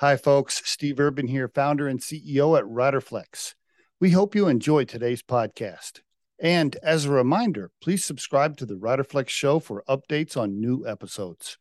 Hi, 0.00 0.18
folks. 0.18 0.60
Steve 0.66 1.00
Urban 1.00 1.26
here, 1.26 1.48
founder 1.48 1.88
and 1.88 2.00
CEO 2.00 2.58
at 2.58 2.66
Riderflex. 2.66 3.54
We 3.98 4.10
hope 4.10 4.34
you 4.34 4.46
enjoy 4.46 4.84
today's 4.84 5.22
podcast. 5.22 6.00
And 6.38 6.76
as 6.82 7.06
a 7.06 7.10
reminder, 7.10 7.70
please 7.80 8.04
subscribe 8.04 8.58
to 8.58 8.66
the 8.66 8.74
Riderflex 8.74 9.30
show 9.30 9.58
for 9.58 9.82
updates 9.88 10.36
on 10.36 10.60
new 10.60 10.86
episodes. 10.86 11.56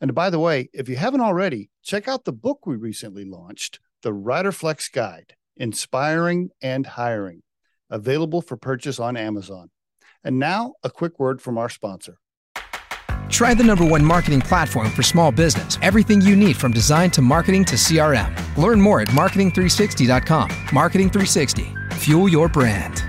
And 0.00 0.14
by 0.14 0.30
the 0.30 0.38
way, 0.38 0.68
if 0.72 0.88
you 0.88 0.94
haven't 0.94 1.22
already, 1.22 1.70
check 1.82 2.06
out 2.06 2.24
the 2.24 2.32
book 2.32 2.66
we 2.66 2.76
recently 2.76 3.24
launched, 3.24 3.80
The 4.02 4.12
Riderflex 4.12 4.92
Guide 4.92 5.34
Inspiring 5.56 6.50
and 6.62 6.86
Hiring, 6.86 7.42
available 7.90 8.42
for 8.42 8.56
purchase 8.56 9.00
on 9.00 9.16
Amazon. 9.16 9.70
And 10.22 10.38
now, 10.38 10.74
a 10.84 10.90
quick 10.90 11.18
word 11.18 11.42
from 11.42 11.58
our 11.58 11.68
sponsor. 11.68 12.18
Try 13.32 13.54
the 13.54 13.64
number 13.64 13.84
one 13.84 14.04
marketing 14.04 14.40
platform 14.42 14.90
for 14.92 15.02
small 15.02 15.32
business. 15.32 15.76
Everything 15.82 16.20
you 16.20 16.36
need 16.36 16.56
from 16.56 16.70
design 16.70 17.10
to 17.12 17.22
marketing 17.22 17.64
to 17.64 17.74
CRM. 17.74 18.30
Learn 18.56 18.80
more 18.80 19.00
at 19.00 19.08
marketing360.com. 19.08 20.50
Marketing 20.72 21.10
360. 21.10 21.74
Fuel 21.94 22.28
your 22.28 22.48
brand. 22.48 23.02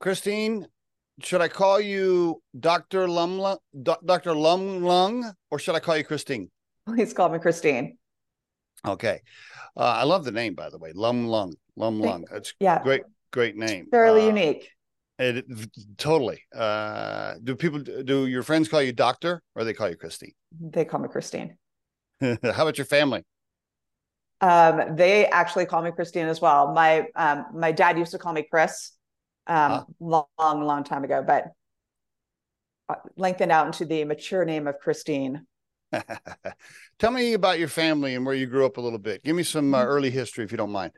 Christine, 0.00 0.66
should 1.22 1.40
I 1.40 1.48
call 1.48 1.80
you 1.80 2.42
Dr. 2.58 3.08
Lum 3.08 3.38
Lung, 3.38 3.58
Dr. 3.82 4.34
Lum 4.34 4.82
Lung, 4.82 5.32
or 5.50 5.58
should 5.58 5.74
I 5.74 5.80
call 5.80 5.96
you 5.96 6.04
Christine? 6.04 6.50
Please 6.86 7.12
call 7.12 7.28
me 7.28 7.38
Christine. 7.38 7.98
Okay. 8.86 9.20
Uh, 9.76 9.80
I 9.80 10.04
love 10.04 10.24
the 10.24 10.32
name, 10.32 10.54
by 10.54 10.70
the 10.70 10.78
way, 10.78 10.92
Lum 10.94 11.26
Lung. 11.26 11.54
Lumlung. 11.78 12.24
That's 12.30 12.54
yeah. 12.58 12.82
great, 12.82 13.02
great 13.32 13.56
name. 13.56 13.86
Fairly 13.90 14.22
Uh, 14.22 14.26
unique. 14.26 14.70
It, 15.18 15.46
totally. 15.96 16.42
Uh, 16.54 17.34
do 17.42 17.56
people 17.56 17.80
do 17.80 18.26
your 18.26 18.42
friends 18.42 18.68
call 18.68 18.82
you 18.82 18.92
doctor 18.92 19.42
or 19.54 19.64
they 19.64 19.74
call 19.74 19.88
you 19.88 19.96
Christine? 19.96 20.32
They 20.60 20.84
call 20.84 21.00
me 21.00 21.08
Christine. 21.08 21.56
How 22.20 22.36
about 22.42 22.78
your 22.78 22.84
family? 22.84 23.24
Um, 24.40 24.94
they 24.94 25.26
actually 25.26 25.66
call 25.66 25.82
me 25.82 25.90
Christine 25.90 26.26
as 26.26 26.40
well. 26.40 26.72
My 26.72 27.08
um, 27.16 27.46
my 27.54 27.72
dad 27.72 27.98
used 27.98 28.12
to 28.12 28.18
call 28.18 28.32
me 28.32 28.46
Chris, 28.48 28.92
um, 29.48 29.72
Ah. 29.72 29.84
long, 29.98 30.26
long, 30.38 30.62
long 30.62 30.84
time 30.84 31.02
ago, 31.02 31.24
but 31.26 31.48
uh, 32.88 32.94
lengthened 33.16 33.50
out 33.50 33.66
into 33.66 33.84
the 33.84 34.04
mature 34.04 34.44
name 34.44 34.68
of 34.68 34.78
Christine. 34.78 35.46
Tell 36.98 37.10
me 37.10 37.32
about 37.32 37.58
your 37.58 37.68
family 37.68 38.14
and 38.14 38.24
where 38.24 38.34
you 38.34 38.46
grew 38.46 38.64
up 38.66 38.76
a 38.76 38.80
little 38.80 38.98
bit. 38.98 39.24
Give 39.24 39.34
me 39.34 39.42
some 39.42 39.74
uh, 39.74 39.82
early 39.84 40.10
history 40.10 40.44
if 40.44 40.52
you 40.52 40.58
don't 40.58 40.70
mind. 40.70 40.92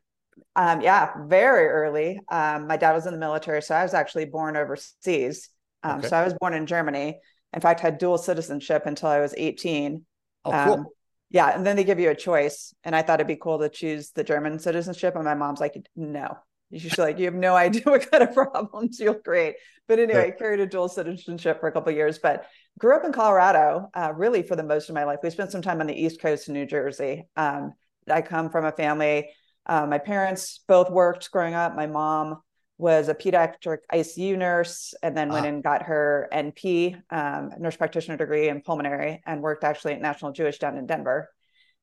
Um, 0.56 0.80
yeah, 0.80 1.12
very 1.26 1.66
early. 1.66 2.20
Um, 2.30 2.66
my 2.66 2.76
dad 2.76 2.92
was 2.92 3.06
in 3.06 3.12
the 3.12 3.18
military, 3.18 3.62
so 3.62 3.74
I 3.74 3.82
was 3.82 3.94
actually 3.94 4.26
born 4.26 4.56
overseas. 4.56 5.48
Um, 5.82 5.98
Okay. 5.98 6.08
So 6.08 6.16
I 6.16 6.24
was 6.24 6.34
born 6.34 6.54
in 6.54 6.66
Germany. 6.66 7.18
In 7.52 7.60
fact, 7.60 7.80
had 7.80 7.98
dual 7.98 8.18
citizenship 8.18 8.84
until 8.86 9.08
I 9.08 9.20
was 9.20 9.34
18. 9.36 10.04
Oh, 10.44 10.50
cool. 10.50 10.74
Um, 10.74 10.86
yeah, 11.30 11.54
and 11.54 11.64
then 11.64 11.76
they 11.76 11.84
give 11.84 12.00
you 12.00 12.10
a 12.10 12.14
choice, 12.14 12.74
and 12.82 12.94
I 12.94 13.02
thought 13.02 13.20
it'd 13.20 13.28
be 13.28 13.36
cool 13.36 13.60
to 13.60 13.68
choose 13.68 14.10
the 14.10 14.24
German 14.24 14.58
citizenship, 14.58 15.14
and 15.14 15.24
my 15.24 15.34
mom's 15.34 15.60
like, 15.60 15.76
"No." 15.94 16.36
She's 16.72 16.98
like, 16.98 17.18
"You 17.18 17.26
have 17.26 17.34
no 17.34 17.54
idea 17.54 17.82
what 17.84 18.10
kind 18.10 18.22
of 18.22 18.34
problems 18.34 18.98
you'll 18.98 19.14
create." 19.14 19.56
But 19.86 19.98
anyway, 19.98 20.28
I 20.28 20.30
carried 20.32 20.60
a 20.60 20.66
dual 20.66 20.88
citizenship 20.88 21.60
for 21.60 21.68
a 21.68 21.72
couple 21.72 21.90
of 21.90 21.96
years, 21.96 22.18
but 22.18 22.46
grew 22.78 22.96
up 22.96 23.04
in 23.04 23.12
Colorado, 23.12 23.88
uh, 23.94 24.12
really 24.14 24.42
for 24.42 24.56
the 24.56 24.62
most 24.62 24.88
of 24.88 24.94
my 24.94 25.04
life. 25.04 25.20
We 25.22 25.30
spent 25.30 25.52
some 25.52 25.62
time 25.62 25.80
on 25.80 25.86
the 25.86 25.94
East 26.00 26.20
Coast 26.20 26.48
in 26.48 26.54
New 26.54 26.66
Jersey. 26.66 27.26
Um, 27.36 27.74
I 28.08 28.22
come 28.22 28.50
from 28.50 28.64
a 28.64 28.72
family. 28.72 29.30
Uh, 29.70 29.86
my 29.86 29.98
parents 29.98 30.60
both 30.66 30.90
worked 30.90 31.30
growing 31.30 31.54
up. 31.54 31.76
My 31.76 31.86
mom 31.86 32.42
was 32.76 33.08
a 33.08 33.14
pediatric 33.14 33.78
ICU 33.92 34.36
nurse 34.36 34.94
and 35.00 35.16
then 35.16 35.28
went 35.28 35.46
Ah. 35.46 35.48
and 35.48 35.62
got 35.62 35.82
her 35.82 36.28
NP, 36.32 36.96
um, 37.10 37.52
nurse 37.56 37.76
practitioner 37.76 38.16
degree 38.16 38.48
in 38.48 38.62
pulmonary, 38.62 39.22
and 39.26 39.40
worked 39.40 39.62
actually 39.62 39.92
at 39.92 40.00
National 40.00 40.32
Jewish 40.32 40.58
down 40.58 40.76
in 40.76 40.86
Denver. 40.86 41.30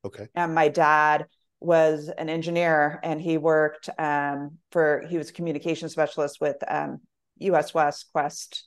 Okay. 0.04 0.28
And 0.36 0.54
my 0.54 0.68
dad 0.68 1.28
was 1.62 2.10
an 2.10 2.30
engineer 2.30 3.00
and 3.04 3.22
he 3.22 3.38
worked 3.38 3.90
um, 3.98 4.58
for, 4.72 5.06
he 5.10 5.18
was 5.18 5.30
a 5.30 5.34
communication 5.34 5.88
specialist 5.88 6.42
with 6.42 6.58
um, 6.68 7.00
US 7.40 7.74
West 7.74 8.10
Qwest, 8.14 8.64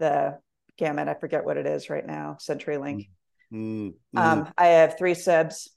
the 0.00 0.38
gamut, 0.76 1.06
I 1.06 1.14
forget 1.14 1.44
what 1.44 1.56
it 1.56 1.66
is 1.66 1.88
right 1.88 2.04
now, 2.04 2.36
CenturyLink. 2.40 3.10
Mm, 3.52 3.94
mm. 4.14 4.18
Um, 4.18 4.52
I 4.58 4.66
have 4.66 4.98
three 4.98 5.14
sibs. 5.14 5.70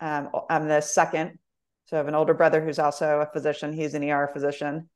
Um, 0.00 0.30
I'm 0.48 0.68
the 0.68 0.80
second. 0.80 1.38
So 1.90 1.96
I 1.96 1.98
have 1.98 2.06
an 2.06 2.14
older 2.14 2.34
brother 2.34 2.64
who's 2.64 2.78
also 2.78 3.18
a 3.20 3.26
physician. 3.26 3.72
He's 3.72 3.94
an 3.94 4.04
ER 4.04 4.28
physician. 4.28 4.88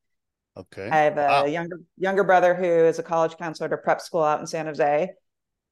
okay. 0.56 0.88
I 0.90 0.98
have 0.98 1.18
a 1.18 1.26
Wow. 1.28 1.44
younger 1.50 1.80
younger 1.96 2.24
brother 2.24 2.54
who 2.54 2.64
is 2.64 2.98
a 2.98 3.02
college 3.02 3.36
counselor 3.36 3.66
at 3.66 3.72
a 3.72 3.78
prep 3.78 4.00
school 4.00 4.22
out 4.22 4.40
in 4.40 4.46
San 4.46 4.66
Jose, 4.66 5.10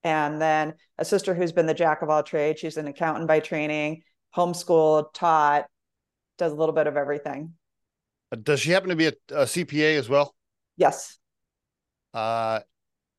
and 0.05 0.43
then 0.43 0.75
a 0.99 1.05
sister 1.05 1.35
who's 1.35 1.53
been 1.53 1.67
the 1.67 1.75
jack 1.75 2.03
of 2.03 2.11
all 2.11 2.23
trades. 2.25 2.61
She's 2.61 2.77
an 2.79 2.89
accountant 2.89 3.29
by 3.29 3.41
training, 3.41 4.05
homeschooled, 4.37 5.15
taught, 5.15 5.67
does 6.39 6.53
a 6.53 6.57
little 6.57 6.75
bit 6.75 6.89
of 6.89 6.97
everything. 6.97 7.55
Does 8.43 8.61
she 8.61 8.71
happen 8.73 8.89
to 8.91 8.97
be 8.97 9.07
a, 9.07 9.13
a 9.31 9.47
CPA 9.47 9.97
as 9.97 10.09
well? 10.09 10.35
Yes, 10.77 11.19
Uh, 12.15 12.61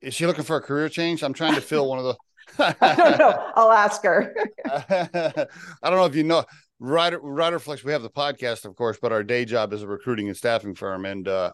is 0.01 0.13
she 0.15 0.27
looking 0.27 0.43
for 0.45 0.57
a 0.57 0.61
career 0.61 0.89
change? 0.89 1.23
I'm 1.23 1.33
trying 1.33 1.55
to 1.55 1.61
fill 1.61 1.89
one 1.89 1.99
of 1.99 2.05
the. 2.05 2.17
I 2.81 2.95
don't 2.95 3.17
know. 3.19 3.51
I'll 3.55 3.71
ask 3.71 4.03
her. 4.03 4.35
I 4.65 5.47
don't 5.83 5.95
know 5.97 6.05
if 6.05 6.15
you 6.15 6.23
know 6.23 6.45
Rider 6.85 7.19
Riderflex. 7.21 7.85
We 7.85 7.93
have 7.93 8.01
the 8.01 8.09
podcast, 8.09 8.65
of 8.65 8.75
course, 8.75 8.97
but 9.01 9.13
our 9.13 9.23
day 9.23 9.45
job 9.45 9.71
is 9.71 9.83
a 9.83 9.87
recruiting 9.87 10.27
and 10.27 10.35
staffing 10.35 10.75
firm. 10.75 11.05
And 11.05 11.25
uh, 11.25 11.53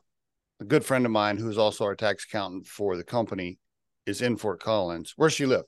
a 0.59 0.66
good 0.66 0.84
friend 0.84 1.06
of 1.06 1.12
mine, 1.12 1.38
who's 1.38 1.59
also 1.59 1.85
our 1.85 1.95
tax 1.95 2.25
accountant 2.25 2.66
for 2.66 2.97
the 2.97 3.03
company, 3.03 3.59
is 4.07 4.23
in 4.23 4.38
Fort 4.38 4.59
Collins. 4.59 5.13
Where's 5.17 5.34
she 5.34 5.45
live? 5.45 5.66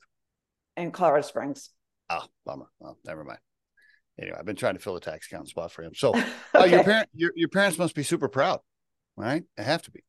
in 0.76 0.90
Colorado 0.90 1.22
Springs. 1.22 1.70
Oh, 2.10 2.24
bummer. 2.44 2.66
Well, 2.80 2.98
never 3.04 3.22
mind. 3.22 3.38
Anyway, 4.20 4.36
I've 4.36 4.44
been 4.44 4.56
trying 4.56 4.74
to 4.74 4.80
fill 4.80 4.96
a 4.96 5.00
tax 5.00 5.26
accountant 5.26 5.50
spot 5.50 5.70
for 5.70 5.82
him. 5.82 5.92
So, 5.94 6.12
uh, 6.54 6.64
your 6.64 6.82
parent, 6.82 7.08
your 7.14 7.30
your 7.36 7.48
parents 7.48 7.78
must 7.78 7.94
be 7.94 8.02
super 8.02 8.28
proud, 8.28 8.60
right? 9.16 9.44
They 9.56 9.62
have 9.62 9.82
to 9.82 9.92
be. 9.92 10.00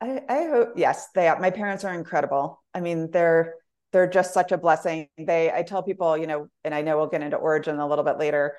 I, 0.00 0.22
I 0.28 0.46
hope 0.46 0.70
yes, 0.76 1.08
they 1.14 1.28
are. 1.28 1.38
My 1.38 1.50
parents 1.50 1.84
are 1.84 1.92
incredible. 1.92 2.62
I 2.72 2.80
mean, 2.80 3.10
they're 3.10 3.54
they're 3.92 4.08
just 4.08 4.34
such 4.34 4.52
a 4.52 4.58
blessing. 4.58 5.08
They 5.18 5.50
I 5.50 5.62
tell 5.62 5.82
people, 5.82 6.16
you 6.16 6.26
know, 6.26 6.48
and 6.64 6.74
I 6.74 6.82
know 6.82 6.96
we'll 6.96 7.06
get 7.08 7.22
into 7.22 7.36
Origin 7.36 7.78
a 7.78 7.88
little 7.88 8.04
bit 8.04 8.18
later, 8.18 8.56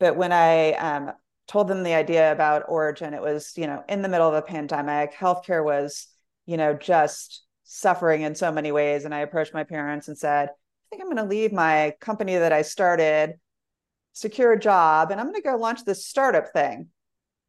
but 0.00 0.16
when 0.16 0.32
I 0.32 0.72
um, 0.72 1.12
told 1.46 1.68
them 1.68 1.82
the 1.82 1.94
idea 1.94 2.32
about 2.32 2.64
Origin, 2.68 3.14
it 3.14 3.22
was 3.22 3.52
you 3.56 3.66
know 3.66 3.84
in 3.88 4.02
the 4.02 4.08
middle 4.08 4.28
of 4.28 4.34
a 4.34 4.42
pandemic, 4.42 5.14
healthcare 5.14 5.64
was 5.64 6.08
you 6.46 6.56
know 6.56 6.74
just 6.74 7.44
suffering 7.64 8.22
in 8.22 8.34
so 8.34 8.52
many 8.52 8.72
ways, 8.72 9.04
and 9.04 9.14
I 9.14 9.20
approached 9.20 9.54
my 9.54 9.64
parents 9.64 10.08
and 10.08 10.18
said, 10.18 10.48
I 10.48 10.84
think 10.90 11.02
I'm 11.02 11.08
going 11.08 11.16
to 11.16 11.34
leave 11.34 11.52
my 11.52 11.94
company 12.00 12.36
that 12.36 12.52
I 12.52 12.62
started, 12.62 13.34
secure 14.12 14.52
a 14.52 14.60
job, 14.60 15.10
and 15.10 15.20
I'm 15.20 15.26
going 15.26 15.40
to 15.40 15.48
go 15.48 15.56
launch 15.56 15.84
this 15.84 16.04
startup 16.04 16.52
thing. 16.52 16.88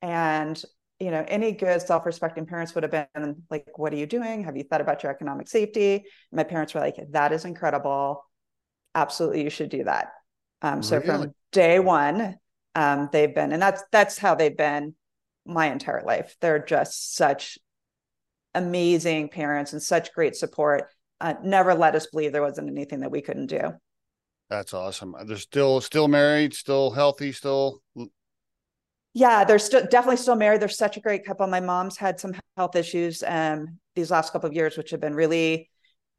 And 0.01 0.61
you 1.03 1.11
know, 1.11 1.25
any 1.27 1.51
good 1.51 1.81
self-respecting 1.81 2.45
parents 2.45 2.73
would 2.75 2.83
have 2.83 2.91
been 3.13 3.43
like, 3.49 3.67
"What 3.77 3.93
are 3.93 3.97
you 3.97 4.05
doing? 4.05 4.43
Have 4.43 4.57
you 4.57 4.63
thought 4.63 4.81
about 4.81 5.03
your 5.03 5.11
economic 5.11 5.47
safety?" 5.47 6.05
My 6.31 6.43
parents 6.43 6.73
were 6.73 6.81
like, 6.81 6.97
"That 7.11 7.31
is 7.33 7.45
incredible. 7.45 8.25
Absolutely, 8.95 9.43
you 9.43 9.49
should 9.49 9.69
do 9.69 9.83
that." 9.85 10.13
Um, 10.61 10.81
so 10.81 10.97
Really? 10.97 11.07
from 11.07 11.35
day 11.51 11.79
one, 11.79 12.37
um, 12.75 13.09
they've 13.11 13.33
been, 13.33 13.51
and 13.53 13.61
that's 13.61 13.83
that's 13.91 14.17
how 14.17 14.35
they've 14.35 14.55
been 14.55 14.95
my 15.45 15.71
entire 15.71 16.03
life. 16.03 16.35
They're 16.41 16.63
just 16.63 17.15
such 17.15 17.59
amazing 18.55 19.29
parents 19.29 19.73
and 19.73 19.81
such 19.81 20.13
great 20.13 20.35
support. 20.35 20.89
Uh, 21.19 21.35
never 21.43 21.73
let 21.73 21.95
us 21.95 22.07
believe 22.07 22.31
there 22.31 22.41
wasn't 22.41 22.69
anything 22.69 23.01
that 23.01 23.11
we 23.11 23.21
couldn't 23.21 23.47
do. 23.47 23.73
That's 24.49 24.73
awesome. 24.73 25.15
They're 25.25 25.37
still 25.37 25.81
still 25.81 26.07
married, 26.07 26.53
still 26.53 26.91
healthy, 26.91 27.31
still. 27.31 27.81
Yeah, 29.13 29.43
they're 29.43 29.59
still 29.59 29.85
definitely 29.85 30.17
still 30.17 30.35
married. 30.35 30.61
They're 30.61 30.69
such 30.69 30.97
a 30.97 30.99
great 30.99 31.25
couple. 31.25 31.45
My 31.47 31.59
mom's 31.59 31.97
had 31.97 32.19
some 32.19 32.33
health 32.57 32.75
issues 32.75 33.23
um 33.25 33.79
these 33.95 34.09
last 34.09 34.33
couple 34.33 34.49
of 34.49 34.55
years, 34.55 34.75
which 34.75 34.89
have 34.89 34.99
been 34.99 35.13
really, 35.13 35.69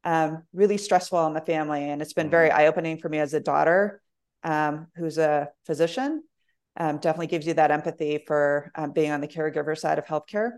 um, 0.05 0.43
really 0.53 0.77
stressful 0.77 1.27
in 1.27 1.33
the 1.33 1.41
family. 1.41 1.89
And 1.89 2.01
it's 2.01 2.13
been 2.13 2.29
very 2.29 2.49
eye-opening 2.49 2.99
for 2.99 3.09
me 3.09 3.19
as 3.19 3.33
a 3.33 3.39
daughter, 3.41 4.01
um, 4.43 4.87
who's 4.95 5.17
a 5.17 5.49
physician. 5.65 6.23
Um, 6.77 6.97
definitely 6.97 7.27
gives 7.27 7.47
you 7.47 7.53
that 7.55 7.71
empathy 7.71 8.23
for 8.25 8.71
um, 8.75 8.91
being 8.91 9.11
on 9.11 9.21
the 9.21 9.27
caregiver 9.27 9.77
side 9.77 9.97
of 9.97 10.05
healthcare 10.05 10.51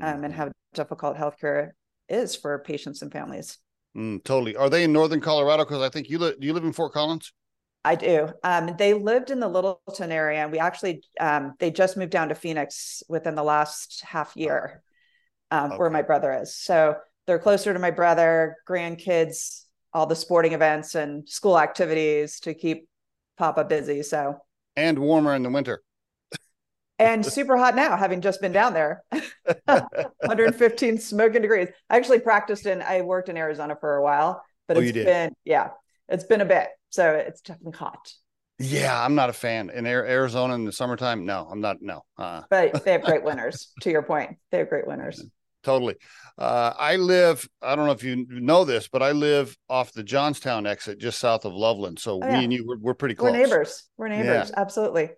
um, 0.00 0.24
and 0.24 0.32
how 0.32 0.50
difficult 0.74 1.16
healthcare 1.16 1.70
is 2.08 2.36
for 2.36 2.58
patients 2.60 3.02
and 3.02 3.12
families. 3.12 3.58
Mm, 3.96 4.24
totally. 4.24 4.56
Are 4.56 4.68
they 4.68 4.84
in 4.84 4.92
northern 4.92 5.20
Colorado? 5.20 5.64
Because 5.64 5.82
I 5.82 5.88
think 5.88 6.10
you 6.10 6.18
live. 6.18 6.40
Do 6.40 6.46
you 6.46 6.52
live 6.52 6.64
in 6.64 6.72
Fort 6.72 6.92
Collins? 6.92 7.32
I 7.84 7.94
do. 7.96 8.28
Um, 8.42 8.74
they 8.78 8.94
lived 8.94 9.30
in 9.30 9.40
the 9.40 9.48
Littleton 9.48 10.10
area, 10.10 10.42
and 10.42 10.50
we 10.52 10.58
actually 10.58 11.02
um, 11.20 11.54
they 11.58 11.70
just 11.70 11.96
moved 11.96 12.12
down 12.12 12.30
to 12.30 12.34
Phoenix 12.34 13.02
within 13.08 13.34
the 13.34 13.42
last 13.42 14.02
half 14.04 14.36
year, 14.36 14.82
um, 15.50 15.72
where 15.72 15.90
my 15.90 16.02
brother 16.02 16.32
is. 16.32 16.56
So 16.56 16.96
they're 17.26 17.38
closer 17.38 17.72
to 17.72 17.78
my 17.78 17.90
brother, 17.90 18.56
grandkids, 18.68 19.64
all 19.92 20.06
the 20.06 20.16
sporting 20.16 20.52
events 20.52 20.94
and 20.94 21.28
school 21.28 21.58
activities 21.58 22.40
to 22.40 22.54
keep 22.54 22.88
Papa 23.36 23.64
busy. 23.64 24.02
So 24.02 24.38
And 24.76 24.98
warmer 24.98 25.34
in 25.34 25.42
the 25.42 25.50
winter. 25.50 25.82
and 26.98 27.24
super 27.26 27.56
hot 27.56 27.74
now, 27.74 27.96
having 27.96 28.20
just 28.20 28.40
been 28.40 28.52
down 28.52 28.72
there, 28.72 29.02
115 29.66 30.98
smoking 30.98 31.42
degrees. 31.42 31.68
I 31.90 31.96
actually 31.96 32.20
practiced 32.20 32.66
in. 32.66 32.82
I 32.82 33.02
worked 33.02 33.28
in 33.28 33.36
Arizona 33.36 33.76
for 33.78 33.96
a 33.96 34.02
while. 34.02 34.42
but 34.68 34.76
Oh, 34.76 34.80
it's 34.80 34.92
been 34.92 35.32
yeah, 35.44 35.70
it's 36.08 36.24
been 36.24 36.40
a 36.40 36.44
bit. 36.46 36.68
So 36.94 37.10
it's 37.14 37.40
definitely 37.40 37.76
hot. 37.76 38.12
Yeah, 38.60 39.02
I'm 39.04 39.16
not 39.16 39.30
a 39.30 39.32
fan. 39.32 39.68
In 39.70 39.84
Arizona 39.84 40.54
in 40.54 40.64
the 40.64 40.70
summertime, 40.70 41.24
no, 41.26 41.48
I'm 41.50 41.60
not. 41.60 41.78
No, 41.82 42.02
uh, 42.18 42.42
But 42.50 42.84
they 42.84 42.92
have 42.92 43.02
great 43.02 43.24
winners. 43.28 43.72
to 43.80 43.90
your 43.90 44.02
point, 44.02 44.36
they 44.52 44.58
have 44.58 44.68
great 44.68 44.86
winners. 44.86 45.24
totally. 45.64 45.96
Uh, 46.38 46.72
I 46.78 46.94
live. 46.94 47.48
I 47.60 47.74
don't 47.74 47.86
know 47.86 47.92
if 47.92 48.04
you 48.04 48.26
know 48.28 48.64
this, 48.64 48.86
but 48.86 49.02
I 49.02 49.10
live 49.10 49.56
off 49.68 49.92
the 49.92 50.04
Johnstown 50.04 50.66
exit, 50.68 51.00
just 51.00 51.18
south 51.18 51.44
of 51.44 51.52
Loveland. 51.52 51.98
So 51.98 52.20
Oh, 52.22 52.26
me 52.26 52.28
yeah. 52.28 52.40
and 52.42 52.52
you, 52.52 52.64
we're, 52.64 52.78
we're 52.78 52.94
pretty 52.94 53.16
We're 53.18 53.30
neighbors. 53.32 53.88
We're 53.96 54.08
neighbors. 54.08 54.52
Absolutely. 54.56 55.10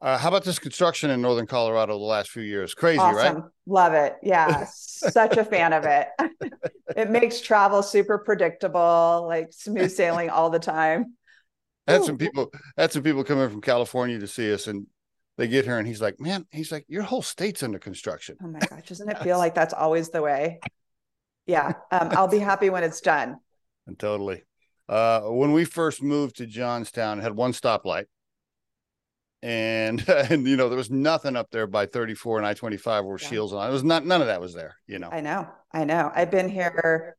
Uh, 0.00 0.16
how 0.16 0.28
about 0.28 0.44
this 0.44 0.58
construction 0.58 1.10
in 1.10 1.20
northern 1.20 1.46
Colorado 1.46 1.98
the 1.98 2.04
last 2.04 2.30
few 2.30 2.42
years? 2.42 2.72
Crazy, 2.72 3.00
awesome. 3.00 3.36
right? 3.36 3.44
Love 3.66 3.94
it. 3.94 4.16
Yeah. 4.22 4.64
Such 4.72 5.36
a 5.36 5.44
fan 5.44 5.72
of 5.72 5.84
it. 5.84 6.08
it 6.96 7.10
makes 7.10 7.40
travel 7.40 7.82
super 7.82 8.18
predictable, 8.18 9.24
like 9.26 9.52
smooth 9.52 9.90
sailing 9.90 10.30
all 10.30 10.50
the 10.50 10.60
time. 10.60 11.14
I 11.88 11.92
had 11.92 12.02
Ooh. 12.02 12.06
some 12.06 12.18
people. 12.18 12.52
I 12.76 12.82
had 12.82 12.92
some 12.92 13.02
people 13.02 13.24
come 13.24 13.38
in 13.38 13.50
from 13.50 13.60
California 13.60 14.18
to 14.20 14.26
see 14.28 14.52
us, 14.52 14.66
and 14.66 14.86
they 15.36 15.48
get 15.48 15.64
here, 15.64 15.78
and 15.78 15.88
he's 15.88 16.02
like, 16.02 16.20
"Man, 16.20 16.46
he's 16.52 16.70
like, 16.70 16.84
your 16.86 17.02
whole 17.02 17.22
state's 17.22 17.62
under 17.62 17.78
construction." 17.78 18.36
Oh 18.44 18.48
my 18.48 18.58
gosh, 18.58 18.88
doesn't 18.88 19.08
it 19.08 19.18
feel 19.20 19.38
like 19.38 19.54
that's 19.54 19.72
always 19.72 20.10
the 20.10 20.20
way? 20.20 20.60
Yeah. 21.46 21.72
Um, 21.90 22.10
I'll 22.12 22.28
be 22.28 22.38
happy 22.38 22.70
when 22.70 22.84
it's 22.84 23.00
done. 23.00 23.38
And 23.86 23.98
totally. 23.98 24.44
Uh, 24.88 25.22
when 25.22 25.52
we 25.52 25.64
first 25.64 26.02
moved 26.02 26.36
to 26.36 26.46
Johnstown, 26.46 27.18
it 27.18 27.22
had 27.22 27.34
one 27.34 27.52
stoplight. 27.52 28.04
And 29.42 30.06
and 30.08 30.46
you 30.46 30.56
know, 30.56 30.68
there 30.68 30.78
was 30.78 30.90
nothing 30.90 31.36
up 31.36 31.50
there 31.50 31.66
by 31.66 31.86
34 31.86 32.38
and 32.38 32.46
I-25 32.46 33.04
where 33.04 33.18
Yeah. 33.18 33.28
shields 33.28 33.52
on. 33.52 33.68
It 33.68 33.72
was 33.72 33.84
not 33.84 34.04
none 34.04 34.20
of 34.20 34.26
that 34.26 34.40
was 34.40 34.54
there, 34.54 34.76
you 34.86 34.98
know. 34.98 35.10
I 35.12 35.20
know. 35.20 35.48
I 35.72 35.84
know. 35.84 36.10
I've 36.14 36.30
been 36.30 36.48
here 36.48 37.16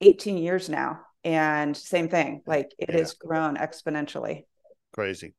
18 0.00 0.38
years 0.38 0.68
now. 0.68 1.00
And 1.24 1.76
same 1.76 2.08
thing, 2.08 2.42
like 2.46 2.72
it 2.78 2.90
Yeah. 2.90 2.98
has 2.98 3.14
grown 3.14 3.56
exponentially. 3.56 4.44
Crazy. 4.92 5.34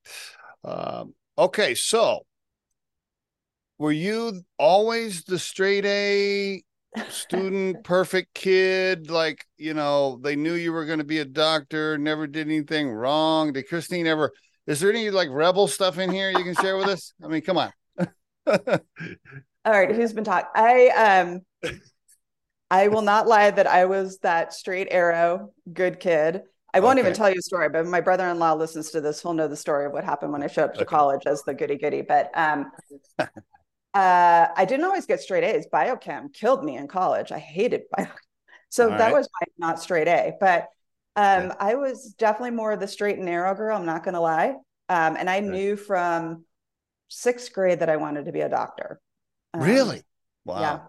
Um, 0.65 1.13
okay, 1.37 1.75
so 1.75 2.25
were 3.77 3.91
you 3.91 4.41
always 4.57 5.23
the 5.23 5.39
straight 5.39 5.85
A 5.85 6.61
student, 7.09 7.83
perfect 7.83 8.33
kid? 8.33 9.09
Like, 9.09 9.45
you 9.57 9.73
know, 9.73 10.19
they 10.21 10.35
knew 10.35 10.53
you 10.53 10.73
were 10.73 10.85
going 10.85 10.99
to 10.99 11.05
be 11.05 11.19
a 11.19 11.25
doctor, 11.25 11.97
never 11.97 12.27
did 12.27 12.47
anything 12.47 12.89
wrong. 12.89 13.53
Did 13.53 13.67
Christine 13.69 14.07
ever? 14.07 14.31
Is 14.67 14.79
there 14.81 14.89
any 14.89 15.09
like 15.09 15.29
rebel 15.31 15.67
stuff 15.67 15.97
in 15.97 16.11
here 16.11 16.29
you 16.29 16.43
can 16.43 16.53
share 16.53 16.77
with 16.77 16.87
us? 16.87 17.13
I 17.23 17.27
mean, 17.27 17.41
come 17.41 17.57
on. 17.57 17.71
All 19.65 19.73
right, 19.73 19.93
who's 19.93 20.13
been 20.13 20.23
talking? 20.23 20.49
I 20.55 20.87
um 20.89 21.41
I 22.69 22.89
will 22.89 23.01
not 23.01 23.27
lie 23.27 23.51
that 23.51 23.67
I 23.67 23.85
was 23.85 24.19
that 24.19 24.53
straight 24.53 24.87
arrow 24.91 25.51
good 25.71 25.99
kid. 25.99 26.43
I 26.73 26.81
won't 26.81 26.99
even 26.99 27.13
tell 27.13 27.29
you 27.29 27.37
a 27.39 27.41
story, 27.41 27.69
but 27.69 27.85
my 27.87 28.01
brother-in-law 28.01 28.53
listens 28.53 28.91
to 28.91 29.01
this. 29.01 29.21
He'll 29.21 29.33
know 29.33 29.47
the 29.47 29.55
story 29.55 29.85
of 29.85 29.93
what 29.93 30.03
happened 30.03 30.33
when 30.33 30.43
I 30.43 30.47
showed 30.47 30.65
up 30.65 30.77
to 30.77 30.83
Okay. 30.83 30.89
college 30.89 31.21
as 31.25 31.43
the 31.43 31.53
goody 31.53 31.77
goody. 31.77 32.01
But 32.01 32.29
um 32.35 32.71
uh 33.93 34.47
I 34.55 34.65
didn't 34.65 34.85
always 34.85 35.05
get 35.05 35.21
straight 35.21 35.43
A's. 35.43 35.67
Biochem 35.71 36.33
killed 36.33 36.63
me 36.63 36.77
in 36.77 36.87
college. 36.87 37.31
I 37.31 37.39
hated 37.39 37.83
biochem. 37.97 38.11
So 38.69 38.91
All 38.91 38.97
that 38.97 39.11
right. 39.11 39.13
was 39.13 39.29
my 39.41 39.47
not 39.67 39.81
straight 39.81 40.07
A. 40.07 40.33
But 40.39 40.67
um 41.17 41.47
Okay. 41.47 41.55
I 41.59 41.75
was 41.75 42.13
definitely 42.17 42.51
more 42.51 42.71
of 42.71 42.79
the 42.79 42.87
straight 42.87 43.17
and 43.17 43.25
narrow 43.25 43.53
girl, 43.55 43.77
I'm 43.77 43.85
not 43.85 44.03
gonna 44.03 44.21
lie. 44.21 44.49
Um 44.89 45.17
and 45.17 45.29
I 45.29 45.39
Okay. 45.39 45.49
knew 45.49 45.75
from 45.75 46.45
sixth 47.09 47.53
grade 47.53 47.79
that 47.79 47.89
I 47.89 47.97
wanted 47.97 48.25
to 48.25 48.31
be 48.31 48.41
a 48.41 48.49
doctor. 48.49 48.99
Um, 49.53 49.61
really? 49.61 50.03
Wow. 50.45 50.61
yeah. 50.61 50.79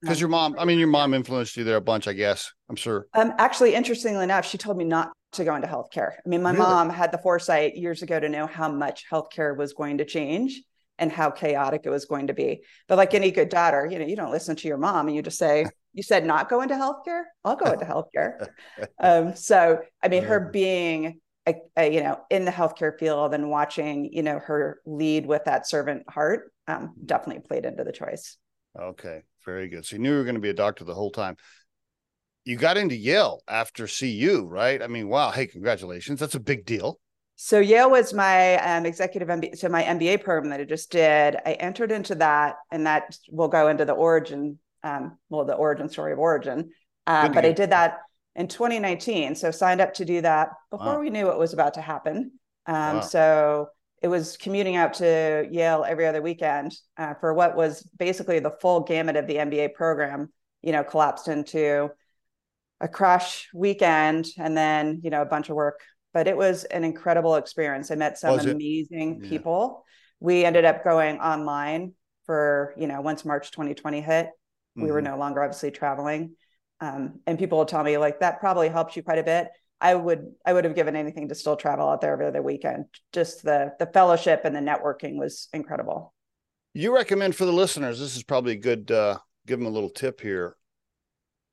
Because 0.00 0.20
your 0.20 0.28
mom, 0.28 0.56
I 0.58 0.64
mean, 0.64 0.78
your 0.78 0.88
mom 0.88 1.14
influenced 1.14 1.56
you 1.56 1.64
there 1.64 1.76
a 1.76 1.80
bunch, 1.80 2.06
I 2.08 2.12
guess. 2.12 2.52
I'm 2.68 2.76
sure. 2.76 3.06
Um, 3.14 3.32
actually, 3.38 3.74
interestingly 3.74 4.24
enough, 4.24 4.46
she 4.46 4.58
told 4.58 4.76
me 4.76 4.84
not 4.84 5.12
to 5.32 5.44
go 5.44 5.54
into 5.54 5.68
healthcare. 5.68 6.12
I 6.24 6.28
mean, 6.28 6.42
my 6.42 6.52
Really? 6.52 6.58
mom 6.58 6.90
had 6.90 7.12
the 7.12 7.18
foresight 7.18 7.76
years 7.76 8.02
ago 8.02 8.18
to 8.18 8.28
know 8.28 8.46
how 8.46 8.70
much 8.70 9.04
healthcare 9.10 9.56
was 9.56 9.72
going 9.72 9.98
to 9.98 10.04
change 10.04 10.62
and 10.98 11.10
how 11.10 11.30
chaotic 11.30 11.82
it 11.84 11.90
was 11.90 12.04
going 12.04 12.28
to 12.28 12.34
be. 12.34 12.62
But 12.88 12.98
like 12.98 13.14
any 13.14 13.30
good 13.30 13.48
daughter, 13.48 13.86
you 13.90 13.98
know, 13.98 14.06
you 14.06 14.16
don't 14.16 14.30
listen 14.30 14.56
to 14.56 14.68
your 14.68 14.78
mom 14.78 15.06
and 15.06 15.16
you 15.16 15.22
just 15.22 15.38
say, 15.38 15.72
"You 15.94 16.02
said 16.02 16.26
not 16.26 16.50
go 16.50 16.60
into 16.60 16.74
healthcare. 16.74 17.22
I'll 17.44 17.56
go 17.56 17.72
into 17.72 17.86
healthcare." 17.86 18.48
um, 19.00 19.34
so, 19.34 19.80
I 20.02 20.08
mean, 20.08 20.24
her 20.24 20.50
being, 20.52 21.20
a, 21.46 21.54
a, 21.76 21.92
you 21.92 22.02
know, 22.02 22.20
in 22.30 22.44
the 22.44 22.50
healthcare 22.50 22.98
field 22.98 23.34
and 23.34 23.50
watching, 23.50 24.12
you 24.12 24.22
know, 24.22 24.38
her 24.38 24.80
lead 24.84 25.26
with 25.26 25.44
that 25.44 25.66
servant 25.66 26.04
heart, 26.08 26.52
um, 26.68 26.94
definitely 27.04 27.42
played 27.42 27.64
into 27.64 27.84
the 27.84 27.92
choice. 27.92 28.36
Okay, 28.78 29.22
very 29.44 29.68
good. 29.68 29.86
So 29.86 29.96
you 29.96 30.02
knew 30.02 30.12
you 30.12 30.18
were 30.18 30.24
going 30.24 30.34
to 30.34 30.40
be 30.40 30.50
a 30.50 30.54
doctor 30.54 30.84
the 30.84 30.94
whole 30.94 31.10
time. 31.10 31.36
You 32.44 32.56
got 32.56 32.76
into 32.76 32.96
Yale 32.96 33.40
after 33.48 33.86
CU, 33.86 34.46
right? 34.46 34.82
I 34.82 34.86
mean, 34.86 35.08
wow. 35.08 35.30
Hey, 35.30 35.46
congratulations. 35.46 36.20
That's 36.20 36.34
a 36.34 36.40
big 36.40 36.66
deal. 36.66 37.00
So 37.36 37.58
Yale 37.58 37.90
was 37.90 38.12
my 38.14 38.56
um, 38.58 38.86
executive 38.86 39.28
MBA, 39.28 39.58
so 39.58 39.68
my 39.68 39.82
MBA 39.82 40.22
program 40.22 40.50
that 40.50 40.60
I 40.60 40.64
just 40.64 40.90
did. 40.90 41.36
I 41.44 41.54
entered 41.54 41.90
into 41.90 42.14
that, 42.16 42.56
and 42.70 42.86
that 42.86 43.18
will 43.30 43.48
go 43.48 43.68
into 43.68 43.84
the 43.84 43.92
origin, 43.92 44.58
um, 44.84 45.18
well, 45.30 45.44
the 45.44 45.54
origin 45.54 45.88
story 45.88 46.12
of 46.12 46.18
origin. 46.20 46.70
To 47.08 47.30
but 47.34 47.44
I 47.44 47.52
did 47.52 47.70
that 47.70 47.98
in 48.36 48.46
2019. 48.48 49.34
So 49.34 49.50
signed 49.50 49.80
up 49.80 49.94
to 49.94 50.04
do 50.04 50.20
that 50.20 50.50
before 50.70 50.94
Wow. 50.94 51.00
we 51.00 51.10
knew 51.10 51.26
what 51.26 51.38
was 51.38 51.52
about 51.52 51.74
to 51.74 51.80
happen. 51.80 52.32
Um, 52.66 52.96
Wow. 52.96 53.00
So 53.00 53.68
it 54.02 54.08
was 54.08 54.36
commuting 54.36 54.76
out 54.76 54.94
to 54.94 55.48
Yale 55.50 55.84
every 55.86 56.06
other 56.06 56.22
weekend 56.22 56.76
uh, 56.96 57.14
for 57.14 57.32
what 57.34 57.56
was 57.56 57.82
basically 57.98 58.38
the 58.38 58.50
full 58.60 58.80
gamut 58.80 59.16
of 59.16 59.26
the 59.26 59.36
MBA 59.36 59.74
program. 59.74 60.32
You 60.62 60.72
know, 60.72 60.84
collapsed 60.84 61.28
into 61.28 61.90
a 62.80 62.88
crash 62.88 63.48
weekend 63.54 64.26
and 64.38 64.56
then 64.56 65.00
you 65.04 65.10
know 65.10 65.22
a 65.22 65.26
bunch 65.26 65.48
of 65.48 65.56
work 65.56 65.80
but 66.12 66.26
it 66.26 66.36
was 66.36 66.64
an 66.64 66.84
incredible 66.84 67.36
experience 67.36 67.90
i 67.90 67.94
met 67.94 68.18
some 68.18 68.38
amazing 68.38 69.20
Yeah. 69.22 69.28
people 69.28 69.84
we 70.20 70.44
ended 70.44 70.64
up 70.64 70.82
going 70.84 71.18
online 71.20 71.94
for 72.26 72.74
you 72.76 72.88
know 72.88 73.00
once 73.00 73.24
march 73.24 73.52
2020 73.52 74.00
hit 74.00 74.28
we 74.76 74.90
were 74.90 75.00
Mhm. 75.00 75.04
no 75.04 75.16
longer 75.18 75.42
obviously 75.42 75.70
traveling 75.70 76.36
um, 76.80 77.20
and 77.26 77.38
people 77.38 77.58
will 77.58 77.66
tell 77.66 77.84
me 77.84 77.96
like 77.98 78.20
that 78.20 78.40
probably 78.40 78.68
helps 78.68 78.96
you 78.96 79.02
quite 79.02 79.18
a 79.18 79.22
bit 79.22 79.48
i 79.80 79.94
would 79.94 80.32
i 80.44 80.52
would 80.52 80.64
have 80.64 80.74
given 80.74 80.96
anything 80.96 81.28
to 81.28 81.34
still 81.34 81.56
travel 81.56 81.88
out 81.88 82.00
there 82.00 82.12
every 82.12 82.26
other 82.26 82.42
weekend 82.42 82.84
just 83.12 83.42
the 83.42 83.72
the 83.78 83.86
fellowship 83.86 84.42
and 84.44 84.54
the 84.54 84.60
networking 84.60 85.16
was 85.16 85.48
incredible 85.52 86.12
You 86.74 86.94
recommend 86.94 87.36
for 87.36 87.44
the 87.46 87.52
listeners, 87.52 88.00
this 88.00 88.16
is 88.16 88.24
probably 88.24 88.52
a 88.54 88.56
good, 88.56 88.90
uh, 88.90 89.18
give 89.46 89.58
them 89.60 89.68
a 89.68 89.70
little 89.70 89.90
tip 89.90 90.20
here. 90.20 90.56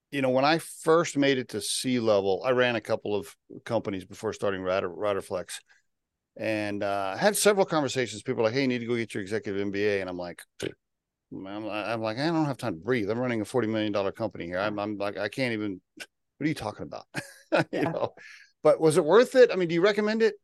You 0.10 0.22
know, 0.22 0.32
when 0.32 0.46
I 0.46 0.58
first 0.58 1.16
made 1.16 1.38
it 1.38 1.50
to 1.50 1.62
C 1.62 2.00
level, 2.00 2.42
I 2.44 2.52
ran 2.52 2.76
a 2.76 2.82
couple 2.82 3.16
of 3.16 3.34
companies 3.64 4.04
before 4.04 4.34
starting 4.34 4.62
Rider, 4.64 4.90
Riderflex 4.90 5.60
and 6.38 6.82
uh, 6.84 7.16
had 7.18 7.38
several 7.38 7.66
conversations. 7.66 8.24
People 8.24 8.38
were 8.44 8.50
like, 8.50 8.54
Hey, 8.54 8.62
you 8.62 8.68
need 8.68 8.80
to 8.80 8.86
go 8.88 8.96
get 8.96 9.14
your 9.14 9.22
executive 9.22 9.62
MBA. 9.62 10.02
And 10.02 10.10
I'm 10.10 10.18
like, 10.18 10.42
I'm, 11.34 11.70
I'm 11.70 12.02
like, 12.02 12.18
I 12.18 12.28
don't 12.28 12.46
have 12.46 12.58
time 12.58 12.76
to 12.76 12.80
breathe. 12.84 13.10
I'm 13.10 13.20
running 13.20 13.42
a 13.42 13.46
$40 13.46 13.68
million 13.68 13.94
company 14.12 14.46
here. 14.46 14.60
I'm, 14.60 14.78
I'm 14.80 14.98
like, 14.98 15.18
I 15.18 15.30
can't 15.30 15.54
even, 15.54 15.82
what 15.98 16.46
are 16.46 16.48
you 16.48 16.54
talking 16.54 16.84
about? 16.84 17.06
you 17.72 17.84
Yeah. 17.84 17.92
know, 17.92 18.14
but 18.64 18.80
was 18.82 18.98
it 18.98 19.06
worth 19.06 19.36
it? 19.36 19.50
I 19.52 19.56
mean, 19.56 19.68
do 19.70 19.76
you 19.76 19.82
recommend 19.82 20.22
it? 20.22 20.36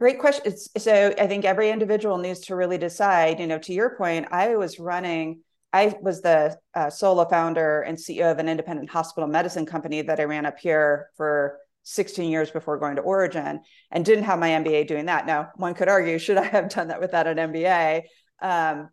Great 0.00 0.18
question. 0.18 0.42
It's, 0.46 0.68
so 0.76 1.14
I 1.18 1.26
think 1.26 1.44
every 1.44 1.70
individual 1.70 2.18
needs 2.18 2.40
to 2.40 2.56
really 2.56 2.78
decide. 2.78 3.40
You 3.40 3.46
know, 3.46 3.58
to 3.60 3.72
your 3.72 3.96
point, 3.96 4.26
I 4.30 4.56
was 4.56 4.78
running. 4.78 5.40
I 5.72 5.96
was 6.00 6.20
the 6.20 6.56
uh, 6.74 6.90
solo 6.90 7.24
founder 7.28 7.80
and 7.82 7.98
CEO 7.98 8.30
of 8.30 8.38
an 8.38 8.48
independent 8.48 8.90
hospital 8.90 9.28
medicine 9.28 9.66
company 9.66 10.02
that 10.02 10.20
I 10.20 10.24
ran 10.24 10.46
up 10.46 10.58
here 10.58 11.08
for 11.16 11.58
16 11.84 12.30
years 12.30 12.50
before 12.50 12.78
going 12.78 12.96
to 12.96 13.02
Origin, 13.02 13.60
and 13.90 14.04
didn't 14.04 14.24
have 14.24 14.38
my 14.38 14.50
MBA 14.50 14.84
doing 14.84 15.06
that. 15.06 15.26
Now, 15.26 15.50
one 15.56 15.74
could 15.74 15.88
argue, 15.88 16.18
should 16.18 16.38
I 16.38 16.44
have 16.44 16.68
done 16.70 16.88
that 16.88 17.00
without 17.00 17.26
an 17.26 17.38
MBA? 17.38 18.02
Um, 18.42 18.90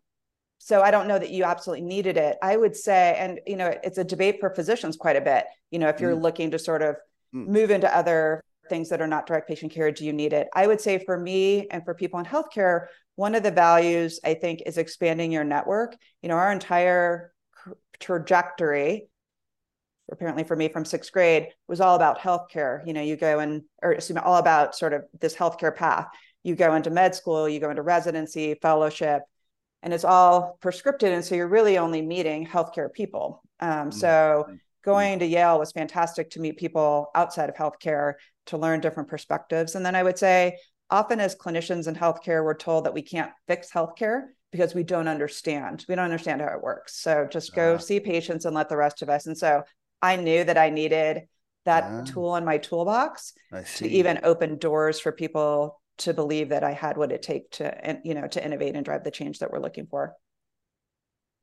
so 0.64 0.80
I 0.80 0.92
don't 0.92 1.08
know 1.08 1.18
that 1.18 1.30
you 1.30 1.42
absolutely 1.42 1.84
needed 1.84 2.16
it. 2.16 2.38
I 2.40 2.56
would 2.56 2.76
say, 2.76 3.16
and 3.18 3.40
you 3.48 3.56
know, 3.56 3.74
it's 3.82 3.98
a 3.98 4.04
debate 4.04 4.38
for 4.38 4.54
physicians 4.54 4.96
quite 4.96 5.16
a 5.16 5.20
bit. 5.20 5.44
You 5.72 5.80
know, 5.80 5.88
if 5.88 5.98
you're 6.00 6.14
Mm. 6.14 6.22
looking 6.22 6.52
to 6.52 6.58
sort 6.58 6.82
of 6.82 6.94
Mm. 7.34 7.48
move 7.48 7.72
into 7.72 7.92
other 7.92 8.44
things 8.68 8.90
that 8.90 9.00
are 9.00 9.08
not 9.08 9.26
direct 9.26 9.48
patient 9.48 9.72
care, 9.72 9.90
do 9.90 10.04
you 10.04 10.12
need 10.12 10.32
it? 10.32 10.46
I 10.54 10.68
would 10.68 10.80
say 10.80 11.04
for 11.04 11.18
me 11.18 11.66
and 11.68 11.84
for 11.84 11.94
people 11.94 12.20
in 12.20 12.26
healthcare, 12.26 12.86
one 13.16 13.34
of 13.34 13.42
the 13.42 13.50
values 13.50 14.20
I 14.24 14.34
think 14.34 14.62
is 14.64 14.78
expanding 14.78 15.32
your 15.32 15.42
network. 15.42 15.96
You 16.22 16.28
know, 16.28 16.36
our 16.36 16.52
entire 16.52 17.32
trajectory, 17.98 19.08
apparently 20.12 20.44
for 20.44 20.54
me 20.54 20.68
from 20.68 20.84
sixth 20.84 21.10
grade, 21.10 21.48
was 21.66 21.80
all 21.80 21.96
about 21.96 22.20
healthcare. 22.20 22.86
You 22.86 22.92
know, 22.92 23.02
you 23.02 23.16
go 23.16 23.40
and, 23.40 23.62
or 23.82 23.92
excuse 23.94 24.14
me, 24.14 24.22
all 24.24 24.36
about 24.36 24.76
sort 24.76 24.92
of 24.92 25.02
this 25.18 25.34
healthcare 25.34 25.74
path. 25.74 26.06
You 26.44 26.54
go 26.54 26.76
into 26.76 26.90
med 26.90 27.16
school, 27.16 27.48
you 27.48 27.58
go 27.58 27.70
into 27.70 27.82
residency, 27.82 28.54
fellowship, 28.62 29.22
and 29.82 29.92
it's 29.92 30.04
all 30.04 30.58
prescripted. 30.62 31.12
And 31.12 31.24
so 31.24 31.34
you're 31.34 31.48
really 31.48 31.78
only 31.78 32.02
meeting 32.02 32.46
healthcare 32.46 32.92
people. 32.92 33.42
Um, 33.60 33.90
Mm. 33.90 33.94
so 33.94 34.46
going 34.84 35.18
to 35.20 35.26
Yale 35.26 35.58
was 35.58 35.72
fantastic 35.72 36.30
to 36.30 36.40
meet 36.40 36.56
people 36.56 37.10
outside 37.14 37.48
of 37.48 37.54
healthcare 37.54 38.14
to 38.46 38.58
learn 38.58 38.80
different 38.80 39.08
perspectives. 39.08 39.74
And 39.74 39.86
then 39.86 39.94
I 39.94 40.02
would 40.02 40.18
say, 40.18 40.58
often 40.90 41.20
as 41.20 41.34
clinicians 41.36 41.86
in 41.86 41.94
healthcare, 41.94 42.44
we're 42.44 42.54
told 42.54 42.84
that 42.84 42.94
we 42.94 43.02
can't 43.02 43.30
fix 43.46 43.70
healthcare 43.70 44.22
because 44.50 44.74
we 44.74 44.82
don't 44.82 45.08
understand. 45.08 45.84
We 45.88 45.94
don't 45.94 46.04
understand 46.04 46.40
how 46.42 46.48
it 46.48 46.62
works. 46.62 46.94
So 47.00 47.26
just 47.30 47.54
go 47.54 47.74
Ah. 47.74 47.78
see 47.78 48.00
patients 48.00 48.44
and 48.44 48.54
let 48.54 48.68
the 48.68 48.76
rest 48.76 49.02
of 49.02 49.08
us. 49.08 49.26
And 49.26 49.38
so 49.38 49.62
I 50.02 50.16
knew 50.16 50.42
that 50.44 50.58
I 50.58 50.70
needed 50.70 51.28
that 51.64 51.84
ah. 51.84 52.02
tool 52.04 52.34
in 52.36 52.44
my 52.44 52.58
toolbox 52.58 53.34
to 53.78 53.86
even 53.88 54.20
open 54.24 54.58
doors 54.58 54.98
for 54.98 55.12
people 55.12 55.80
to 55.98 56.14
believe 56.14 56.50
that 56.50 56.64
I 56.64 56.72
had 56.72 56.96
what 56.96 57.12
it 57.12 57.22
take 57.22 57.50
to 57.52 58.00
you 58.04 58.14
know 58.14 58.26
to 58.28 58.44
innovate 58.44 58.74
and 58.74 58.84
drive 58.84 59.04
the 59.04 59.10
change 59.10 59.38
that 59.40 59.50
we're 59.50 59.60
looking 59.60 59.86
for. 59.86 60.14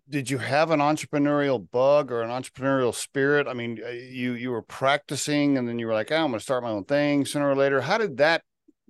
Did 0.09 0.29
you 0.31 0.39
have 0.39 0.71
an 0.71 0.79
entrepreneurial 0.79 1.69
bug 1.69 2.11
or 2.11 2.23
an 2.23 2.29
entrepreneurial 2.29 2.93
spirit? 2.93 3.47
I 3.47 3.53
mean, 3.53 3.79
uh, 3.85 3.89
you 3.89 4.33
you 4.33 4.49
were 4.49 4.63
practicing 4.63 5.57
and 5.57 5.67
then 5.67 5.77
you 5.77 5.85
were 5.85 5.93
like, 5.93 6.11
oh, 6.11 6.15
I'm 6.15 6.31
going 6.31 6.39
to 6.39 6.39
start 6.39 6.63
my 6.63 6.71
own 6.71 6.85
thing 6.85 7.25
sooner 7.25 7.49
or 7.49 7.55
later. 7.55 7.79
How 7.81 7.99
did 7.99 8.17
that 8.17 8.41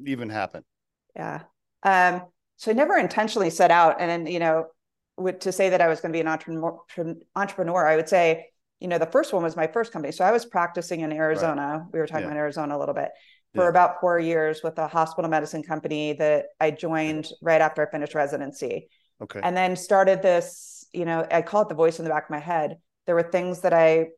even 0.06 0.30
happen? 0.30 0.64
Yeah. 1.16 1.42
Um, 1.84 2.24
so 2.56 2.72
I 2.72 2.74
never 2.74 2.98
intentionally 2.98 3.50
set 3.50 3.72
out 3.72 3.98
and 4.00 4.10
then, 4.10 4.32
you 4.32 4.40
know, 4.40 4.68
would, 5.18 5.42
to 5.42 5.52
say 5.52 5.70
that 5.70 5.82
I 5.82 5.88
was 5.88 6.00
going 6.00 6.12
to 6.12 6.16
be 6.16 6.22
an 6.22 6.28
entrepreneur, 6.28 6.80
entrepreneur, 7.36 7.88
I 7.88 7.96
would 7.96 8.08
say, 8.10 8.48
you 8.80 8.88
know, 8.88 8.98
the 8.98 9.06
first 9.06 9.34
one 9.34 9.44
was 9.44 9.56
my 9.58 9.68
first 9.68 9.92
company. 9.92 10.14
So 10.14 10.24
I 10.24 10.32
was 10.32 10.46
practicing 10.46 11.02
in 11.02 11.12
Arizona. 11.12 11.80
Right. 11.84 11.94
We 11.94 12.00
were 12.00 12.08
talking 12.08 12.24
yeah. 12.24 12.32
about 12.32 12.38
Arizona 12.38 12.78
a 12.78 12.80
little 12.80 12.96
bit 12.96 13.10
for 13.56 13.64
yeah. 13.64 13.70
about 13.70 14.00
four 14.00 14.20
years 14.20 14.62
with 14.64 14.78
a 14.78 14.88
hospital 14.88 15.30
medicine 15.30 15.64
company 15.64 16.14
that 16.14 16.48
I 16.60 16.72
joined 16.72 17.30
right 17.42 17.62
after 17.62 17.86
I 17.86 17.90
finished 17.90 18.16
residency. 18.16 18.90
Okay. 19.22 19.40
And 19.44 19.56
then 19.58 19.76
started 19.76 20.22
this, 20.22 20.86
you 20.94 21.06
know, 21.06 21.26
I 21.32 21.42
call 21.42 21.64
it 21.64 21.70
the 21.70 21.76
voice 21.76 22.00
in 22.00 22.06
the 22.06 22.12
back 22.12 22.26
of 22.26 22.30
my 22.30 22.40
head. 22.40 22.78
There 23.06 23.16
were 23.16 23.24
things 23.24 23.62
that 23.62 23.74
I 23.74 24.10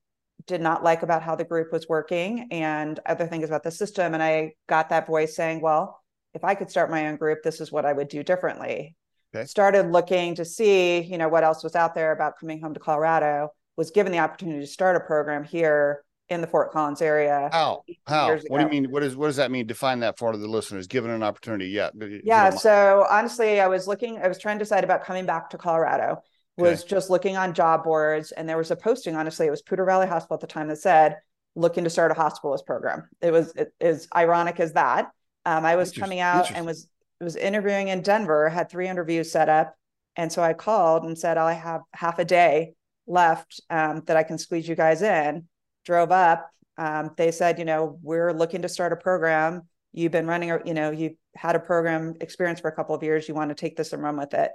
did 0.47 0.61
not 0.61 0.83
like 0.83 1.03
about 1.03 1.23
how 1.23 1.35
the 1.35 1.45
group 1.45 1.71
was 1.71 1.87
working 1.87 2.47
and 2.51 2.99
other 3.05 3.27
things 3.27 3.45
about 3.45 3.63
the 3.63 3.71
system. 3.71 4.13
And 4.13 4.21
I 4.21 4.53
got 4.67 4.89
that 4.89 5.07
voice 5.07 5.35
saying, 5.35 5.61
well, 5.61 6.01
if 6.33 6.43
I 6.43 6.55
could 6.55 6.69
start 6.69 6.91
my 6.91 7.07
own 7.07 7.17
group, 7.17 7.43
this 7.43 7.61
is 7.61 7.71
what 7.71 7.85
I 7.85 7.93
would 7.93 8.07
do 8.07 8.23
differently. 8.23 8.95
Okay. 9.33 9.45
Started 9.45 9.91
looking 9.91 10.35
to 10.35 10.45
see, 10.45 11.01
you 11.01 11.17
know, 11.17 11.29
what 11.29 11.43
else 11.43 11.63
was 11.63 11.75
out 11.75 11.95
there 11.95 12.11
about 12.11 12.39
coming 12.39 12.61
home 12.61 12.73
to 12.73 12.79
Colorado. 12.79 13.49
Was 13.77 13.91
given 13.91 14.11
the 14.11 14.19
opportunity 14.19 14.59
to 14.59 14.67
start 14.67 14.97
a 14.97 14.99
program 14.99 15.43
here 15.43 16.03
in 16.31 16.41
the 16.41 16.47
Fort 16.47 16.71
Collins 16.71 17.01
area. 17.01 17.49
How? 17.51 17.83
How? 18.07 18.37
What 18.47 18.57
do 18.57 18.63
you 18.63 18.69
mean? 18.69 18.91
What 18.91 19.03
is 19.03 19.15
what 19.15 19.27
does 19.27 19.35
that 19.35 19.51
mean? 19.51 19.67
Define 19.67 19.99
that 19.99 20.17
for 20.17 20.35
the 20.35 20.47
listeners. 20.47 20.87
Given 20.87 21.11
an 21.11 21.21
opportunity, 21.21 21.67
yeah. 21.67 21.89
Yeah. 22.23 22.49
So 22.49 23.05
honestly, 23.09 23.59
I 23.59 23.67
was 23.67 23.87
looking. 23.87 24.17
I 24.17 24.27
was 24.27 24.39
trying 24.39 24.57
to 24.57 24.63
decide 24.63 24.83
about 24.83 25.03
coming 25.03 25.25
back 25.25 25.49
to 25.51 25.57
Colorado. 25.57 26.23
Was 26.57 26.81
okay. 26.81 26.89
just 26.89 27.09
looking 27.09 27.37
on 27.37 27.53
job 27.53 27.83
boards, 27.83 28.31
and 28.31 28.47
there 28.47 28.57
was 28.57 28.71
a 28.71 28.75
posting. 28.75 29.15
Honestly, 29.15 29.47
it 29.47 29.51
was 29.51 29.61
Poudre 29.61 29.85
Valley 29.85 30.07
Hospital 30.07 30.35
at 30.35 30.41
the 30.41 30.47
time 30.47 30.67
that 30.69 30.77
said 30.77 31.17
looking 31.55 31.83
to 31.83 31.89
start 31.89 32.11
a 32.11 32.15
hospitalist 32.15 32.65
program. 32.65 33.09
It 33.21 33.31
was 33.31 33.53
it, 33.55 33.73
as 33.81 34.07
ironic 34.15 34.59
as 34.59 34.73
that. 34.73 35.11
Um, 35.45 35.65
I 35.65 35.75
was 35.75 35.91
coming 35.91 36.19
out 36.19 36.51
and 36.51 36.65
was 36.65 36.87
was 37.19 37.35
interviewing 37.35 37.89
in 37.89 38.01
Denver. 38.01 38.47
Had 38.49 38.69
three 38.69 38.87
interviews 38.87 39.31
set 39.31 39.49
up, 39.49 39.75
and 40.15 40.31
so 40.31 40.41
I 40.41 40.53
called 40.53 41.03
and 41.03 41.17
said 41.17 41.37
I 41.37 41.53
have 41.53 41.81
half 41.93 42.19
a 42.19 42.25
day 42.25 42.73
left 43.07 43.59
um, 43.69 44.03
that 44.05 44.15
I 44.15 44.23
can 44.23 44.37
squeeze 44.37 44.67
you 44.67 44.75
guys 44.75 45.01
in 45.01 45.47
drove 45.85 46.11
up. 46.11 46.49
Um, 46.77 47.11
they 47.17 47.31
said, 47.31 47.59
you 47.59 47.65
know, 47.65 47.99
we're 48.01 48.33
looking 48.33 48.61
to 48.63 48.69
start 48.69 48.93
a 48.93 48.95
program. 48.95 49.63
You've 49.93 50.11
been 50.11 50.27
running, 50.27 50.49
you 50.65 50.73
know, 50.73 50.91
you've 50.91 51.17
had 51.35 51.55
a 51.55 51.59
program 51.59 52.15
experience 52.21 52.59
for 52.59 52.69
a 52.69 52.75
couple 52.75 52.95
of 52.95 53.03
years. 53.03 53.27
You 53.27 53.35
want 53.35 53.49
to 53.49 53.55
take 53.55 53.75
this 53.75 53.93
and 53.93 54.01
run 54.01 54.17
with 54.17 54.33
it. 54.33 54.51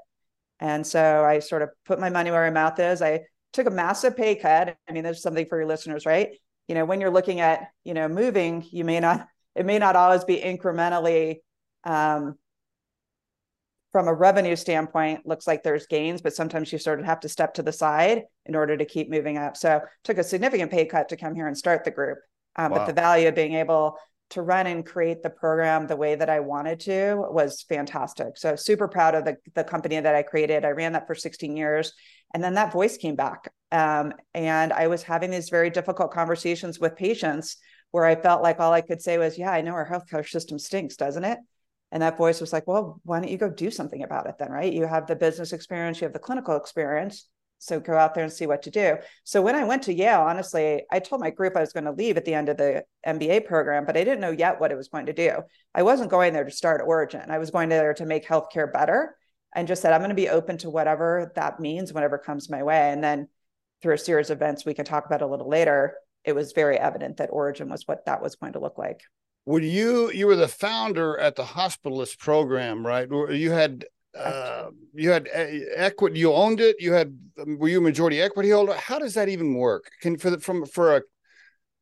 And 0.61 0.87
so 0.87 1.25
I 1.25 1.40
sort 1.40 1.62
of 1.62 1.71
put 1.85 2.00
my 2.00 2.09
money 2.09 2.30
where 2.30 2.50
my 2.50 2.50
mouth 2.50 2.78
is. 2.80 3.02
I 3.02 3.25
took 3.52 3.66
a 3.66 3.71
massive 3.71 4.16
pay 4.16 4.37
cut. 4.37 4.76
I 4.88 4.92
mean, 4.92 5.04
there's 5.04 5.23
something 5.23 5.47
for 5.47 5.59
your 5.59 5.68
listeners, 5.68 6.06
right? 6.06 6.30
You 6.68 6.75
know, 6.75 6.85
when 6.85 7.00
you're 7.00 7.11
looking 7.11 7.40
at, 7.40 7.68
you 7.85 7.95
know, 7.95 8.09
moving, 8.09 8.64
you 8.71 8.85
may 8.85 9.00
not, 9.00 9.28
it 9.54 9.66
may 9.66 9.78
not 9.78 9.97
always 9.97 10.25
be 10.25 10.38
incrementally 10.38 11.40
um, 11.85 12.37
from 13.97 14.09
a 14.09 14.12
revenue 14.12 14.55
standpoint 14.55 15.26
looks 15.26 15.47
like 15.47 15.62
there's 15.62 15.87
gains 15.87 16.21
but 16.21 16.35
sometimes 16.35 16.71
you 16.71 16.76
sort 16.79 17.00
of 17.00 17.07
have 17.07 17.19
to 17.19 17.31
step 17.31 17.55
to 17.55 17.62
the 17.62 17.73
side 17.73 18.25
in 18.45 18.55
order 18.55 18.76
to 18.76 18.85
keep 18.85 19.09
moving 19.09 19.38
up. 19.38 19.57
So 19.57 19.81
took 20.05 20.19
a 20.19 20.23
significant 20.23 20.71
pay 20.71 20.85
cut 20.85 21.09
to 21.09 21.17
come 21.17 21.35
here 21.35 21.47
and 21.47 21.57
start 21.57 21.83
the 21.83 21.91
group. 21.91 22.19
Um, 22.57 22.73
wow. 22.73 22.76
but 22.81 22.88
the 22.88 22.93
value 22.93 23.29
of 23.29 23.35
being 23.35 23.55
able 23.55 23.97
to 24.33 24.43
run 24.43 24.67
and 24.67 24.85
create 24.85 25.23
the 25.23 25.31
program 25.31 25.87
the 25.87 25.97
way 25.97 26.15
that 26.15 26.29
i 26.29 26.41
wanted 26.41 26.81
to 26.81 27.15
was 27.31 27.62
fantastic. 27.62 28.37
So 28.37 28.55
super 28.55 28.87
proud 28.87 29.15
of 29.15 29.25
the, 29.25 29.38
the 29.55 29.65
company 29.65 29.99
that 29.99 30.15
i 30.15 30.23
created. 30.23 30.67
I 30.67 30.73
ran 30.73 30.93
that 30.93 31.07
for 31.07 31.15
16 31.15 31.57
years 31.57 31.95
and 32.35 32.45
then 32.45 32.53
that 32.53 32.75
voice 32.75 32.99
came 32.99 33.17
back. 33.17 33.50
Um, 33.73 34.12
and 34.35 34.75
i 34.75 34.88
was 34.88 35.05
having 35.05 35.31
these 35.31 35.49
very 35.49 35.71
difficult 35.71 36.12
conversations 36.12 36.79
with 36.79 36.97
patients 36.97 37.57
where 37.93 38.05
i 38.05 38.15
felt 38.15 38.43
like 38.43 38.61
all 38.61 38.75
i 38.75 38.83
could 38.83 39.00
say 39.00 39.17
was 39.17 39.38
yeah 39.38 39.53
i 39.53 39.62
know 39.62 39.73
our 39.73 39.88
healthcare 39.88 40.29
system 40.29 40.59
stinks 40.59 40.97
doesn't 40.97 41.25
it 41.25 41.38
and 41.93 42.02
that 42.02 42.16
voice 42.16 42.40
was 42.40 42.52
like, 42.52 42.66
well, 42.66 43.00
why 43.05 43.21
don't 43.21 43.31
you 43.31 43.38
go 43.38 43.49
do 43.49 43.71
something 43.71 44.02
about 44.02 44.26
it 44.26 44.37
then, 44.38 44.50
right? 44.50 44.73
You 44.73 44.87
have 44.87 45.07
the 45.07 45.16
business 45.16 45.52
experience, 45.52 46.00
you 46.00 46.05
have 46.05 46.12
the 46.12 46.19
clinical 46.19 46.57
experience. 46.57 47.28
So 47.59 47.81
go 47.81 47.97
out 47.97 48.14
there 48.14 48.25
and 48.25 48.33
see 48.33 48.47
what 48.47 48.62
to 48.62 48.71
do. 48.71 48.99
So 49.25 49.40
when 49.40 49.55
I 49.55 49.64
went 49.64 49.85
to 49.85 49.95
Yale, 49.95 50.21
honestly, 50.21 50.83
I 50.90 50.99
told 50.99 51.23
my 51.23 51.31
group 51.31 51.57
I 51.57 51.61
was 51.61 51.73
going 51.73 51.85
to 51.85 51.93
leave 51.93 52.19
at 52.19 52.26
the 52.26 52.35
end 52.35 52.50
of 52.50 52.59
the 52.59 52.85
MBA 53.07 53.47
program, 53.47 53.87
but 53.87 53.97
I 53.97 54.05
didn't 54.05 54.21
know 54.21 54.31
yet 54.31 54.61
what 54.61 54.73
it 54.73 54.76
was 54.76 54.88
going 54.88 55.07
to 55.07 55.14
do. 55.14 55.38
I 55.75 55.83
wasn't 55.83 56.11
going 56.11 56.35
there 56.35 56.45
to 56.45 56.50
start 56.50 56.83
Origin. 56.87 57.31
I 57.31 57.38
was 57.38 57.50
going 57.50 57.71
there 57.71 57.95
to 57.95 58.05
make 58.05 58.26
healthcare 58.26 58.71
better 58.71 59.16
and 59.55 59.66
just 59.66 59.81
said, 59.81 59.95
I'm 59.95 60.00
going 60.00 60.11
to 60.11 60.14
be 60.14 60.28
open 60.28 60.59
to 60.59 60.71
whatever 60.71 61.33
that 61.35 61.59
means, 61.59 61.95
whatever 61.95 62.19
comes 62.19 62.50
my 62.50 62.62
way. 62.62 62.93
And 62.93 63.02
then 63.02 63.28
through 63.81 63.95
a 63.95 63.99
series 63.99 64.28
of 64.28 64.37
events 64.37 64.66
we 64.66 64.75
can 64.75 64.85
talk 64.85 65.07
about 65.07 65.23
a 65.23 65.26
little 65.26 65.49
later, 65.49 65.97
it 66.25 66.35
was 66.35 66.52
very 66.52 66.76
evident 66.76 67.16
that 67.19 67.31
Origin 67.33 67.71
was 67.71 67.88
what 67.88 68.05
that 68.05 68.21
was 68.21 68.37
going 68.37 68.52
to 68.52 68.61
look 68.61 68.76
like 68.76 69.00
were 69.47 69.61
you 69.61 70.11
you 70.11 70.26
were 70.26 70.37
the 70.37 70.49
founder 70.49 71.19
at 71.19 71.37
the 71.37 71.45
hospitalist 71.45 72.19
program 72.19 72.87
right? 72.87 73.09
You 73.11 73.53
had 73.53 73.87
uh, 74.19 74.71
you 74.95 75.11
had 75.11 75.29
uh, 75.29 75.47
equity 75.75 76.19
you 76.19 76.33
owned 76.33 76.61
it? 76.61 76.76
You 76.79 76.93
had 76.93 77.19
um, 77.41 77.59
were 77.59 77.69
you 77.69 77.79
a 77.79 77.83
majority 77.83 78.21
equity 78.21 78.50
holder? 78.50 78.75
How 78.75 78.99
does 78.99 79.15
that 79.15 79.29
even 79.29 79.55
work? 79.55 79.91
Can 80.00 80.17
for 80.19 80.31
the 80.31 80.41
from 80.41 80.67
for 80.67 80.97
a 80.97 81.03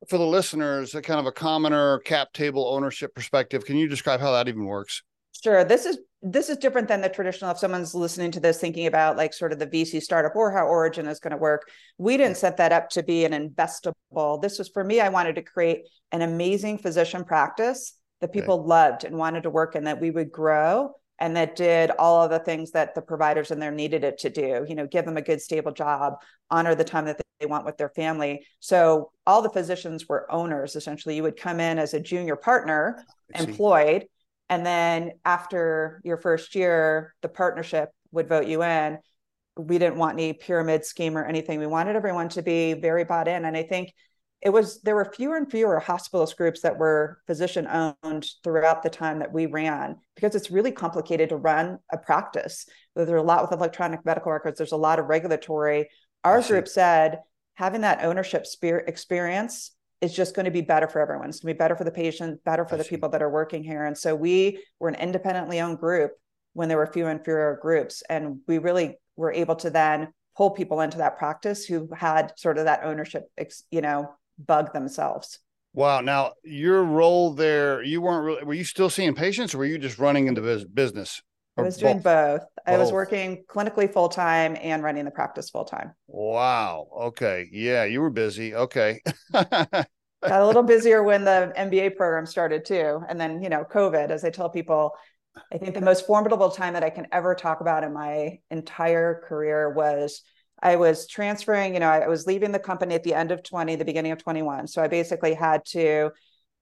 for 0.09 0.19
the 0.19 0.27
listeners 0.27 0.95
a 0.95 1.03
kind 1.03 1.21
of 1.21 1.27
a 1.27 1.33
commoner 1.33 1.99
cap 2.01 2.33
table 2.33 2.67
ownership 2.69 3.15
perspective 3.15 3.65
can 3.65 3.77
you 3.77 3.89
describe 3.89 4.21
how 4.21 4.33
that 4.33 4.49
even 4.49 4.65
works 4.65 5.03
Sure. 5.43 5.65
This 5.65 5.85
is 5.87 5.99
this 6.23 6.49
is 6.49 6.57
different 6.57 6.89
than 6.89 7.03
the 7.03 7.09
traditional. 7.09 7.51
If 7.51 7.59
someone's 7.59 7.95
listening 7.95 8.31
to 8.31 8.41
this, 8.41 8.59
thinking 8.59 8.87
about 8.87 9.17
like 9.17 9.35
sort 9.35 9.53
of 9.53 9.59
the 9.59 9.67
VC 9.67 10.03
startup 10.03 10.35
or 10.35 10.51
how 10.51 10.67
Origin 10.67 11.07
is 11.07 11.21
going 11.21 11.33
to 11.33 11.37
work, 11.37 11.69
we 11.99 12.17
didn't 12.17 12.39
set 12.39 12.57
that 12.57 12.73
up 12.73 12.89
to 12.91 13.03
be 13.03 13.25
an 13.27 13.33
investable. 13.33 14.41
This 14.41 14.59
was 14.59 14.69
for 14.69 14.83
me. 14.83 15.01
I 15.01 15.11
wanted 15.11 15.35
to 15.35 15.43
create 15.43 15.87
an 16.13 16.23
amazing 16.23 16.79
physician 16.79 17.25
practice 17.25 17.99
that 18.21 18.33
people 18.33 18.61
okay. 18.61 18.69
loved 18.69 19.05
and 19.05 19.19
wanted 19.19 19.43
to 19.43 19.51
work 19.51 19.77
in, 19.77 19.85
that 19.85 20.01
we 20.01 20.11
would 20.11 20.33
grow 20.33 20.95
and 21.19 21.37
that 21.37 21.57
did 21.57 21.91
all 21.93 22.23
of 22.23 22.31
the 22.31 22.39
things 22.39 22.73
that 22.73 22.95
the 22.95 23.03
providers 23.03 23.51
in 23.51 23.59
there 23.59 23.71
needed 23.71 24.05
it 24.05 24.19
to 24.19 24.31
do 24.31 24.65
you 24.69 24.75
know 24.75 24.87
give 24.87 25.05
them 25.05 25.17
a 25.17 25.23
good 25.23 25.41
stable 25.41 25.73
job 25.73 26.15
honor 26.51 26.75
the 26.75 26.85
time 26.85 27.05
that 27.05 27.21
they 27.39 27.47
want 27.47 27.65
with 27.65 27.77
their 27.77 27.91
family 27.91 28.45
so 28.61 29.11
all 29.27 29.43
the 29.43 29.51
physicians 29.51 30.09
were 30.09 30.31
owners 30.31 30.77
essentially 30.77 31.17
you 31.17 31.23
would 31.23 31.37
come 31.37 31.61
in 31.61 31.79
as 31.79 31.95
a 31.95 32.01
junior 32.01 32.37
partner 32.37 33.05
employed 33.35 34.07
and 34.49 34.65
then 34.65 35.13
after 35.25 36.01
your 36.05 36.17
first 36.17 36.55
year 36.55 37.15
the 37.23 37.29
partnership 37.29 37.91
would 38.13 38.29
vote 38.29 38.47
you 38.47 38.63
in. 38.63 38.99
We 39.57 39.79
didn't 39.79 39.99
want 39.99 40.15
any 40.15 40.33
pyramid 40.33 40.85
scheme 40.85 41.17
or 41.17 41.25
anything. 41.25 41.61
We 41.61 41.67
wanted 41.67 41.97
everyone 41.97 42.29
to 42.31 42.43
be 42.43 42.75
very 42.75 43.05
bought 43.05 43.29
in. 43.29 43.45
And 43.45 43.57
i 43.57 43.63
think 43.63 43.93
it 44.45 44.53
was 44.53 44.81
there 44.83 44.95
were 44.95 45.07
fewer 45.07 45.37
and 45.37 45.51
fewer 45.51 45.83
hospitalist 45.85 46.37
groups 46.37 46.61
that 46.61 46.77
were 46.77 47.19
physician 47.27 47.67
owned 47.67 48.27
throughout 48.45 48.83
the 48.83 48.91
time 48.91 49.21
that 49.21 49.33
we 49.33 49.47
ran 49.47 49.97
because 50.15 50.35
it's 50.35 50.51
really 50.51 50.71
complicated 50.71 51.31
to 51.31 51.37
run 51.37 51.79
a 51.91 51.97
practice. 51.97 52.67
There's 52.95 53.09
a 53.09 53.23
lot 53.23 53.43
with 53.43 53.59
electronic 53.59 54.05
medical 54.05 54.31
records. 54.33 54.59
There's 54.59 54.73
a 54.73 54.77
lot 54.77 54.99
of 54.99 55.07
regulatory. 55.07 55.89
Our 56.25 56.43
group 56.43 56.69
said 56.69 57.21
having 57.55 57.81
that 57.81 58.05
ownership 58.05 58.45
experience 58.63 59.71
is 60.01 60.15
just 60.15 60.35
going 60.35 60.45
to 60.45 60.51
be 60.51 60.61
better 60.61 60.89
for 60.89 61.01
everyone. 61.01 61.29
It's 61.29 61.41
going 61.41 61.53
to 61.53 61.55
be 61.55 61.59
better 61.59 61.77
for 61.77 61.85
the 61.85 61.91
patient, 61.91 62.43
better 62.45 62.67
for 62.67 62.77
the 62.77 62.85
people 62.85 63.09
that 63.11 63.23
are 63.23 63.31
working 63.31 63.65
here. 63.65 63.85
And 63.85 63.97
so 63.97 64.15
we 64.15 64.63
were 64.79 64.89
an 64.89 64.97
independently 64.97 65.61
owned 65.61 65.79
group 65.79 66.13
when 66.53 66.69
there 66.69 66.79
were 66.79 66.87
fewer 66.87 67.11
and 67.11 67.25
fewer 67.25 67.59
groups. 67.63 68.03
And 68.09 68.41
we 68.47 68.59
really 68.59 68.99
were 69.17 69.33
able 69.33 69.57
to 69.57 69.71
then 69.71 70.13
pull 70.37 70.51
people 70.51 70.81
into 70.81 70.99
that 70.99 71.17
practice 71.19 71.65
who 71.65 71.89
had 71.95 72.33
sort 72.37 72.59
of 72.59 72.65
that 72.65 72.81
ownership, 72.85 73.25
you 73.71 73.81
know, 73.81 74.11
bug 74.39 74.73
themselves. 74.73 75.39
Wow. 75.73 76.01
Now, 76.01 76.33
your 76.45 76.83
role 76.85 77.33
there, 77.33 77.83
you 77.83 78.01
weren't 78.01 78.25
really, 78.25 78.45
were 78.45 78.55
you 78.55 78.65
still 78.65 78.91
seeing 78.91 79.15
patients 79.15 79.55
or 79.55 79.59
were 79.59 79.65
you 79.65 79.79
just 79.79 79.99
running 79.99 80.29
into 80.29 80.41
business? 80.73 81.23
I 81.57 81.63
was 81.63 81.77
doing 81.77 82.01
both. 82.01 82.41
both. 82.41 82.49
I 82.67 82.77
was 82.77 82.91
working 82.91 83.45
clinically 83.49 83.93
full 83.93 84.09
time 84.09 84.57
and 84.61 84.83
running 84.83 85.05
the 85.05 85.11
practice 85.11 85.51
full 85.51 85.65
time. 85.65 85.93
Wow. 86.09 86.89
Okay. 87.01 87.49
Yeah, 87.53 87.85
you 87.85 88.01
were 88.01 88.11
busy. 88.11 88.55
Okay. 88.55 89.01
Got 89.33 89.87
a 90.23 90.47
little 90.47 90.63
busier 90.63 91.03
when 91.03 91.25
the 91.25 91.53
MBA 91.57 91.97
program 91.97 92.27
started 92.27 92.65
too. 92.65 93.03
And 93.09 93.21
then, 93.21 93.43
you 93.43 93.51
know, 93.51 93.63
COVID, 93.63 94.11
as 94.11 94.25
I 94.25 94.31
tell 94.31 94.49
people, 94.49 94.93
I 95.53 95.59
think 95.59 95.75
the 95.75 95.81
most 95.81 96.07
formidable 96.07 96.51
time 96.51 96.73
that 96.75 96.85
I 96.85 96.91
can 96.91 97.07
ever 97.13 97.35
talk 97.35 97.61
about 97.61 97.85
in 97.85 97.93
my 97.93 98.39
entire 98.51 99.23
career 99.29 99.71
was 99.71 100.23
I 100.63 100.77
was 100.77 101.07
transferring, 101.07 101.75
you 101.75 101.81
know, 101.81 101.89
I 101.89 102.09
was 102.09 102.27
leaving 102.27 102.53
the 102.53 102.59
company 102.59 102.95
at 102.95 103.03
the 103.03 103.15
end 103.15 103.33
of 103.33 103.43
20, 103.43 103.77
the 103.77 103.85
beginning 103.85 104.13
of 104.13 104.23
21. 104.23 104.67
So 104.69 104.83
I 104.83 104.89
basically 104.89 105.35
had 105.35 105.65
to 105.67 106.11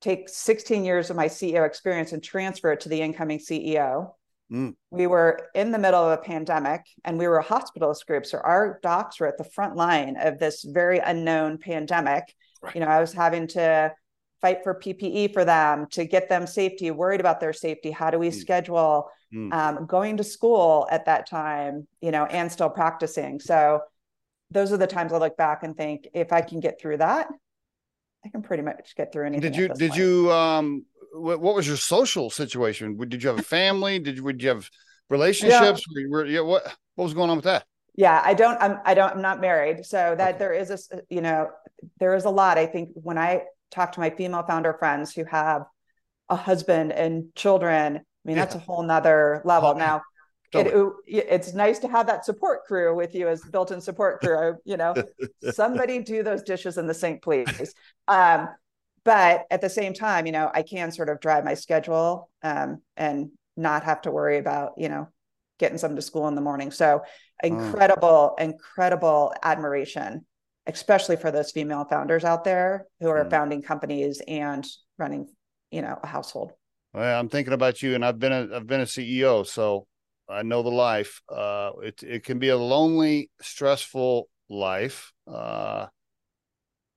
take 0.00 0.28
16 0.28 0.84
years 0.84 1.10
of 1.10 1.16
my 1.16 1.26
CEO 1.26 1.64
experience 1.64 2.12
and 2.12 2.22
transfer 2.22 2.72
it 2.72 2.80
to 2.80 2.88
the 2.88 3.00
incoming 3.00 3.38
CEO. 3.38 4.10
Mm. 4.52 4.74
We 4.90 5.06
were 5.06 5.48
in 5.54 5.72
the 5.72 5.78
middle 5.78 6.02
of 6.02 6.18
a 6.18 6.22
pandemic 6.22 6.82
and 7.04 7.18
we 7.18 7.26
were 7.26 7.38
a 7.38 7.44
hospitalist 7.44 8.06
group. 8.06 8.26
So 8.26 8.38
our 8.38 8.78
docs 8.82 9.18
were 9.18 9.26
at 9.26 9.38
the 9.38 9.44
front 9.44 9.76
line 9.76 10.16
of 10.18 10.38
this 10.38 10.62
very 10.62 10.98
unknown 10.98 11.58
pandemic. 11.58 12.34
Right. 12.60 12.74
You 12.74 12.82
know, 12.82 12.88
I 12.88 13.00
was 13.00 13.12
having 13.12 13.46
to 13.48 13.92
fight 14.42 14.62
for 14.62 14.74
PPE 14.74 15.32
for 15.32 15.44
them 15.44 15.86
to 15.92 16.04
get 16.04 16.28
them 16.28 16.46
safety, 16.46 16.90
worried 16.90 17.20
about 17.20 17.40
their 17.40 17.52
safety. 17.52 17.90
How 17.90 18.10
do 18.10 18.18
we 18.18 18.28
mm. 18.28 18.34
schedule 18.34 19.08
mm. 19.32 19.52
Um, 19.52 19.86
going 19.86 20.18
to 20.18 20.24
school 20.24 20.86
at 20.90 21.06
that 21.06 21.26
time, 21.26 21.86
you 22.02 22.10
know, 22.10 22.26
and 22.26 22.52
still 22.52 22.68
practicing? 22.68 23.40
So 23.40 23.80
those 24.50 24.72
are 24.72 24.76
the 24.76 24.86
times 24.86 25.14
I 25.14 25.18
look 25.18 25.38
back 25.38 25.62
and 25.62 25.74
think 25.74 26.08
if 26.12 26.32
I 26.32 26.42
can 26.42 26.60
get 26.60 26.78
through 26.78 26.98
that, 26.98 27.28
I 28.24 28.28
can 28.28 28.42
pretty 28.42 28.62
much 28.62 28.94
get 28.96 29.12
through 29.12 29.26
anything. 29.26 29.50
Did 29.50 29.56
you, 29.56 29.68
did 29.68 29.90
point. 29.90 29.96
you, 29.96 30.32
um, 30.32 30.84
what, 31.12 31.40
what, 31.40 31.54
was 31.54 31.66
your 31.66 31.76
social 31.76 32.30
situation? 32.30 32.96
Did 32.96 33.22
you 33.22 33.28
have 33.28 33.38
a 33.38 33.42
family? 33.42 33.98
did 33.98 34.16
you, 34.16 34.24
would 34.24 34.42
you 34.42 34.48
have 34.50 34.68
relationships? 35.10 35.84
Yeah. 35.94 36.06
Were, 36.08 36.26
yeah, 36.26 36.40
what, 36.40 36.64
what 36.94 37.04
was 37.04 37.14
going 37.14 37.30
on 37.30 37.36
with 37.36 37.44
that? 37.44 37.64
Yeah, 37.94 38.22
I 38.24 38.34
don't, 38.34 38.60
I'm, 38.60 38.78
I 38.84 38.94
don't, 38.94 39.14
I'm 39.14 39.22
not 39.22 39.40
married. 39.40 39.84
So 39.84 40.14
that 40.16 40.30
okay. 40.30 40.38
there 40.38 40.52
is 40.54 40.70
a, 40.70 40.78
you 41.10 41.20
know, 41.20 41.50
there 41.98 42.14
is 42.14 42.24
a 42.24 42.30
lot. 42.30 42.58
I 42.58 42.66
think 42.66 42.90
when 42.94 43.18
I 43.18 43.42
talk 43.70 43.92
to 43.92 44.00
my 44.00 44.10
female 44.10 44.44
founder 44.46 44.74
friends 44.78 45.12
who 45.12 45.24
have 45.24 45.64
a 46.28 46.36
husband 46.36 46.92
and 46.92 47.34
children, 47.34 47.96
I 47.96 48.00
mean, 48.24 48.36
yeah. 48.36 48.44
that's 48.44 48.54
a 48.54 48.58
whole 48.58 48.82
nother 48.82 49.42
level. 49.44 49.70
Oh, 49.70 49.78
now, 49.78 50.02
totally. 50.52 50.92
it, 51.06 51.26
it's 51.28 51.54
nice 51.54 51.78
to 51.80 51.88
have 51.88 52.06
that 52.06 52.24
support 52.24 52.64
crew 52.64 52.94
with 52.94 53.14
you 53.14 53.28
as 53.28 53.42
built-in 53.42 53.80
support 53.80 54.20
crew. 54.20 54.56
You 54.64 54.76
know, 54.76 54.94
somebody 55.52 56.00
do 56.00 56.22
those 56.22 56.42
dishes 56.42 56.78
in 56.78 56.86
the 56.86 56.94
sink, 56.94 57.22
please. 57.22 57.74
Um, 58.08 58.48
but 59.04 59.46
at 59.50 59.60
the 59.60 59.70
same 59.70 59.94
time, 59.94 60.26
you 60.26 60.32
know, 60.32 60.50
I 60.54 60.62
can 60.62 60.92
sort 60.92 61.08
of 61.08 61.20
drive 61.20 61.44
my 61.44 61.54
schedule 61.54 62.30
um, 62.42 62.82
and 62.96 63.30
not 63.56 63.84
have 63.84 64.02
to 64.02 64.10
worry 64.10 64.38
about, 64.38 64.72
you 64.76 64.88
know, 64.88 65.08
getting 65.58 65.78
some 65.78 65.96
to 65.96 66.02
school 66.02 66.28
in 66.28 66.34
the 66.34 66.40
morning. 66.40 66.70
So 66.70 67.02
incredible, 67.42 68.36
oh. 68.38 68.42
incredible 68.42 69.34
admiration 69.42 70.24
especially 70.66 71.16
for 71.16 71.30
those 71.30 71.50
female 71.50 71.84
founders 71.84 72.24
out 72.24 72.44
there 72.44 72.86
who 73.00 73.08
are 73.08 73.24
mm. 73.24 73.30
founding 73.30 73.62
companies 73.62 74.22
and 74.28 74.66
running, 74.98 75.28
you 75.70 75.82
know, 75.82 75.98
a 76.02 76.06
household. 76.06 76.52
Well, 76.92 77.18
I'm 77.18 77.28
thinking 77.28 77.54
about 77.54 77.82
you, 77.82 77.94
and 77.94 78.04
I've 78.04 78.18
been 78.18 78.32
a 78.32 78.56
I've 78.56 78.66
been 78.66 78.82
a 78.82 78.84
CEO, 78.84 79.46
so 79.46 79.86
I 80.32 80.42
know 80.42 80.62
the 80.62 80.70
life. 80.70 81.20
Uh, 81.28 81.72
it 81.82 82.02
it 82.02 82.24
can 82.24 82.38
be 82.38 82.48
a 82.48 82.56
lonely, 82.56 83.30
stressful 83.40 84.28
life. 84.48 85.12
Uh, 85.26 85.86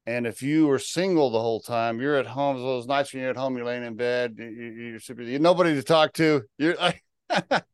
and 0.07 0.27
if 0.27 0.43
you 0.43 0.69
are 0.69 0.79
single 0.79 1.31
the 1.31 1.41
whole 1.41 1.59
time, 1.59 1.99
you're 1.99 2.17
at 2.17 2.27
home. 2.27 2.57
Those 2.57 2.85
nights 2.85 3.13
when 3.13 3.21
you're 3.21 3.31
at 3.31 3.37
home, 3.37 3.57
you're 3.57 3.65
laying 3.65 3.83
in 3.83 3.95
bed, 3.95 4.35
you, 4.37 4.45
you're, 4.45 4.99
super, 4.99 5.23
you're 5.23 5.39
nobody 5.39 5.73
to 5.73 5.83
talk 5.83 6.13
to. 6.13 6.43
You're 6.59 6.75
like, 6.75 7.03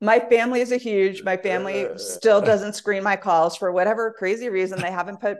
my 0.00 0.18
family 0.18 0.60
is 0.60 0.72
a 0.72 0.76
huge 0.76 1.22
my 1.22 1.36
family 1.36 1.86
still 1.96 2.40
doesn't 2.50 2.74
screen 2.74 3.02
my 3.02 3.16
calls 3.16 3.56
for 3.56 3.70
whatever 3.70 4.14
crazy 4.18 4.48
reason 4.48 4.80
they 4.80 4.90
haven't 4.90 5.20
put 5.20 5.38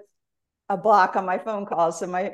a 0.69 0.77
block 0.77 1.17
on 1.17 1.25
my 1.25 1.39
phone 1.39 1.67
calls 1.67 1.99
so 1.99 2.07
my 2.07 2.33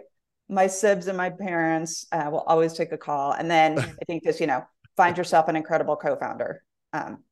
my 0.48 0.66
sibs 0.66 1.08
and 1.08 1.16
my 1.16 1.30
parents 1.30 2.06
uh, 2.12 2.28
will 2.30 2.40
always 2.40 2.72
take 2.72 2.92
a 2.92 2.98
call 2.98 3.32
and 3.32 3.50
then 3.50 3.78
i 3.78 4.04
think 4.06 4.24
just 4.24 4.40
you 4.40 4.46
know 4.46 4.64
find 4.96 5.16
yourself 5.16 5.48
an 5.48 5.56
incredible 5.56 5.96
co-founder 5.96 6.62
um, 6.92 7.22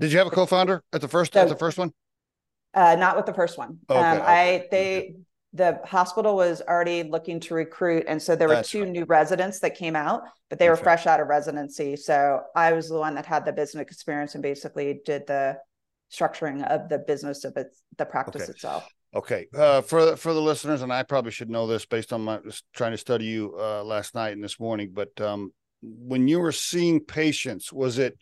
did 0.00 0.12
you 0.12 0.18
have 0.18 0.26
a 0.26 0.30
co-founder 0.30 0.82
at 0.92 1.00
the 1.00 1.08
first 1.08 1.34
so, 1.34 1.40
at 1.40 1.48
the 1.48 1.56
first 1.56 1.78
one? 1.78 1.92
uh, 2.74 2.96
not 2.96 3.16
with 3.16 3.26
the 3.26 3.34
first 3.34 3.58
one. 3.58 3.78
Okay, 3.88 3.98
um, 3.98 4.22
i 4.24 4.66
they 4.70 5.14
the 5.52 5.80
hospital 5.84 6.36
was 6.36 6.62
already 6.62 7.02
looking 7.02 7.40
to 7.40 7.54
recruit 7.54 8.04
and 8.06 8.22
so 8.22 8.36
there 8.36 8.46
were 8.46 8.54
That's 8.54 8.70
two 8.70 8.84
right. 8.84 8.92
new 8.92 9.04
residents 9.04 9.58
that 9.60 9.76
came 9.76 9.96
out 9.96 10.22
but 10.48 10.60
they 10.60 10.68
were 10.68 10.76
fresh 10.76 11.06
out 11.06 11.20
of 11.20 11.26
residency. 11.26 11.96
So 11.96 12.42
i 12.54 12.72
was 12.72 12.88
the 12.88 12.98
one 12.98 13.14
that 13.16 13.26
had 13.26 13.44
the 13.44 13.52
business 13.52 13.82
experience 13.82 14.34
and 14.34 14.42
basically 14.42 15.00
did 15.04 15.26
the 15.26 15.58
structuring 16.12 16.64
of 16.68 16.88
the 16.88 16.98
business 16.98 17.44
of 17.44 17.56
it 17.56 17.68
the 17.98 18.06
practice 18.06 18.42
okay. 18.42 18.50
itself. 18.52 18.88
Okay 19.12 19.46
uh, 19.56 19.80
for 19.80 20.16
for 20.16 20.32
the 20.32 20.40
listeners 20.40 20.82
and 20.82 20.92
i 20.92 21.02
probably 21.02 21.32
should 21.32 21.50
know 21.50 21.66
this 21.66 21.84
based 21.84 22.12
on 22.12 22.22
my 22.22 22.38
trying 22.72 22.92
to 22.92 22.98
study 22.98 23.24
you 23.24 23.56
uh, 23.58 23.82
last 23.82 24.14
night 24.14 24.34
and 24.34 24.44
this 24.44 24.60
morning 24.60 24.90
but 24.92 25.20
um, 25.20 25.52
when 25.82 26.28
you 26.28 26.38
were 26.38 26.52
seeing 26.52 27.00
patients 27.00 27.72
was 27.72 27.98
it 27.98 28.16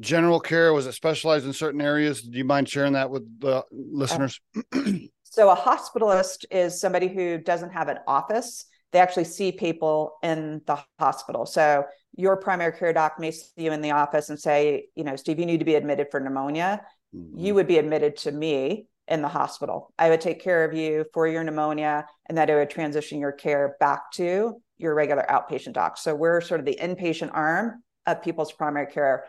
general 0.00 0.40
care 0.40 0.72
was 0.72 0.86
it 0.86 0.92
specialized 0.92 1.44
in 1.44 1.52
certain 1.52 1.80
areas 1.80 2.22
do 2.22 2.38
you 2.38 2.44
mind 2.44 2.68
sharing 2.68 2.92
that 2.92 3.10
with 3.10 3.24
the 3.40 3.64
listeners 3.72 4.40
So 5.30 5.50
a 5.50 5.56
hospitalist 5.56 6.46
is 6.50 6.80
somebody 6.80 7.08
who 7.08 7.38
doesn't 7.38 7.70
have 7.70 7.88
an 7.88 7.98
office. 8.06 8.64
They 8.92 8.98
actually 8.98 9.24
see 9.24 9.52
people 9.52 10.14
in 10.22 10.62
the 10.66 10.82
hospital. 10.98 11.44
So 11.44 11.84
your 12.16 12.36
primary 12.36 12.72
care 12.72 12.92
doc 12.92 13.20
may 13.20 13.30
see 13.30 13.50
you 13.56 13.72
in 13.72 13.82
the 13.82 13.90
office 13.90 14.30
and 14.30 14.40
say, 14.40 14.86
you 14.94 15.04
know, 15.04 15.16
Steve, 15.16 15.38
you 15.38 15.46
need 15.46 15.58
to 15.58 15.66
be 15.66 15.74
admitted 15.74 16.08
for 16.10 16.18
pneumonia. 16.18 16.80
Mm-hmm. 17.14 17.38
You 17.38 17.54
would 17.54 17.68
be 17.68 17.78
admitted 17.78 18.16
to 18.18 18.32
me 18.32 18.86
in 19.06 19.22
the 19.22 19.28
hospital. 19.28 19.92
I 19.98 20.08
would 20.08 20.20
take 20.20 20.42
care 20.42 20.64
of 20.64 20.74
you 20.74 21.04
for 21.12 21.28
your 21.28 21.44
pneumonia 21.44 22.06
and 22.26 22.36
that 22.38 22.50
it 22.50 22.54
would 22.54 22.70
transition 22.70 23.20
your 23.20 23.32
care 23.32 23.76
back 23.78 24.10
to 24.14 24.60
your 24.78 24.94
regular 24.94 25.24
outpatient 25.28 25.74
doc. 25.74 25.98
So 25.98 26.14
we're 26.14 26.40
sort 26.40 26.60
of 26.60 26.66
the 26.66 26.78
inpatient 26.80 27.30
arm 27.32 27.82
of 28.06 28.22
people's 28.22 28.52
primary 28.52 28.86
care. 28.86 29.26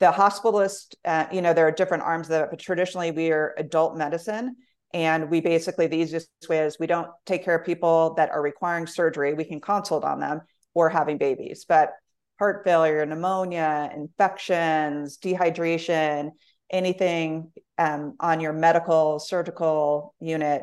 The 0.00 0.10
hospitalist, 0.10 0.94
uh, 1.04 1.26
you 1.30 1.42
know, 1.42 1.52
there 1.52 1.66
are 1.66 1.72
different 1.72 2.02
arms 2.02 2.28
of 2.30 2.42
it, 2.42 2.50
but 2.50 2.58
traditionally 2.58 3.10
we 3.10 3.30
are 3.32 3.54
adult 3.58 3.96
medicine. 3.96 4.56
And 4.92 5.30
we 5.30 5.40
basically, 5.40 5.86
the 5.86 5.98
easiest 5.98 6.28
way 6.48 6.58
is 6.60 6.78
we 6.80 6.86
don't 6.86 7.08
take 7.24 7.44
care 7.44 7.54
of 7.54 7.64
people 7.64 8.14
that 8.14 8.30
are 8.30 8.42
requiring 8.42 8.86
surgery. 8.86 9.34
We 9.34 9.44
can 9.44 9.60
consult 9.60 10.02
on 10.02 10.18
them 10.18 10.40
or 10.74 10.88
having 10.88 11.18
babies. 11.18 11.64
But 11.68 11.92
heart 12.38 12.64
failure, 12.64 13.04
pneumonia, 13.06 13.90
infections, 13.94 15.18
dehydration, 15.18 16.30
anything 16.70 17.52
um, 17.78 18.16
on 18.18 18.40
your 18.40 18.52
medical 18.52 19.18
surgical 19.18 20.14
unit 20.18 20.62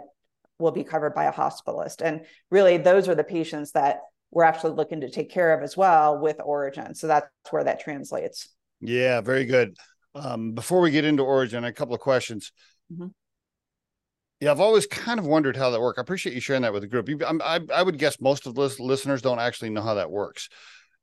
will 0.60 0.71
be 0.71 0.84
covered 0.84 1.13
by 1.13 1.26
a 1.26 1.32
hospitalist. 1.32 2.02
And 2.02 2.26
really, 2.50 2.78
those 2.78 3.08
are 3.08 3.15
the 3.15 3.23
patients 3.23 3.73
that 3.73 4.00
we're 4.32 4.43
actually 4.43 4.73
looking 4.73 5.02
to 5.02 5.10
take 5.10 5.30
care 5.30 5.54
of 5.54 5.63
as 5.63 5.78
well 5.78 6.19
with 6.19 6.38
Origin. 6.43 6.95
So 6.95 7.08
that's 7.08 7.28
where 7.52 7.63
that 7.63 7.80
translates. 7.80 8.50
Yeah, 8.82 9.22
very 9.22 9.46
good. 9.46 9.78
Um, 10.16 10.54
before 10.54 10.82
we 10.82 10.92
get 10.92 11.06
into 11.06 11.24
Origin, 11.24 11.63
a 11.63 11.74
couple 11.74 11.94
of 11.94 12.02
questions. 12.02 12.52
Mm-hmm. 12.92 13.08
Yeah, 14.40 14.52
I've 14.52 14.60
always 14.60 14.86
kind 14.86 15.20
of 15.20 15.26
wondered 15.26 15.58
how 15.58 15.72
that 15.72 15.82
works. 15.82 15.98
I 15.98 16.02
appreciate 16.02 16.36
you 16.36 16.42
sharing 16.42 16.62
that 16.62 16.74
with 16.74 16.84
the 16.84 16.88
group. 16.88 17.10
You, 17.10 17.20
I, 17.26 17.60
I 17.74 17.82
would 17.82 17.98
guess 17.98 18.22
most 18.22 18.46
of 18.46 18.54
the 18.54 18.62
listeners 18.80 19.22
don't 19.22 19.40
actually 19.40 19.72
know 19.72 19.82
how 19.82 19.96
that 19.96 20.12
works. 20.12 20.50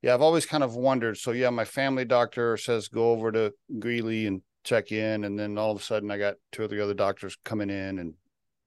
Yeah, 0.02 0.14
I've 0.14 0.22
always 0.22 0.46
kind 0.46 0.62
of 0.62 0.76
wondered. 0.76 1.16
So 1.16 1.32
yeah, 1.32 1.50
my 1.50 1.64
family 1.64 2.04
doctor 2.04 2.56
says 2.56 2.88
go 2.88 3.10
over 3.10 3.32
to 3.32 3.52
Greeley 3.78 4.26
and 4.26 4.42
check 4.62 4.92
in, 4.92 5.24
and 5.24 5.38
then 5.38 5.58
all 5.58 5.72
of 5.72 5.80
a 5.80 5.82
sudden 5.82 6.10
I 6.10 6.18
got 6.18 6.34
two 6.52 6.62
or 6.62 6.68
three 6.68 6.80
other 6.80 6.94
doctors 6.94 7.36
coming 7.44 7.70
in, 7.70 7.98
and 7.98 8.14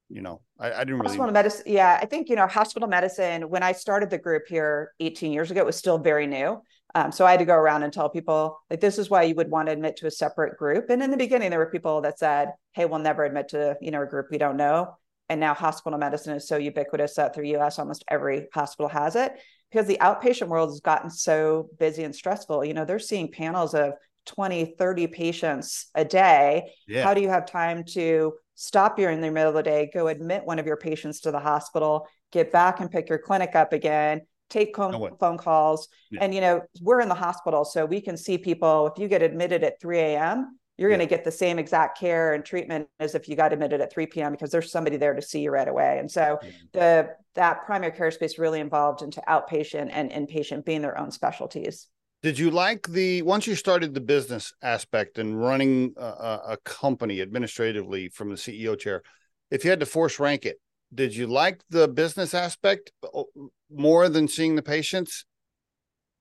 you 0.10 0.22
know, 0.22 0.42
I, 0.60 0.72
I 0.72 0.80
didn't 0.80 0.96
really. 1.00 1.10
Hospital 1.10 1.32
medicine, 1.32 1.64
yeah, 1.68 2.00
I 2.02 2.06
think 2.06 2.28
you 2.28 2.36
know, 2.36 2.48
hospital 2.48 2.90
medicine. 2.90 3.50
When 3.50 3.64
I 3.64 3.72
started 3.72 4.10
the 4.10 4.18
group 4.18 4.48
here 4.48 4.94
18 5.00 5.32
years 5.32 5.52
ago, 5.52 5.62
it 5.62 5.66
was 5.66 5.78
still 5.78 5.98
very 5.98 6.28
new. 6.28 6.62
Um, 6.96 7.12
so 7.12 7.26
I 7.26 7.32
had 7.32 7.40
to 7.40 7.46
go 7.46 7.56
around 7.56 7.84
and 7.84 7.92
tell 7.92 8.10
people 8.10 8.60
like 8.70 8.80
this 8.80 8.98
is 8.98 9.10
why 9.10 9.24
you 9.24 9.36
would 9.36 9.52
want 9.52 9.68
to 9.68 9.74
admit 9.74 9.98
to 9.98 10.08
a 10.08 10.12
separate 10.12 10.58
group. 10.58 10.90
And 10.90 11.04
in 11.04 11.12
the 11.12 11.18
beginning, 11.18 11.50
there 11.50 11.60
were 11.60 11.70
people 11.70 12.02
that 12.02 12.18
said, 12.18 12.54
"Hey, 12.74 12.86
we'll 12.86 13.00
never 13.00 13.24
admit 13.24 13.50
to 13.50 13.78
you 13.82 13.92
know 13.92 14.02
a 14.02 14.08
group 14.08 14.28
we 14.32 14.38
don't 14.38 14.58
know." 14.58 14.96
And 15.30 15.40
now 15.40 15.54
hospital 15.54 16.00
medicine 16.00 16.36
is 16.36 16.48
so 16.48 16.58
ubiquitous 16.58 17.16
that 17.16 17.36
through 17.36 17.46
US, 17.58 17.80
almost 17.80 18.06
every 18.08 18.48
hospital 18.54 18.88
has 18.88 19.16
it 19.16 19.34
because 19.70 19.88
the 19.88 19.98
outpatient 20.00 20.48
world 20.48 20.70
has 20.70 20.80
gotten 20.80 21.10
so 21.10 21.70
busy 21.78 22.04
and 22.04 22.16
stressful. 22.16 22.64
You 22.64 22.74
know, 22.74 22.86
they're 22.86 23.00
seeing 23.00 23.32
panels 23.32 23.74
of 23.74 23.94
20, 24.26 24.76
30 24.78 25.08
patients 25.08 25.90
a 25.96 26.06
day. 26.06 26.74
Yeah. 26.88 27.04
How 27.04 27.14
do 27.14 27.22
you 27.22 27.30
have 27.30 27.46
time 27.46 27.84
to 27.94 28.34
stop 28.56 29.00
you 29.00 29.08
in 29.08 29.22
the 29.22 29.32
middle 29.32 29.50
of 29.50 29.56
the 29.56 29.64
day, 29.64 29.90
go 29.94 30.08
admit 30.08 30.46
one 30.46 30.58
of 30.58 30.66
your 30.66 30.78
patients 30.78 31.22
to 31.22 31.32
the 31.32 31.40
hospital, 31.40 32.08
get 32.32 32.52
back 32.52 32.80
and 32.80 32.90
pick 32.90 33.08
your 33.08 33.20
clinic 33.20 33.56
up 33.56 33.72
again, 33.72 34.22
take 34.50 34.76
phone, 34.76 35.16
phone 35.20 35.38
calls. 35.38 35.88
Yeah. 36.12 36.24
And, 36.24 36.34
you 36.34 36.42
know, 36.42 36.62
we're 36.82 37.02
in 37.02 37.10
the 37.10 37.16
hospital, 37.16 37.66
so 37.66 37.86
we 37.86 38.02
can 38.02 38.18
see 38.18 38.38
people. 38.38 38.88
If 38.88 39.02
you 39.02 39.08
get 39.08 39.22
admitted 39.22 39.64
at 39.64 39.80
3 39.82 40.00
a.m., 40.00 40.58
you're 40.78 40.90
yeah. 40.92 40.98
going 40.98 41.08
to 41.08 41.16
get 41.16 41.24
the 41.24 41.32
same 41.32 41.58
exact 41.58 41.98
care 41.98 42.34
and 42.34 42.46
treatment 42.46 42.88
as 43.00 43.16
if 43.16 43.28
you 43.28 43.36
got 43.36 43.52
admitted 43.52 43.82
at 43.82 43.92
3 43.92 44.06
p.m. 44.08 44.32
because 44.32 44.52
there's 44.52 44.72
somebody 44.72 44.98
there 44.98 45.14
to 45.14 45.22
see 45.22 45.42
you 45.42 45.50
right 45.50 45.68
away. 45.68 45.98
And 46.00 46.10
so 46.10 46.40
yeah. 46.42 46.50
the 46.74 47.10
that 47.36 47.66
primary 47.66 47.92
care 47.92 48.12
space 48.12 48.38
really 48.38 48.60
involved 48.60 49.02
into 49.02 49.22
outpatient 49.28 49.90
and 49.92 50.12
inpatient 50.12 50.66
being 50.66 50.82
their 50.82 50.98
own 50.98 51.12
specialties. 51.12 51.88
Did 52.24 52.40
you 52.40 52.52
like 52.52 52.88
the 52.88 53.22
once 53.22 53.48
you 53.48 53.56
started 53.56 53.94
the 53.94 54.02
business 54.02 54.54
aspect 54.62 55.20
and 55.20 55.40
running 55.40 55.94
a, 55.98 56.40
a 56.50 56.58
company 56.64 57.22
administratively 57.22 58.10
from 58.10 58.30
the 58.30 58.36
CEO 58.36 58.78
chair? 58.78 59.04
If 59.50 59.64
you 59.64 59.70
had 59.70 59.80
to 59.80 59.86
force 59.86 60.20
rank 60.20 60.46
it, 60.46 60.58
did 60.94 61.16
you 61.16 61.28
like 61.28 61.62
the 61.70 61.88
business 61.88 62.34
aspect 62.34 62.92
uh, 63.14 63.24
more 63.72 64.10
than 64.10 64.28
seeing 64.28 64.56
the 64.56 64.62
patients? 64.62 65.26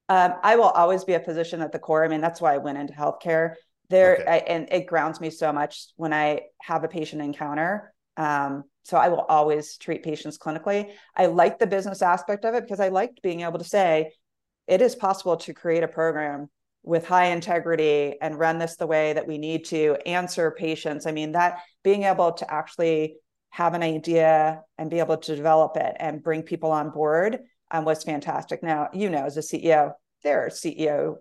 Um, 0.09 0.35
I 0.43 0.57
will 0.57 0.71
always 0.71 1.05
be 1.05 1.15
a 1.15 1.21
physician 1.21 1.61
at 1.63 1.73
the 1.73 1.79
core. 1.79 2.05
I 2.05 2.09
mean, 2.09 2.21
that's 2.21 2.41
why 2.41 2.55
I 2.55 2.59
went 2.59 2.79
into 2.79 2.93
healthcare. 2.93 3.55
There, 3.89 4.19
okay. 4.21 4.31
I, 4.31 4.37
and 4.39 4.69
it 4.73 4.87
grounds 4.87 5.21
me 5.21 5.31
so 5.31 5.53
much 5.53 5.87
when 5.97 6.13
I 6.13 6.43
have 6.61 6.85
a 6.85 6.89
patient 6.89 7.23
encounter. 7.23 7.93
Um, 8.17 8.65
so 8.85 8.97
I 8.97 9.09
will 9.09 9.21
always 9.21 9.77
treat 9.77 10.03
patients 10.03 10.39
clinically. 10.39 10.93
I 11.15 11.27
like 11.27 11.59
the 11.59 11.67
business 11.67 12.03
aspect 12.03 12.45
of 12.45 12.55
it 12.55 12.63
because 12.63 12.81
I 12.81 12.89
liked 12.89 13.23
being 13.23 13.43
able 13.43 13.59
to 13.59 13.65
say 13.65 14.13
it 14.67 14.81
is 14.81 14.95
possible 14.95 15.37
to 15.39 15.55
create 15.55 15.83
a 15.83 15.89
program 15.89 16.49
with 16.83 17.07
high 17.07 17.27
integrity 17.27 18.15
and 18.21 18.39
run 18.39 18.59
this 18.59 18.77
the 18.77 18.87
way 18.87 19.13
that 19.13 19.27
we 19.27 19.39
need 19.39 19.65
to 19.67 19.97
answer 20.07 20.53
patients. 20.53 21.05
I 21.05 21.13
mean, 21.13 21.33
that 21.33 21.59
being 21.83 22.05
able 22.05 22.33
to 22.35 22.53
actually 22.53 23.17
have 23.57 23.73
an 23.73 23.83
idea 23.83 24.63
and 24.77 24.91
be 24.91 24.99
able 24.99 25.17
to 25.17 25.35
develop 25.35 25.79
it 25.79 25.97
and 25.99 26.23
bring 26.23 26.43
people 26.43 26.71
on 26.73 26.91
board 26.91 27.39
um, 27.71 27.87
was 27.87 28.05
fantastic. 28.05 28.63
Now, 28.63 28.91
you 28.93 29.09
know, 29.09 29.25
as 29.25 29.39
a 29.39 29.41
CEO, 29.41 29.95
there 30.23 30.45
are 30.45 30.51
CEO 30.51 31.15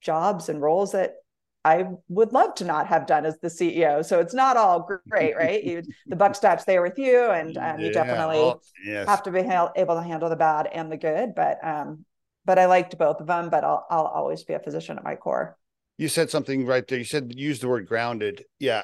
jobs 0.00 0.48
and 0.48 0.62
roles 0.62 0.92
that 0.92 1.16
I 1.64 1.88
would 2.08 2.32
love 2.32 2.54
to 2.56 2.64
not 2.64 2.86
have 2.86 3.08
done 3.08 3.26
as 3.26 3.40
the 3.40 3.48
CEO. 3.48 4.04
So 4.04 4.20
it's 4.20 4.34
not 4.34 4.56
all 4.56 4.88
great, 5.08 5.34
right? 5.36 5.64
You, 5.64 5.82
the 6.06 6.14
buck 6.14 6.36
stops 6.36 6.64
there 6.64 6.80
with 6.80 6.96
you, 6.96 7.24
and 7.24 7.58
um, 7.58 7.80
you 7.80 7.86
yeah, 7.86 7.92
definitely 7.92 8.54
yes. 8.86 9.08
have 9.08 9.24
to 9.24 9.32
be 9.32 9.40
able 9.40 9.96
to 9.96 10.02
handle 10.02 10.28
the 10.28 10.36
bad 10.36 10.68
and 10.72 10.92
the 10.92 10.96
good. 10.96 11.34
But 11.34 11.58
um, 11.64 12.04
but 12.44 12.60
I 12.60 12.66
liked 12.66 12.96
both 12.98 13.20
of 13.20 13.26
them. 13.26 13.50
But 13.50 13.64
I'll 13.64 13.84
I'll 13.90 14.06
always 14.06 14.44
be 14.44 14.54
a 14.54 14.60
physician 14.60 14.96
at 14.96 15.02
my 15.02 15.16
core. 15.16 15.58
You 15.98 16.06
said 16.06 16.30
something 16.30 16.66
right 16.66 16.86
there. 16.86 16.98
You 16.98 17.04
said 17.04 17.34
use 17.36 17.58
the 17.58 17.68
word 17.68 17.88
grounded. 17.88 18.44
Yeah. 18.60 18.82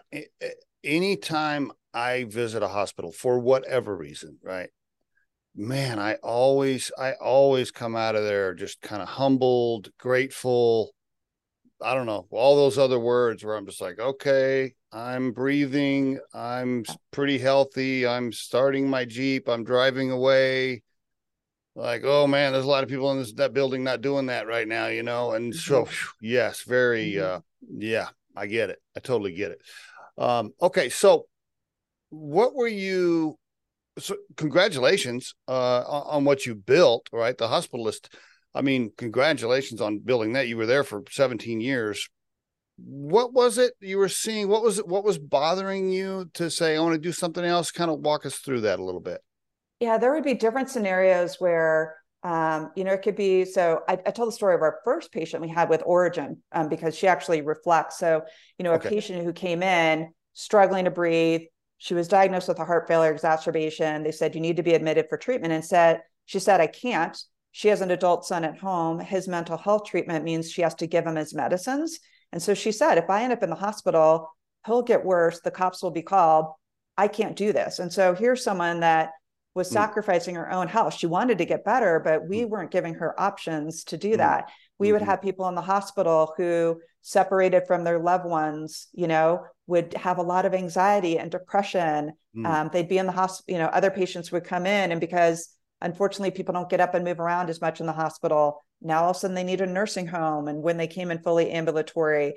Anytime 0.82 1.70
I 1.94 2.24
visit 2.24 2.62
a 2.62 2.68
hospital 2.68 3.12
for 3.12 3.38
whatever 3.38 3.96
reason, 3.96 4.38
right? 4.42 4.70
Man, 5.54 5.98
I 5.98 6.14
always 6.16 6.92
I 6.98 7.12
always 7.14 7.70
come 7.70 7.96
out 7.96 8.14
of 8.14 8.24
there 8.24 8.54
just 8.54 8.80
kind 8.80 9.02
of 9.02 9.08
humbled, 9.08 9.90
grateful 9.98 10.92
I 11.80 11.94
don't 11.94 12.06
know, 12.06 12.26
all 12.30 12.56
those 12.56 12.76
other 12.76 12.98
words 12.98 13.44
where 13.44 13.56
I'm 13.56 13.66
just 13.66 13.80
like, 13.80 14.00
okay, 14.00 14.74
I'm 14.92 15.30
breathing, 15.32 16.18
I'm 16.34 16.84
pretty 17.12 17.38
healthy, 17.38 18.06
I'm 18.06 18.32
starting 18.32 18.88
my 18.88 19.04
Jeep, 19.04 19.48
I'm 19.48 19.62
driving 19.62 20.10
away. 20.10 20.82
Like, 21.76 22.02
oh 22.04 22.26
man, 22.26 22.52
there's 22.52 22.64
a 22.64 22.68
lot 22.68 22.82
of 22.82 22.90
people 22.90 23.12
in 23.12 23.18
this 23.18 23.32
that 23.34 23.52
building 23.52 23.84
not 23.84 24.00
doing 24.00 24.26
that 24.26 24.48
right 24.48 24.66
now, 24.66 24.88
you 24.88 25.04
know. 25.04 25.32
And 25.32 25.54
so 25.54 25.84
mm-hmm. 25.84 26.26
yes, 26.26 26.62
very 26.62 27.12
mm-hmm. 27.12 27.36
uh 27.36 27.40
yeah, 27.78 28.08
I 28.36 28.46
get 28.46 28.70
it. 28.70 28.82
I 28.96 29.00
totally 29.00 29.32
get 29.32 29.52
it. 29.52 29.60
Um, 30.16 30.52
okay, 30.60 30.88
so 30.88 31.26
what 32.10 32.54
were 32.54 32.68
you 32.68 33.38
so 33.98 34.16
congratulations 34.36 35.34
uh 35.48 35.80
on 35.80 36.24
what 36.24 36.46
you 36.46 36.54
built, 36.54 37.08
right? 37.12 37.36
The 37.36 37.48
hospitalist 37.48 38.08
I 38.54 38.62
mean, 38.62 38.92
congratulations 38.96 39.80
on 39.80 39.98
building 39.98 40.32
that. 40.32 40.48
You 40.48 40.56
were 40.56 40.66
there 40.66 40.84
for 40.84 41.04
17 41.08 41.60
years. 41.60 42.08
What 42.76 43.32
was 43.32 43.58
it 43.58 43.74
you 43.80 43.98
were 43.98 44.08
seeing? 44.08 44.48
What 44.48 44.62
was 44.62 44.78
it? 44.78 44.86
What 44.86 45.04
was 45.04 45.18
bothering 45.18 45.90
you 45.90 46.30
to 46.34 46.50
say, 46.50 46.76
I 46.76 46.80
want 46.80 46.94
to 46.94 47.00
do 47.00 47.12
something 47.12 47.44
else? 47.44 47.70
Kind 47.70 47.90
of 47.90 48.00
walk 48.00 48.24
us 48.24 48.38
through 48.38 48.62
that 48.62 48.78
a 48.78 48.84
little 48.84 49.00
bit. 49.00 49.20
Yeah, 49.80 49.98
there 49.98 50.12
would 50.12 50.24
be 50.24 50.34
different 50.34 50.70
scenarios 50.70 51.36
where, 51.38 51.96
um, 52.22 52.70
you 52.74 52.84
know, 52.84 52.92
it 52.92 53.02
could 53.02 53.16
be. 53.16 53.44
So 53.44 53.82
I, 53.88 53.92
I, 53.92 54.10
told 54.10 54.28
the 54.28 54.32
story 54.32 54.54
of 54.54 54.62
our 54.62 54.80
first 54.84 55.12
patient 55.12 55.42
we 55.42 55.48
had 55.48 55.68
with 55.68 55.82
Origin 55.86 56.38
um, 56.52 56.68
because 56.68 56.96
she 56.96 57.06
actually 57.06 57.42
reflects. 57.42 57.98
So, 57.98 58.22
you 58.58 58.64
know, 58.64 58.72
a 58.72 58.76
okay. 58.76 58.88
patient 58.88 59.24
who 59.24 59.32
came 59.32 59.62
in 59.62 60.12
struggling 60.32 60.84
to 60.86 60.90
breathe. 60.90 61.42
She 61.78 61.94
was 61.94 62.08
diagnosed 62.08 62.48
with 62.48 62.58
a 62.58 62.64
heart 62.64 62.88
failure 62.88 63.12
exacerbation. 63.12 64.02
They 64.02 64.12
said, 64.12 64.34
you 64.34 64.40
need 64.40 64.56
to 64.56 64.62
be 64.62 64.74
admitted 64.74 65.06
for 65.08 65.16
treatment 65.16 65.52
and 65.52 65.64
said, 65.64 66.02
she 66.26 66.38
said, 66.38 66.60
I 66.60 66.66
can't 66.66 67.16
she 67.52 67.68
has 67.68 67.80
an 67.80 67.90
adult 67.90 68.24
son 68.24 68.44
at 68.44 68.58
home. 68.58 69.00
His 69.00 69.26
mental 69.26 69.56
health 69.56 69.84
treatment 69.84 70.24
means 70.24 70.48
she 70.48 70.62
has 70.62 70.74
to 70.76 70.86
give 70.86 71.06
him 71.06 71.16
his 71.16 71.34
medicines. 71.34 71.98
And 72.32 72.42
so 72.42 72.54
she 72.54 72.72
said, 72.72 72.98
if 72.98 73.08
I 73.10 73.24
end 73.24 73.32
up 73.32 73.42
in 73.42 73.50
the 73.50 73.56
hospital, 73.56 74.30
he'll 74.66 74.82
get 74.82 75.04
worse. 75.04 75.40
The 75.40 75.50
cops 75.50 75.82
will 75.82 75.90
be 75.90 76.02
called. 76.02 76.46
I 76.96 77.08
can't 77.08 77.36
do 77.36 77.52
this. 77.52 77.78
And 77.78 77.92
so 77.92 78.14
here's 78.14 78.44
someone 78.44 78.80
that 78.80 79.10
was 79.54 79.68
mm. 79.70 79.72
sacrificing 79.72 80.34
her 80.34 80.50
own 80.52 80.68
health. 80.68 80.94
She 80.94 81.06
wanted 81.06 81.38
to 81.38 81.46
get 81.46 81.64
better, 81.64 82.00
but 82.00 82.28
we 82.28 82.42
mm. 82.42 82.48
weren't 82.48 82.70
giving 82.70 82.94
her 82.94 83.18
options 83.18 83.84
to 83.84 83.96
do 83.96 84.12
mm. 84.12 84.18
that. 84.18 84.50
We 84.78 84.88
mm-hmm. 84.88 84.92
would 84.94 85.02
have 85.02 85.20
people 85.20 85.48
in 85.48 85.54
the 85.54 85.60
hospital 85.60 86.34
who 86.36 86.80
separated 87.08 87.66
from 87.66 87.84
their 87.84 87.98
loved 87.98 88.24
ones, 88.24 88.88
you 88.92 89.08
know, 89.08 89.44
would 89.66 89.94
have 89.94 90.18
a 90.18 90.22
lot 90.22 90.44
of 90.44 90.54
anxiety 90.54 91.18
and 91.18 91.30
depression. 91.30 92.12
Mm. 92.36 92.46
Um, 92.46 92.70
they'd 92.72 92.88
be 92.88 92.98
in 92.98 93.06
the 93.06 93.12
hospital, 93.12 93.54
you 93.54 93.62
know, 93.62 93.68
other 93.68 93.90
patients 93.90 94.30
would 94.30 94.44
come 94.44 94.66
in 94.66 94.92
and 94.92 95.00
because 95.00 95.54
Unfortunately, 95.80 96.32
people 96.32 96.52
don't 96.52 96.68
get 96.68 96.80
up 96.80 96.94
and 96.94 97.04
move 97.04 97.20
around 97.20 97.50
as 97.50 97.60
much 97.60 97.80
in 97.80 97.86
the 97.86 97.92
hospital. 97.92 98.64
Now, 98.80 99.04
all 99.04 99.10
of 99.10 99.16
a 99.16 99.18
sudden, 99.18 99.34
they 99.34 99.44
need 99.44 99.60
a 99.60 99.66
nursing 99.66 100.06
home. 100.06 100.48
And 100.48 100.62
when 100.62 100.76
they 100.76 100.88
came 100.88 101.10
in 101.10 101.20
fully 101.20 101.50
ambulatory, 101.50 102.34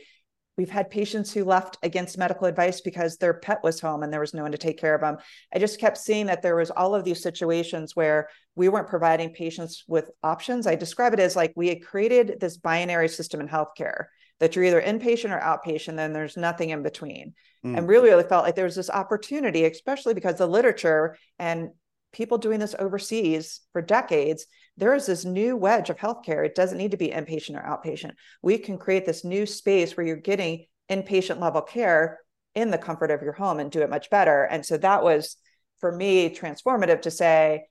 we've 0.58 0.70
had 0.70 0.92
patients 0.92 1.34
who 1.34 1.44
left 1.44 1.78
against 1.82 2.18
medical 2.18 2.46
advice 2.46 2.82
because 2.82 3.18
their 3.18 3.34
pet 3.34 3.60
was 3.64 3.80
home 3.80 4.04
and 4.04 4.14
there 4.14 4.20
was 4.20 4.34
no 4.34 4.44
one 4.44 4.52
to 4.52 4.58
take 4.60 4.78
care 4.78 4.94
of 4.94 5.02
them. 5.02 5.18
I 5.54 5.58
just 5.58 5.80
kept 5.80 5.98
seeing 5.98 6.28
that 6.28 6.44
there 6.44 6.56
was 6.56 6.70
all 6.70 6.94
of 6.94 7.04
these 7.04 7.24
situations 7.24 7.96
where 7.96 8.30
we 8.56 8.70
weren't 8.70 8.88
providing 8.88 9.34
patients 9.34 9.86
with 9.88 10.12
options. 10.22 10.68
I 10.68 10.76
describe 10.76 11.14
it 11.14 11.20
as 11.20 11.36
like 11.36 11.54
we 11.56 11.70
had 11.70 11.84
created 11.84 12.40
this 12.40 12.58
binary 12.58 13.10
system 13.10 13.42
in 13.42 13.48
healthcare 13.48 14.06
that 14.42 14.56
you're 14.56 14.66
either 14.66 14.82
inpatient 14.82 15.30
or 15.30 15.40
outpatient, 15.40 15.96
then 15.96 16.14
there's 16.14 16.36
nothing 16.36 16.72
in 16.72 16.82
between. 16.82 17.36
Mm. 17.64 17.78
And 17.78 17.88
really, 17.88 18.10
really 18.10 18.24
felt 18.24 18.44
like 18.44 18.56
there 18.56 18.66
was 18.66 18.76
this 18.76 18.90
opportunity, 18.90 19.66
especially 19.66 20.16
because 20.16 20.40
the 20.40 20.48
literature 20.48 21.16
and 21.38 21.70
people 22.12 22.40
doing 22.40 22.60
this 22.60 22.74
overseas 22.80 23.62
for 23.72 23.84
decades, 23.84 24.48
there 24.78 24.96
is 24.96 25.06
this 25.06 25.26
new 25.26 25.56
wedge 25.56 25.92
of 25.92 25.98
healthcare. 25.98 26.44
It 26.44 26.56
doesn't 26.56 26.80
need 26.80 26.92
to 26.92 26.98
be 26.98 27.10
inpatient 27.10 27.56
or 27.56 27.62
outpatient. 27.64 28.14
We 28.42 28.58
can 28.58 28.80
create 28.80 29.06
this 29.06 29.24
new 29.24 29.46
space 29.46 29.96
where 29.96 30.06
you're 30.06 30.16
getting 30.16 30.66
inpatient 30.90 31.40
level 31.40 31.62
care 31.62 32.20
in 32.56 32.72
the 32.72 32.80
comfort 32.80 33.12
of 33.12 33.22
your 33.22 33.34
home 33.34 33.60
and 33.60 33.72
do 33.72 33.82
it 33.82 33.92
much 33.92 34.10
better. 34.10 34.44
And 34.44 34.66
so 34.66 34.78
that 34.78 35.04
was 35.04 35.38
for 35.80 35.92
me 35.92 36.32
transformative 36.32 37.04
to 37.04 37.12
say 37.12 37.68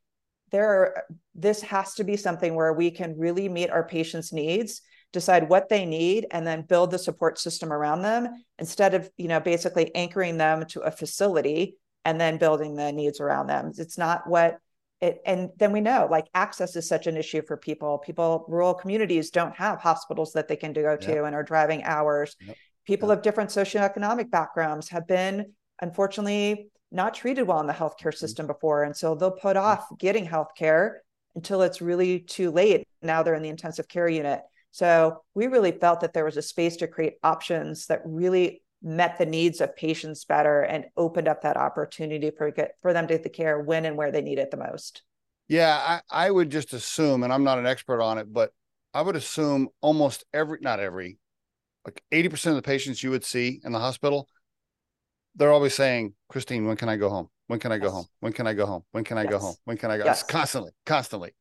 there 0.53 0.69
are, 0.69 1.03
this 1.35 1.63
has 1.63 1.95
to 1.95 2.05
be 2.05 2.17
something 2.17 2.55
where 2.55 2.73
we 2.73 2.93
can 2.93 3.19
really 3.19 3.49
meet 3.49 3.71
our 3.71 3.85
patients 3.85 4.33
needs 4.33 4.83
decide 5.13 5.49
what 5.49 5.69
they 5.69 5.85
need 5.85 6.27
and 6.31 6.47
then 6.47 6.63
build 6.63 6.91
the 6.91 6.99
support 6.99 7.39
system 7.39 7.73
around 7.73 8.03
them 8.03 8.29
instead 8.59 8.95
of 8.95 9.11
you 9.17 9.29
know 9.29 9.41
basically 9.41 9.95
anchoring 9.95 10.39
them 10.39 10.65
to 10.67 10.81
a 10.81 10.91
facility 10.91 11.77
and 12.05 12.21
then 12.21 12.39
building 12.39 12.75
the 12.75 12.93
needs 12.93 13.21
around 13.21 13.47
them. 13.47 13.73
It's 13.77 13.99
not 13.99 14.29
what 14.29 14.59
it, 15.01 15.21
and 15.25 15.51
then 15.57 15.73
we 15.73 15.81
know 15.81 16.07
like 16.11 16.27
access 16.35 16.77
is 16.77 16.87
such 16.87 17.07
an 17.07 17.17
issue 17.17 17.43
for 17.47 17.57
people. 17.57 17.99
People, 17.99 18.45
rural 18.49 18.75
communities 18.75 19.31
don't 19.31 19.55
have 19.57 19.81
hospitals 19.81 20.33
that 20.33 20.49
they 20.49 20.57
can 20.57 20.73
go 20.73 20.97
to 20.97 21.13
yep. 21.13 21.25
and 21.25 21.35
are 21.35 21.43
driving 21.43 21.83
hours. 21.85 22.37
Yep. 22.47 22.57
People 22.87 23.09
yep. 23.09 23.19
of 23.19 23.23
different 23.23 23.51
socioeconomic 23.51 24.31
backgrounds 24.31 24.89
have 24.91 25.07
been, 25.07 25.53
unfortunately, 25.81 26.71
not 26.93 27.15
treated 27.15 27.47
well 27.47 27.61
in 27.61 27.67
the 27.67 27.73
healthcare 27.73 28.09
mm-hmm. 28.09 28.17
system 28.17 28.45
mm-hmm. 28.45 28.53
before. 28.53 28.85
And 28.85 28.97
so 28.97 29.15
they'll 29.15 29.31
put 29.31 29.57
off 29.57 29.87
getting 29.99 30.27
healthcare 30.27 30.97
until 31.35 31.63
it's 31.63 31.81
really 31.81 32.21
too 32.21 32.51
late. 32.51 32.87
Now 33.03 33.23
they're 33.23 33.35
in 33.35 33.43
the 33.43 33.49
intensive 33.49 33.89
care 33.89 34.09
unit. 34.09 34.41
So 34.71 35.23
we 35.35 35.47
really 35.47 35.73
felt 35.73 36.01
that 36.01 36.13
there 36.13 36.25
was 36.25 36.37
a 36.37 36.43
space 36.43 36.77
to 36.77 36.87
create 36.87 37.15
options 37.23 37.87
that 37.87 38.03
really 38.05 38.63
met 38.83 39.19
the 39.19 39.27
needs 39.27 39.61
of 39.61 39.77
patients 39.77 40.25
better 40.25 40.63
and 40.63 40.87
opened 40.97 41.29
up 41.29 41.43
that 41.43 41.57
opportunity 41.57 42.31
for 42.31 42.51
get, 42.51 42.73
for 42.81 42.93
them 42.93 43.07
to 43.07 43.15
get 43.15 43.23
the 43.23 43.29
care 43.29 43.61
when 43.61 43.85
and 43.85 43.97
where 43.97 44.11
they 44.11 44.23
need 44.23 44.39
it 44.39 44.51
the 44.51 44.57
most. 44.57 45.03
Yeah, 45.49 46.01
I, 46.11 46.27
I 46.27 46.31
would 46.31 46.51
just 46.51 46.73
assume, 46.73 47.23
and 47.23 47.33
I'm 47.33 47.45
not 47.45 47.59
an 47.59 47.67
expert 47.67 48.01
on 48.01 48.19
it, 48.19 48.33
but 48.33 48.53
I 48.95 49.03
would 49.03 49.17
assume 49.17 49.69
almost 49.81 50.25
every, 50.33 50.59
not 50.61 50.81
every, 50.81 51.19
like 51.85 52.03
80% 52.13 52.47
of 52.49 52.55
the 52.57 52.63
patients 52.63 53.03
you 53.03 53.11
would 53.11 53.25
see 53.25 53.61
in 53.65 53.73
the 53.73 53.79
hospital, 53.79 54.29
they're 55.35 55.53
always 55.53 55.75
saying, 55.75 56.15
Christine, 56.29 56.67
when 56.67 56.77
can 56.77 56.89
I 56.89 56.97
go 56.97 57.11
home? 57.11 57.29
When 57.51 57.59
can 57.59 57.73
I 57.73 57.79
go 57.79 57.87
yes. 57.87 57.95
home? 57.95 58.05
When 58.21 58.33
can 58.33 58.47
I 58.47 58.55
go 58.55 58.65
home? 58.65 58.83
When 58.93 59.03
can 59.03 59.19
I 59.19 59.23
yes. 59.23 59.31
go 59.33 59.39
home? 59.41 59.55
When 59.65 59.77
can 59.77 59.91
I 59.91 59.99
go? 59.99 60.05
Yes. 60.05 60.23
Constantly, 60.23 60.71
constantly. 60.87 61.35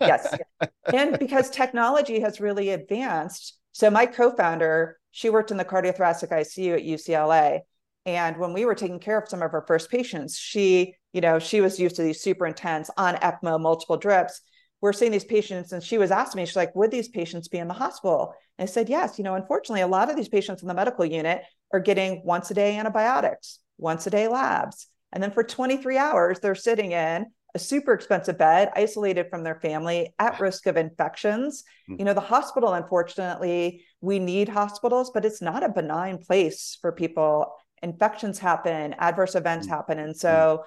yes. 0.00 0.32
And 0.92 1.18
because 1.18 1.50
technology 1.50 2.20
has 2.20 2.38
really 2.38 2.68
advanced. 2.68 3.58
So 3.72 3.90
my 3.90 4.06
co-founder, 4.06 4.96
she 5.10 5.30
worked 5.30 5.50
in 5.50 5.56
the 5.56 5.64
cardiothoracic 5.64 6.30
ICU 6.30 6.74
at 6.74 6.84
UCLA. 6.84 7.62
And 8.06 8.36
when 8.36 8.52
we 8.52 8.64
were 8.64 8.76
taking 8.76 9.00
care 9.00 9.18
of 9.18 9.28
some 9.28 9.42
of 9.42 9.50
her 9.50 9.64
first 9.66 9.90
patients, 9.90 10.38
she, 10.38 10.94
you 11.12 11.20
know, 11.20 11.40
she 11.40 11.60
was 11.60 11.80
used 11.80 11.96
to 11.96 12.02
these 12.04 12.20
super 12.20 12.46
intense 12.46 12.88
on 12.96 13.16
ECMO, 13.16 13.60
multiple 13.60 13.96
drips. 13.96 14.40
We're 14.80 14.92
seeing 14.92 15.10
these 15.10 15.24
patients, 15.24 15.72
and 15.72 15.82
she 15.82 15.98
was 15.98 16.12
asking 16.12 16.42
me, 16.42 16.46
she's 16.46 16.54
like, 16.54 16.76
would 16.76 16.92
these 16.92 17.08
patients 17.08 17.48
be 17.48 17.58
in 17.58 17.66
the 17.66 17.74
hospital? 17.74 18.34
And 18.56 18.68
I 18.68 18.70
said, 18.70 18.88
yes. 18.88 19.18
You 19.18 19.24
know, 19.24 19.34
unfortunately, 19.34 19.80
a 19.80 19.88
lot 19.88 20.10
of 20.10 20.14
these 20.16 20.28
patients 20.28 20.62
in 20.62 20.68
the 20.68 20.74
medical 20.74 21.04
unit 21.04 21.42
are 21.72 21.80
getting 21.80 22.22
once 22.24 22.52
a 22.52 22.54
day 22.54 22.76
antibiotics, 22.78 23.58
once 23.78 24.06
a 24.06 24.10
day 24.10 24.28
labs. 24.28 24.86
And 25.14 25.22
then 25.22 25.30
for 25.30 25.44
23 25.44 25.96
hours, 25.96 26.40
they're 26.40 26.54
sitting 26.54 26.92
in 26.92 27.26
a 27.54 27.58
super 27.58 27.92
expensive 27.92 28.36
bed, 28.36 28.70
isolated 28.74 29.30
from 29.30 29.44
their 29.44 29.54
family, 29.60 30.12
at 30.18 30.40
risk 30.40 30.66
of 30.66 30.76
infections. 30.76 31.62
Mm-hmm. 31.88 32.00
You 32.00 32.04
know, 32.06 32.14
the 32.14 32.20
hospital, 32.20 32.74
unfortunately, 32.74 33.84
we 34.00 34.18
need 34.18 34.48
hospitals, 34.48 35.12
but 35.14 35.24
it's 35.24 35.40
not 35.40 35.62
a 35.62 35.68
benign 35.68 36.18
place 36.18 36.76
for 36.80 36.90
people. 36.90 37.54
Infections 37.82 38.40
happen, 38.40 38.94
adverse 38.98 39.36
events 39.36 39.66
mm-hmm. 39.66 39.76
happen. 39.76 39.98
And 40.00 40.16
so, 40.16 40.28
mm-hmm. 40.28 40.62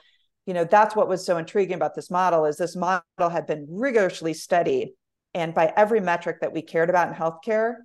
you 0.46 0.54
know, 0.54 0.64
that's 0.64 0.96
what 0.96 1.10
was 1.10 1.26
so 1.26 1.38
intriguing 1.38 1.76
about 1.76 1.94
this 1.94 2.10
model 2.10 2.46
is 2.46 2.56
this 2.56 2.76
model 2.76 3.02
had 3.20 3.48
been 3.48 3.68
rigorously 3.70 4.34
studied. 4.34 4.94
And 5.34 5.54
by 5.54 5.74
every 5.76 6.00
metric 6.00 6.38
that 6.40 6.54
we 6.54 6.62
cared 6.62 6.90
about 6.90 7.10
in 7.10 7.14
healthcare, 7.14 7.76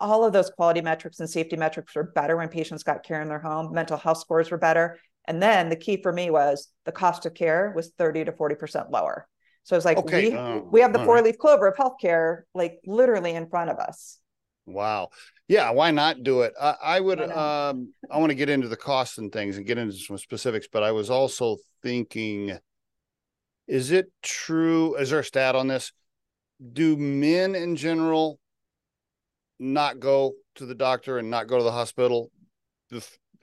all 0.00 0.24
of 0.24 0.32
those 0.32 0.50
quality 0.50 0.80
metrics 0.80 1.20
and 1.20 1.28
safety 1.28 1.56
metrics 1.56 1.94
were 1.94 2.12
better 2.14 2.36
when 2.36 2.48
patients 2.48 2.82
got 2.82 3.04
care 3.04 3.20
in 3.22 3.28
their 3.28 3.40
home. 3.40 3.72
Mental 3.72 3.96
health 3.96 4.18
scores 4.18 4.50
were 4.50 4.58
better. 4.58 4.98
And 5.30 5.40
then 5.40 5.68
the 5.68 5.76
key 5.76 6.02
for 6.02 6.12
me 6.12 6.28
was 6.28 6.66
the 6.86 6.90
cost 6.90 7.24
of 7.24 7.34
care 7.34 7.72
was 7.76 7.92
30 7.96 8.24
to 8.24 8.32
40% 8.32 8.90
lower. 8.90 9.28
So 9.62 9.76
it's 9.76 9.84
like 9.84 9.98
okay. 9.98 10.30
we, 10.30 10.36
um, 10.36 10.72
we 10.72 10.80
have 10.80 10.92
the 10.92 11.04
four 11.04 11.22
leaf 11.22 11.38
clover 11.38 11.68
of 11.68 11.76
healthcare 11.76 12.40
like 12.52 12.80
literally 12.84 13.30
in 13.36 13.48
front 13.48 13.70
of 13.70 13.78
us. 13.78 14.18
Wow. 14.66 15.10
Yeah, 15.46 15.70
why 15.70 15.92
not 15.92 16.24
do 16.24 16.40
it? 16.40 16.52
I, 16.60 16.74
I 16.82 17.00
would 17.00 17.20
I 17.20 17.68
um 17.68 17.94
I 18.10 18.18
want 18.18 18.30
to 18.30 18.34
get 18.34 18.48
into 18.48 18.66
the 18.66 18.76
costs 18.76 19.18
and 19.18 19.30
things 19.30 19.56
and 19.56 19.64
get 19.64 19.78
into 19.78 19.94
some 19.94 20.18
specifics, 20.18 20.66
but 20.66 20.82
I 20.82 20.90
was 20.90 21.10
also 21.10 21.58
thinking 21.80 22.58
Is 23.68 23.92
it 23.92 24.10
true? 24.24 24.96
Is 24.96 25.10
there 25.10 25.20
a 25.20 25.24
stat 25.24 25.54
on 25.54 25.68
this? 25.68 25.92
Do 26.72 26.96
men 26.96 27.54
in 27.54 27.76
general 27.76 28.40
not 29.60 30.00
go 30.00 30.32
to 30.56 30.66
the 30.66 30.74
doctor 30.74 31.18
and 31.18 31.30
not 31.30 31.46
go 31.46 31.56
to 31.56 31.62
the 31.62 31.70
hospital? 31.70 32.32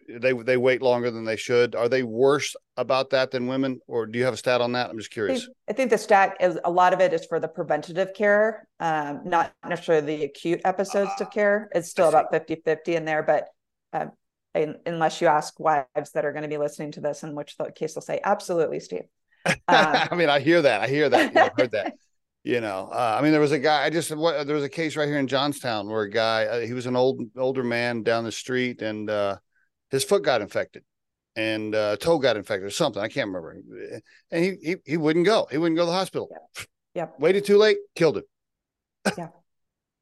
They 0.08 0.32
they 0.32 0.58
wait 0.58 0.82
longer 0.82 1.12
than 1.12 1.26
they 1.26 1.36
should. 1.36 1.76
Are 1.76 1.90
they 1.90 2.04
worse 2.04 2.56
about 2.78 3.10
that 3.10 3.32
than 3.32 3.48
women, 3.48 3.80
or 3.88 4.06
do 4.06 4.18
you 4.18 4.26
have 4.26 4.34
a 4.34 4.38
stat 4.38 4.62
on 4.62 4.72
that? 4.72 4.90
I'm 4.90 4.98
just 4.98 5.12
curious. 5.12 5.42
I 5.42 5.46
think, 5.46 5.58
I 5.70 5.74
think 5.74 5.90
the 5.90 5.98
stat 5.98 6.38
is 6.40 6.58
a 6.64 6.72
lot 6.72 6.94
of 6.94 7.02
it 7.02 7.12
is 7.14 7.26
for 7.26 7.40
the 7.40 7.48
preventative 7.48 8.14
care, 8.14 8.68
um, 8.80 9.22
not 9.26 9.54
necessarily 9.68 10.18
the 10.18 10.24
acute 10.24 10.62
episodes 10.64 11.12
of 11.20 11.30
care. 11.32 11.70
It's 11.74 11.90
still 11.90 12.08
about 12.08 12.32
50 12.32 12.62
50 12.64 12.96
in 12.96 13.06
there, 13.06 13.22
but 13.24 13.48
um, 13.94 14.12
in, 14.54 14.76
unless 14.86 15.22
you 15.22 15.28
ask 15.28 15.60
wives 15.60 16.12
that 16.14 16.26
are 16.26 16.32
going 16.32 16.44
to 16.44 16.50
be 16.50 16.58
listening 16.58 16.92
to 16.94 17.02
this, 17.02 17.24
in 17.24 17.36
which 17.36 17.58
the 17.58 17.72
case 17.72 17.96
will 17.96 18.02
say, 18.02 18.20
absolutely, 18.24 18.80
Steve. 18.80 19.04
Um, 19.46 19.56
I 19.68 20.16
mean, 20.16 20.30
I 20.30 20.40
hear 20.40 20.62
that. 20.62 20.82
I 20.82 20.88
hear 20.88 21.10
that. 21.10 21.34
Yeah, 21.34 21.46
I've 21.46 21.58
heard 21.58 21.72
that. 21.72 21.94
You 22.44 22.62
know, 22.62 22.88
uh, 22.94 23.18
I 23.20 23.22
mean, 23.22 23.34
there 23.34 23.42
was 23.42 23.52
a 23.52 23.60
guy. 23.60 23.84
I 23.84 23.90
just 23.90 24.16
what, 24.16 24.48
there 24.48 24.56
was 24.56 24.64
a 24.64 24.70
case 24.70 24.96
right 24.96 25.10
here 25.10 25.20
in 25.20 25.28
Johnstown 25.28 25.90
where 25.90 26.04
a 26.04 26.10
guy. 26.10 26.46
Uh, 26.46 26.60
he 26.62 26.72
was 26.72 26.86
an 26.86 26.96
old 26.96 27.22
older 27.36 27.62
man 27.62 28.04
down 28.04 28.24
the 28.24 28.32
street, 28.32 28.82
and 28.82 29.10
uh, 29.10 29.36
his 29.92 30.04
foot 30.04 30.24
got 30.24 30.42
infected, 30.42 30.84
and 31.36 31.74
uh, 31.76 31.98
toe 31.98 32.20
got 32.20 32.38
infected 32.38 32.68
or 32.68 32.72
something. 32.72 33.02
I 33.02 33.08
can't 33.08 33.28
remember. 33.28 33.58
And 34.32 34.44
he 34.44 34.56
he 34.62 34.76
he 34.86 34.98
wouldn't 34.98 35.26
go. 35.26 35.48
He 35.50 35.58
wouldn't 35.58 35.78
go 35.78 35.84
to 35.84 35.92
the 35.92 35.98
hospital. 35.98 36.30
Yep. 36.32 36.68
yep. 36.96 37.20
Waited 37.20 37.46
too 37.46 37.58
late. 37.58 37.78
Killed 37.96 38.18
him. 38.18 38.24
yeah 39.18 39.28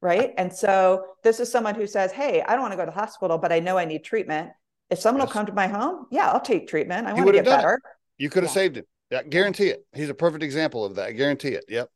right? 0.00 0.32
And 0.36 0.52
so 0.52 1.04
this 1.22 1.40
is 1.40 1.50
someone 1.50 1.74
who 1.74 1.86
says, 1.86 2.12
"Hey, 2.12 2.42
I 2.42 2.52
don't 2.52 2.62
want 2.62 2.72
to 2.72 2.76
go 2.76 2.84
to 2.84 2.90
the 2.90 2.98
hospital, 2.98 3.38
but 3.38 3.52
I 3.52 3.60
know 3.60 3.76
I 3.76 3.84
need 3.84 4.04
treatment. 4.04 4.50
If 4.90 5.00
someone 5.00 5.20
yes. 5.20 5.28
will 5.28 5.32
come 5.32 5.46
to 5.46 5.52
my 5.52 5.66
home, 5.66 6.06
yeah, 6.10 6.30
I'll 6.30 6.40
take 6.40 6.68
treatment. 6.68 7.06
I 7.06 7.12
want 7.12 7.26
to 7.26 7.32
get 7.32 7.44
better." 7.44 7.74
It. 7.74 7.82
You 8.22 8.30
could 8.30 8.44
have 8.44 8.50
yeah. 8.50 8.54
saved 8.54 8.76
him. 8.78 8.84
Yeah, 9.10 9.22
guarantee 9.22 9.68
it. 9.68 9.84
He's 9.92 10.08
a 10.08 10.14
perfect 10.14 10.42
example 10.42 10.84
of 10.84 10.96
that. 10.96 11.06
I 11.06 11.12
Guarantee 11.12 11.50
it. 11.50 11.64
Yep. 11.68 11.88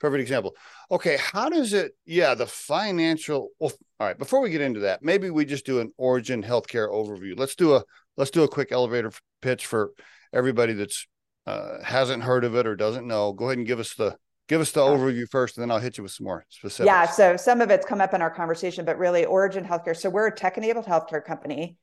Perfect 0.00 0.22
example. 0.22 0.54
Okay, 0.90 1.16
how 1.18 1.48
does 1.48 1.72
it? 1.72 1.92
Yeah, 2.06 2.34
the 2.34 2.46
financial. 2.46 3.50
Well, 3.58 3.72
all 3.98 4.06
right. 4.06 4.18
Before 4.18 4.40
we 4.40 4.50
get 4.50 4.60
into 4.60 4.80
that, 4.80 5.02
maybe 5.02 5.30
we 5.30 5.44
just 5.44 5.66
do 5.66 5.80
an 5.80 5.92
origin 5.96 6.42
healthcare 6.42 6.88
overview. 6.88 7.38
Let's 7.38 7.56
do 7.56 7.74
a 7.74 7.82
let's 8.16 8.30
do 8.30 8.44
a 8.44 8.48
quick 8.48 8.70
elevator 8.70 9.12
pitch 9.42 9.66
for 9.66 9.92
everybody 10.32 10.72
that's 10.72 11.06
uh, 11.46 11.82
hasn't 11.82 12.22
heard 12.22 12.44
of 12.44 12.54
it 12.54 12.66
or 12.66 12.76
doesn't 12.76 13.06
know. 13.06 13.32
Go 13.32 13.46
ahead 13.46 13.58
and 13.58 13.66
give 13.66 13.80
us 13.80 13.94
the 13.94 14.16
give 14.48 14.60
us 14.60 14.72
the 14.72 14.84
yeah. 14.84 14.90
overview 14.90 15.28
first 15.28 15.56
and 15.56 15.62
then 15.62 15.70
i'll 15.70 15.78
hit 15.78 15.98
you 15.98 16.02
with 16.02 16.12
some 16.12 16.24
more 16.24 16.44
specifics 16.48 16.86
yeah 16.86 17.06
so 17.06 17.36
some 17.36 17.60
of 17.60 17.70
it's 17.70 17.86
come 17.86 18.00
up 18.00 18.14
in 18.14 18.22
our 18.22 18.30
conversation 18.30 18.84
but 18.84 18.98
really 18.98 19.24
origin 19.24 19.64
healthcare 19.64 19.96
so 19.96 20.10
we're 20.10 20.26
a 20.26 20.34
tech-enabled 20.34 20.86
healthcare 20.86 21.24
company 21.24 21.76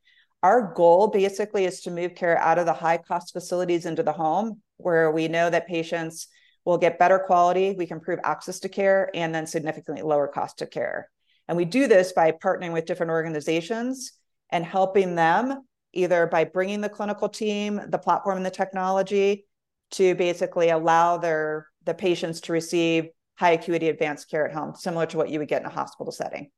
our 0.43 0.73
goal 0.73 1.07
basically 1.07 1.65
is 1.65 1.81
to 1.81 1.91
move 1.91 2.15
care 2.15 2.37
out 2.39 2.59
of 2.59 2.65
the 2.65 2.73
high 2.73 2.97
cost 2.97 3.33
facilities 3.33 3.85
into 3.85 4.03
the 4.03 4.11
home 4.11 4.61
where 4.77 5.11
we 5.11 5.27
know 5.27 5.49
that 5.49 5.67
patients 5.67 6.27
will 6.65 6.77
get 6.77 6.99
better 6.99 7.19
quality 7.19 7.75
we 7.77 7.85
can 7.85 7.97
improve 7.97 8.19
access 8.23 8.59
to 8.59 8.69
care 8.69 9.09
and 9.13 9.33
then 9.33 9.47
significantly 9.47 10.01
lower 10.01 10.27
cost 10.27 10.61
of 10.61 10.69
care 10.69 11.09
and 11.47 11.55
we 11.55 11.65
do 11.65 11.87
this 11.87 12.11
by 12.11 12.31
partnering 12.31 12.73
with 12.73 12.85
different 12.85 13.11
organizations 13.11 14.13
and 14.49 14.65
helping 14.65 15.15
them 15.15 15.63
either 15.93 16.27
by 16.27 16.43
bringing 16.43 16.81
the 16.81 16.89
clinical 16.89 17.29
team 17.29 17.79
the 17.89 17.97
platform 17.97 18.37
and 18.37 18.45
the 18.45 18.51
technology 18.51 19.45
to 19.91 20.15
basically 20.15 20.69
allow 20.69 21.17
their 21.17 21.67
the 21.85 21.93
patients 21.93 22.41
to 22.41 22.53
receive 22.53 23.07
high 23.35 23.51
acuity 23.51 23.89
advanced 23.89 24.29
care 24.29 24.47
at 24.47 24.53
home, 24.53 24.73
similar 24.75 25.05
to 25.05 25.17
what 25.17 25.29
you 25.29 25.39
would 25.39 25.47
get 25.47 25.61
in 25.61 25.67
a 25.67 25.71
hospital 25.71 26.11
setting. 26.11 26.49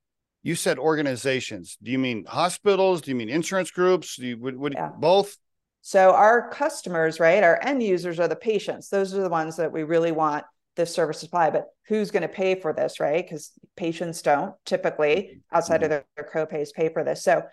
You 0.43 0.55
said 0.55 0.79
organizations. 0.79 1.77
Do 1.81 1.91
you 1.91 1.99
mean 1.99 2.25
hospitals? 2.25 3.01
Do 3.01 3.11
you 3.11 3.15
mean 3.15 3.29
insurance 3.29 3.71
groups? 3.71 4.15
Do 4.15 4.27
you 4.27 4.37
would, 4.37 4.57
would 4.57 4.73
yeah. 4.73 4.91
both? 4.97 5.35
So 5.81 6.11
our 6.11 6.49
customers, 6.49 7.19
right, 7.19 7.43
our 7.43 7.59
end 7.63 7.81
users 7.81 8.19
are 8.19 8.27
the 8.27 8.35
patients. 8.35 8.89
Those 8.89 9.13
are 9.13 9.21
the 9.21 9.29
ones 9.29 9.55
that 9.57 9.71
we 9.71 9.83
really 9.83 10.11
want 10.11 10.43
this 10.75 10.93
service 10.93 11.19
supply. 11.19 11.49
But 11.49 11.67
who's 11.87 12.11
going 12.11 12.21
to 12.21 12.27
pay 12.27 12.55
for 12.55 12.73
this, 12.73 12.99
right? 12.99 13.23
Because 13.23 13.51
patients 13.75 14.21
don't 14.21 14.53
typically, 14.65 15.41
outside 15.51 15.77
mm-hmm. 15.77 15.83
of 15.85 15.89
their, 15.89 16.05
their 16.15 16.29
co-pays, 16.31 16.71
pay 16.71 16.89
for 16.89 17.03
this. 17.03 17.23
So 17.23 17.37
a 17.39 17.43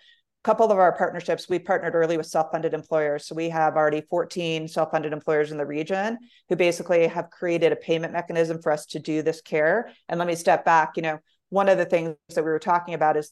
couple 0.43 0.71
of 0.71 0.77
our 0.77 0.95
partnerships, 0.95 1.49
we 1.49 1.59
partnered 1.59 1.95
early 1.95 2.17
with 2.17 2.27
self-funded 2.27 2.73
employers. 2.73 3.25
So 3.25 3.35
we 3.35 3.49
have 3.49 3.75
already 3.75 4.01
14 4.09 4.67
self-funded 4.67 5.11
employers 5.11 5.51
in 5.51 5.57
the 5.57 5.65
region 5.65 6.17
who 6.49 6.55
basically 6.55 7.07
have 7.07 7.29
created 7.29 7.71
a 7.71 7.77
payment 7.77 8.13
mechanism 8.13 8.61
for 8.61 8.71
us 8.71 8.85
to 8.87 8.99
do 8.99 9.21
this 9.21 9.41
care. 9.41 9.89
And 10.07 10.19
let 10.19 10.27
me 10.27 10.35
step 10.35 10.63
back. 10.63 10.91
You 10.95 11.03
know, 11.03 11.19
one 11.49 11.69
of 11.69 11.77
the 11.77 11.85
things 11.85 12.15
that 12.33 12.43
we 12.43 12.51
were 12.51 12.59
talking 12.59 12.93
about 12.93 13.17
is 13.17 13.31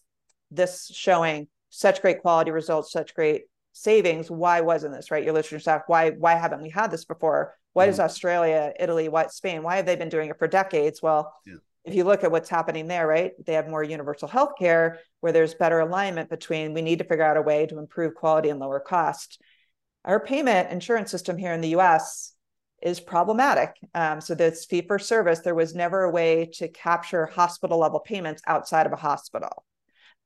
this 0.49 0.89
showing 0.93 1.47
such 1.69 2.01
great 2.01 2.21
quality 2.21 2.51
results, 2.51 2.91
such 2.91 3.13
great 3.15 3.43
savings. 3.73 4.31
Why 4.31 4.62
wasn't 4.62 4.93
this 4.93 5.12
right? 5.12 5.23
Your 5.23 5.33
listeners 5.33 5.67
ask, 5.67 5.89
why 5.89 6.12
why 6.12 6.36
haven't 6.36 6.62
we 6.62 6.69
had 6.69 6.91
this 6.91 7.05
before? 7.05 7.55
Why 7.73 7.88
mm-hmm. 7.88 8.01
Australia, 8.01 8.73
Italy, 8.79 9.09
why 9.09 9.27
Spain? 9.27 9.63
Why 9.63 9.75
have 9.77 9.86
they 9.86 9.95
been 9.95 10.09
doing 10.09 10.29
it 10.29 10.39
for 10.39 10.47
decades? 10.47 11.01
Well, 11.01 11.33
yeah 11.45 11.55
if 11.83 11.95
you 11.95 12.03
look 12.03 12.23
at 12.23 12.31
what's 12.31 12.49
happening 12.49 12.88
there, 12.88 13.05
right, 13.05 13.33
they 13.45 13.53
have 13.53 13.67
more 13.67 13.83
universal 13.83 14.27
health 14.27 14.53
care 14.57 14.99
where 15.19 15.33
there's 15.33 15.53
better 15.53 15.79
alignment 15.79 16.29
between 16.29 16.73
we 16.73 16.81
need 16.81 16.99
to 16.99 17.03
figure 17.03 17.25
out 17.25 17.38
a 17.38 17.41
way 17.41 17.65
to 17.65 17.79
improve 17.79 18.15
quality 18.15 18.49
and 18.49 18.59
lower 18.59 18.79
cost. 18.79 19.41
Our 20.05 20.19
payment 20.19 20.71
insurance 20.71 21.12
system 21.12 21.38
here 21.38 21.51
in 21.51 21.62
the 21.62 21.75
US 21.75 22.33
is 22.81 22.99
problematic. 22.99 23.75
Um, 23.93 24.21
so 24.21 24.33
this 24.33 24.65
fee 24.65 24.81
for 24.81 24.99
service, 24.99 25.39
there 25.39 25.55
was 25.55 25.75
never 25.75 26.03
a 26.03 26.12
way 26.12 26.49
to 26.55 26.67
capture 26.69 27.25
hospital 27.25 27.79
level 27.79 27.99
payments 27.99 28.41
outside 28.47 28.86
of 28.86 28.93
a 28.93 28.97
hospital. 28.97 29.65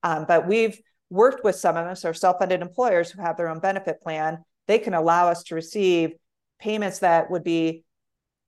Um, 0.03 0.25
but 0.27 0.47
we've 0.47 0.79
worked 1.10 1.43
with 1.43 1.56
some 1.56 1.78
of 1.78 1.86
us, 1.86 2.06
our 2.06 2.13
self 2.13 2.39
funded 2.39 2.62
employers 2.62 3.12
who 3.12 3.22
have 3.22 3.38
their 3.38 3.50
own 3.50 3.60
benefit 3.60 4.02
plan. 4.02 4.43
They 4.67 4.80
can 4.80 4.93
allow 4.93 5.30
us 5.30 5.43
to 5.43 5.56
receive 5.56 6.12
payments 6.60 7.00
that 7.00 7.32
would 7.32 7.43
be 7.43 7.84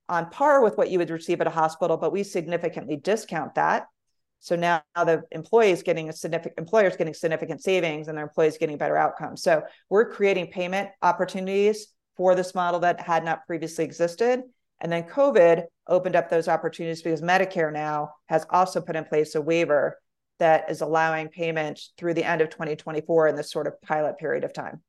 on 0.10 0.30
par 0.30 0.63
with 0.63 0.78
what 0.78 0.89
you 0.89 0.98
would 0.98 1.10
receive 1.10 1.39
at 1.39 1.48
a 1.48 1.52
hospital, 1.52 1.95
but 1.95 2.12
we 2.12 2.24
significantly 2.24 2.98
discount 2.98 3.56
that. 3.56 3.86
So 4.39 4.56
now 4.56 4.82
the 4.95 5.24
employee 5.32 5.72
is 5.72 5.84
getting 5.84 6.10
a 6.10 6.13
significant 6.13 6.58
employers 6.58 6.95
getting 6.95 7.13
significant 7.13 7.62
savings 7.62 8.08
and 8.08 8.17
their 8.17 8.26
employees 8.26 8.58
getting 8.58 8.78
better 8.78 8.98
outcomes. 8.98 9.43
So 9.43 9.63
we're 9.89 10.10
creating 10.10 10.48
payment 10.48 10.89
opportunities 11.02 11.88
for 12.15 12.36
this 12.36 12.56
model 12.56 12.80
that 12.82 13.02
had 13.02 13.24
not 13.24 13.45
previously 13.45 13.86
existed. 13.86 14.41
And 14.82 14.91
then 14.91 15.04
COVID 15.04 15.65
opened 15.88 16.15
up 16.15 16.30
those 16.30 16.48
opportunities 16.48 17.02
because 17.02 17.22
Medicare 17.22 17.72
now 17.72 18.12
has 18.28 18.45
also 18.50 18.82
put 18.82 18.95
in 18.95 19.04
place 19.04 19.36
a 19.36 19.41
waiver 19.41 20.00
that 20.39 20.69
is 20.69 20.82
allowing 20.82 21.28
payment 21.28 21.80
through 21.97 22.13
the 22.13 22.23
end 22.23 22.41
of 22.41 22.49
2024 22.49 23.28
in 23.28 23.36
this 23.36 23.52
sort 23.52 23.67
of 23.67 23.80
pilot 23.82 24.17
period 24.17 24.43
of 24.43 24.54
time. 24.54 24.82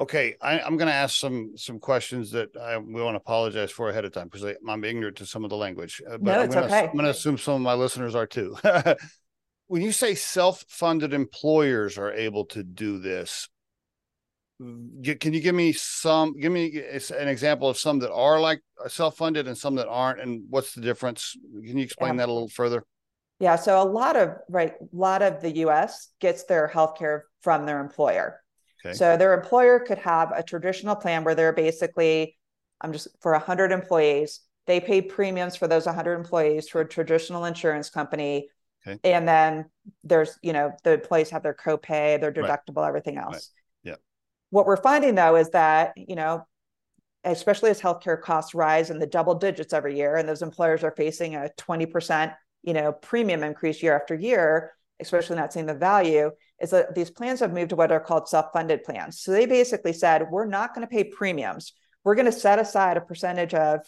Okay, 0.00 0.34
I, 0.40 0.60
am 0.60 0.76
going 0.78 0.88
to 0.88 0.94
ask 0.94 1.16
some 1.16 1.52
some 1.56 1.78
questions 1.78 2.30
that 2.30 2.56
I 2.56 2.78
we 2.78 3.02
want 3.02 3.14
to 3.14 3.20
apologize 3.20 3.70
for 3.70 3.90
ahead 3.90 4.04
of 4.04 4.12
time 4.12 4.28
because 4.28 4.56
I'm 4.66 4.84
ignorant 4.84 5.16
to 5.18 5.26
some 5.26 5.44
of 5.44 5.50
the 5.50 5.56
language. 5.56 6.00
Uh, 6.04 6.12
but 6.12 6.22
no, 6.22 6.38
I'm 6.40 6.44
it's 6.46 6.56
okay. 6.56 6.86
I'm 6.86 6.92
going 6.92 7.04
to 7.04 7.10
assume 7.10 7.38
some 7.38 7.54
of 7.54 7.60
my 7.60 7.74
listeners 7.74 8.14
are 8.14 8.26
too. 8.26 8.56
when 9.66 9.82
you 9.82 9.92
say 9.92 10.14
self-funded 10.14 11.12
employers 11.12 11.98
are 11.98 12.12
able 12.12 12.46
to 12.46 12.64
do 12.64 12.98
this, 12.98 13.48
can 14.58 15.32
you 15.34 15.40
give 15.40 15.54
me 15.54 15.72
some? 15.72 16.38
Give 16.38 16.50
me 16.50 16.82
an 17.16 17.28
example 17.28 17.68
of 17.68 17.76
some 17.76 17.98
that 18.00 18.12
are 18.12 18.40
like 18.40 18.62
self-funded 18.88 19.46
and 19.46 19.58
some 19.58 19.74
that 19.74 19.88
aren't, 19.88 20.20
and 20.20 20.44
what's 20.48 20.74
the 20.74 20.80
difference? 20.80 21.36
Can 21.64 21.76
you 21.76 21.84
explain 21.84 22.14
yeah. 22.14 22.20
that 22.20 22.28
a 22.30 22.32
little 22.32 22.48
further? 22.48 22.84
Yeah, 23.42 23.56
so 23.56 23.82
a 23.82 23.84
lot 23.84 24.14
of 24.14 24.36
right, 24.48 24.72
a 24.80 24.96
lot 24.96 25.20
of 25.20 25.40
the 25.40 25.50
U.S. 25.66 26.10
gets 26.20 26.44
their 26.44 26.70
healthcare 26.72 27.22
from 27.40 27.66
their 27.66 27.80
employer. 27.80 28.40
Okay. 28.86 28.94
So 28.94 29.16
their 29.16 29.34
employer 29.34 29.80
could 29.80 29.98
have 29.98 30.30
a 30.32 30.44
traditional 30.44 30.94
plan 30.94 31.24
where 31.24 31.34
they're 31.34 31.52
basically, 31.52 32.38
I'm 32.80 32.92
just 32.92 33.08
for 33.20 33.32
100 33.32 33.72
employees, 33.72 34.42
they 34.68 34.78
pay 34.78 35.02
premiums 35.02 35.56
for 35.56 35.66
those 35.66 35.86
100 35.86 36.14
employees 36.14 36.68
to 36.68 36.78
a 36.78 36.84
traditional 36.84 37.44
insurance 37.44 37.90
company. 37.90 38.48
Okay. 38.86 39.00
And 39.02 39.26
then 39.26 39.64
there's, 40.04 40.38
you 40.40 40.52
know, 40.52 40.70
the 40.84 40.92
employees 40.92 41.30
have 41.30 41.42
their 41.42 41.52
copay, 41.52 42.20
their 42.20 42.32
deductible, 42.32 42.76
right. 42.76 42.88
everything 42.90 43.18
else. 43.18 43.50
Right. 43.84 43.90
Yeah. 43.90 43.96
What 44.50 44.66
we're 44.66 44.76
finding 44.76 45.16
though 45.16 45.34
is 45.34 45.50
that, 45.50 45.94
you 45.96 46.14
know, 46.14 46.46
especially 47.24 47.70
as 47.70 47.80
healthcare 47.80 48.20
costs 48.20 48.54
rise 48.54 48.90
in 48.90 49.00
the 49.00 49.06
double 49.08 49.34
digits 49.34 49.72
every 49.72 49.96
year, 49.96 50.14
and 50.14 50.28
those 50.28 50.42
employers 50.42 50.84
are 50.84 50.94
facing 50.96 51.34
a 51.34 51.50
20%, 51.58 52.34
you 52.62 52.72
know, 52.72 52.92
premium 52.92 53.42
increase 53.42 53.82
year 53.82 53.94
after 53.94 54.14
year, 54.14 54.72
especially 55.00 55.36
not 55.36 55.52
seeing 55.52 55.66
the 55.66 55.74
value, 55.74 56.30
is 56.60 56.70
that 56.70 56.94
these 56.94 57.10
plans 57.10 57.40
have 57.40 57.52
moved 57.52 57.70
to 57.70 57.76
what 57.76 57.90
are 57.90 58.00
called 58.00 58.28
self-funded 58.28 58.84
plans. 58.84 59.20
So 59.20 59.32
they 59.32 59.46
basically 59.46 59.92
said, 59.92 60.30
we're 60.30 60.46
not 60.46 60.74
going 60.74 60.86
to 60.86 60.90
pay 60.90 61.04
premiums. 61.04 61.72
We're 62.04 62.14
going 62.14 62.26
to 62.26 62.32
set 62.32 62.58
aside 62.58 62.96
a 62.96 63.00
percentage 63.00 63.54
of, 63.54 63.80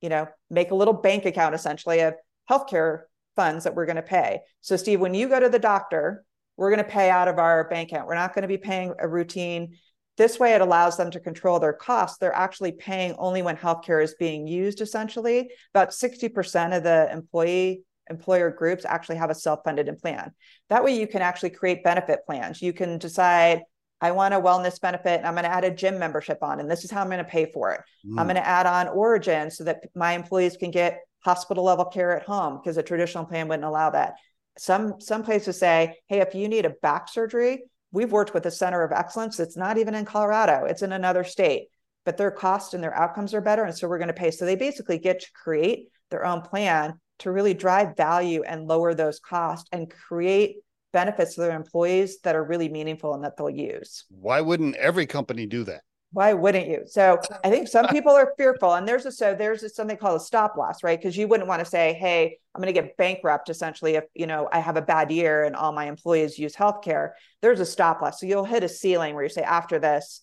you 0.00 0.08
know, 0.08 0.28
make 0.50 0.70
a 0.70 0.76
little 0.76 0.94
bank 0.94 1.24
account 1.24 1.54
essentially 1.54 2.00
of 2.00 2.14
healthcare 2.50 3.02
funds 3.36 3.64
that 3.64 3.74
we're 3.74 3.86
going 3.86 3.96
to 3.96 4.02
pay. 4.02 4.40
So 4.60 4.76
Steve, 4.76 5.00
when 5.00 5.14
you 5.14 5.28
go 5.28 5.40
to 5.40 5.48
the 5.48 5.58
doctor, 5.58 6.24
we're 6.56 6.70
going 6.70 6.84
to 6.84 6.90
pay 6.90 7.10
out 7.10 7.26
of 7.26 7.38
our 7.38 7.68
bank 7.68 7.90
account. 7.90 8.06
We're 8.06 8.14
not 8.14 8.34
going 8.34 8.42
to 8.42 8.48
be 8.48 8.58
paying 8.58 8.94
a 8.98 9.08
routine. 9.08 9.76
This 10.16 10.38
way, 10.38 10.54
it 10.54 10.60
allows 10.60 10.96
them 10.96 11.10
to 11.10 11.18
control 11.18 11.58
their 11.58 11.72
costs. 11.72 12.18
They're 12.18 12.32
actually 12.32 12.72
paying 12.72 13.16
only 13.18 13.42
when 13.42 13.56
healthcare 13.56 14.02
is 14.02 14.14
being 14.14 14.46
used, 14.46 14.80
essentially. 14.80 15.50
About 15.74 15.90
60% 15.90 16.76
of 16.76 16.84
the 16.84 17.08
employee 17.12 17.82
employer 18.10 18.50
groups 18.50 18.84
actually 18.84 19.16
have 19.16 19.30
a 19.30 19.34
self-funded 19.34 19.98
plan. 19.98 20.32
That 20.68 20.84
way 20.84 20.98
you 20.98 21.06
can 21.06 21.22
actually 21.22 21.50
create 21.50 21.84
benefit 21.84 22.20
plans. 22.26 22.60
You 22.60 22.72
can 22.72 22.98
decide 22.98 23.62
I 24.00 24.10
want 24.10 24.34
a 24.34 24.40
wellness 24.40 24.80
benefit 24.80 25.18
and 25.18 25.26
I'm 25.26 25.34
going 25.34 25.44
to 25.44 25.50
add 25.52 25.64
a 25.64 25.70
gym 25.70 25.98
membership 25.98 26.38
on, 26.42 26.60
and 26.60 26.70
this 26.70 26.84
is 26.84 26.90
how 26.90 27.00
I'm 27.00 27.08
going 27.08 27.18
to 27.18 27.24
pay 27.24 27.50
for 27.50 27.72
it. 27.72 27.80
Mm. 28.06 28.20
I'm 28.20 28.26
going 28.26 28.36
to 28.36 28.46
add 28.46 28.66
on 28.66 28.88
Origin 28.88 29.50
so 29.50 29.64
that 29.64 29.84
my 29.94 30.12
employees 30.12 30.56
can 30.56 30.70
get 30.70 31.00
hospital 31.24 31.64
level 31.64 31.86
care 31.86 32.14
at 32.16 32.26
home 32.26 32.58
because 32.58 32.76
a 32.76 32.82
traditional 32.82 33.24
plan 33.24 33.48
wouldn't 33.48 33.64
allow 33.64 33.90
that. 33.90 34.14
Some 34.58 35.00
some 35.00 35.22
places 35.24 35.58
say, 35.58 35.96
hey, 36.08 36.20
if 36.20 36.34
you 36.34 36.48
need 36.48 36.66
a 36.66 36.74
back 36.82 37.08
surgery, 37.08 37.64
we've 37.92 38.12
worked 38.12 38.34
with 38.34 38.46
a 38.46 38.50
center 38.50 38.82
of 38.82 38.92
excellence. 38.92 39.40
It's 39.40 39.56
not 39.56 39.78
even 39.78 39.94
in 39.94 40.04
Colorado; 40.04 40.66
it's 40.66 40.82
in 40.82 40.92
another 40.92 41.24
state, 41.24 41.68
but 42.04 42.16
their 42.16 42.30
cost 42.30 42.74
and 42.74 42.84
their 42.84 42.94
outcomes 42.94 43.34
are 43.34 43.40
better, 43.40 43.64
and 43.64 43.76
so 43.76 43.88
we're 43.88 43.98
going 43.98 44.08
to 44.08 44.14
pay. 44.14 44.30
So 44.30 44.44
they 44.44 44.54
basically 44.54 44.98
get 44.98 45.20
to 45.20 45.32
create 45.32 45.88
their 46.10 46.24
own 46.24 46.42
plan 46.42 47.00
to 47.20 47.30
really 47.30 47.54
drive 47.54 47.96
value 47.96 48.42
and 48.42 48.66
lower 48.66 48.94
those 48.94 49.20
costs 49.20 49.68
and 49.72 49.90
create 49.90 50.56
benefits 50.92 51.34
to 51.34 51.42
their 51.42 51.56
employees 51.56 52.20
that 52.20 52.36
are 52.36 52.44
really 52.44 52.68
meaningful 52.68 53.14
and 53.14 53.24
that 53.24 53.36
they'll 53.36 53.50
use. 53.50 54.04
Why 54.08 54.40
wouldn't 54.40 54.76
every 54.76 55.06
company 55.06 55.46
do 55.46 55.64
that? 55.64 55.82
Why 56.12 56.32
wouldn't 56.32 56.68
you? 56.68 56.82
So 56.86 57.20
I 57.42 57.50
think 57.50 57.66
some 57.66 57.88
people 57.88 58.12
are 58.12 58.34
fearful, 58.38 58.74
and 58.74 58.86
there's 58.86 59.04
a 59.04 59.10
so 59.10 59.34
there's 59.34 59.64
a, 59.64 59.68
something 59.68 59.96
called 59.96 60.20
a 60.20 60.24
stop 60.24 60.56
loss, 60.56 60.84
right? 60.84 60.96
Because 60.96 61.16
you 61.16 61.26
wouldn't 61.26 61.48
want 61.48 61.58
to 61.58 61.64
say, 61.64 61.92
"Hey, 61.94 62.38
I'm 62.54 62.62
going 62.62 62.72
to 62.72 62.80
get 62.80 62.96
bankrupt." 62.96 63.50
Essentially, 63.50 63.96
if 63.96 64.04
you 64.14 64.28
know 64.28 64.48
I 64.52 64.60
have 64.60 64.76
a 64.76 64.82
bad 64.82 65.10
year 65.10 65.42
and 65.42 65.56
all 65.56 65.72
my 65.72 65.86
employees 65.86 66.38
use 66.38 66.54
healthcare, 66.54 67.10
there's 67.42 67.58
a 67.58 67.66
stop 67.66 68.00
loss. 68.00 68.20
So 68.20 68.26
you'll 68.26 68.44
hit 68.44 68.62
a 68.62 68.68
ceiling 68.68 69.16
where 69.16 69.24
you 69.24 69.28
say, 69.28 69.42
after 69.42 69.80
this, 69.80 70.22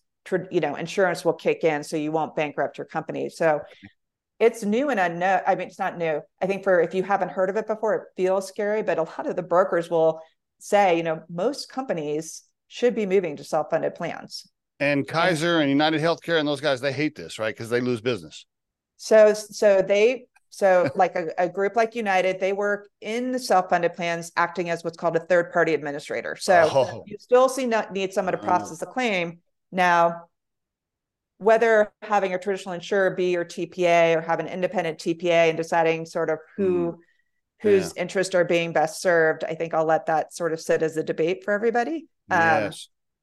you 0.49 0.61
know, 0.61 0.75
insurance 0.75 1.25
will 1.25 1.33
kick 1.33 1.65
in, 1.65 1.83
so 1.83 1.97
you 1.97 2.13
won't 2.13 2.37
bankrupt 2.37 2.77
your 2.77 2.87
company. 2.87 3.27
So 3.27 3.59
it's 4.41 4.63
new 4.63 4.89
and 4.89 4.99
unknown. 4.99 5.41
I 5.45 5.53
mean, 5.53 5.67
it's 5.67 5.77
not 5.77 5.99
new. 5.99 6.19
I 6.41 6.47
think 6.47 6.63
for 6.63 6.81
if 6.81 6.95
you 6.95 7.03
haven't 7.03 7.29
heard 7.29 7.51
of 7.51 7.57
it 7.57 7.67
before, 7.67 7.93
it 7.93 8.03
feels 8.17 8.47
scary, 8.47 8.81
but 8.81 8.97
a 8.97 9.03
lot 9.03 9.27
of 9.27 9.35
the 9.35 9.43
brokers 9.43 9.87
will 9.87 10.19
say, 10.59 10.97
you 10.97 11.03
know, 11.03 11.21
most 11.29 11.71
companies 11.71 12.41
should 12.67 12.95
be 12.95 13.05
moving 13.05 13.35
to 13.37 13.43
self-funded 13.43 13.93
plans. 13.93 14.49
And 14.79 15.07
Kaiser 15.07 15.59
and 15.59 15.69
United 15.69 16.01
Healthcare 16.01 16.39
and 16.39 16.47
those 16.47 16.59
guys, 16.59 16.81
they 16.81 16.91
hate 16.91 17.15
this, 17.15 17.37
right? 17.37 17.53
Because 17.53 17.69
they 17.69 17.81
lose 17.81 18.01
business. 18.01 18.47
So, 18.97 19.33
so 19.33 19.83
they, 19.83 20.25
so 20.49 20.89
like 20.95 21.15
a, 21.15 21.27
a, 21.37 21.47
group 21.47 21.75
like 21.75 21.93
United, 21.93 22.39
they 22.39 22.51
work 22.51 22.89
in 22.99 23.31
the 23.31 23.39
self-funded 23.39 23.93
plans, 23.93 24.31
acting 24.37 24.71
as 24.71 24.83
what's 24.83 24.97
called 24.97 25.15
a 25.15 25.19
third-party 25.19 25.75
administrator. 25.75 26.35
So 26.35 26.67
oh. 26.71 27.03
you 27.05 27.17
still 27.19 27.47
see 27.47 27.67
not 27.67 27.93
need 27.93 28.11
someone 28.11 28.33
to 28.33 28.39
oh. 28.39 28.43
process 28.43 28.79
the 28.79 28.87
claim. 28.87 29.39
Now, 29.71 30.23
whether 31.41 31.91
having 32.03 32.35
a 32.35 32.39
traditional 32.39 32.75
insurer 32.75 33.09
be 33.11 33.31
your 33.31 33.43
TPA 33.43 34.15
or 34.15 34.21
have 34.21 34.39
an 34.39 34.47
independent 34.47 34.99
TPA 34.99 35.49
and 35.49 35.57
deciding 35.57 36.05
sort 36.05 36.29
of 36.29 36.39
who 36.55 36.93
mm 36.93 36.97
whose 37.61 37.93
yeah. 37.95 38.01
interests 38.01 38.33
are 38.33 38.43
being 38.43 38.73
best 38.73 39.01
served. 39.01 39.43
I 39.43 39.53
think 39.53 39.75
I'll 39.75 39.85
let 39.85 40.07
that 40.07 40.33
sort 40.33 40.51
of 40.51 40.59
sit 40.59 40.81
as 40.81 40.97
a 40.97 41.03
debate 41.03 41.43
for 41.43 41.53
everybody. 41.53 42.07
Um. 42.31 42.71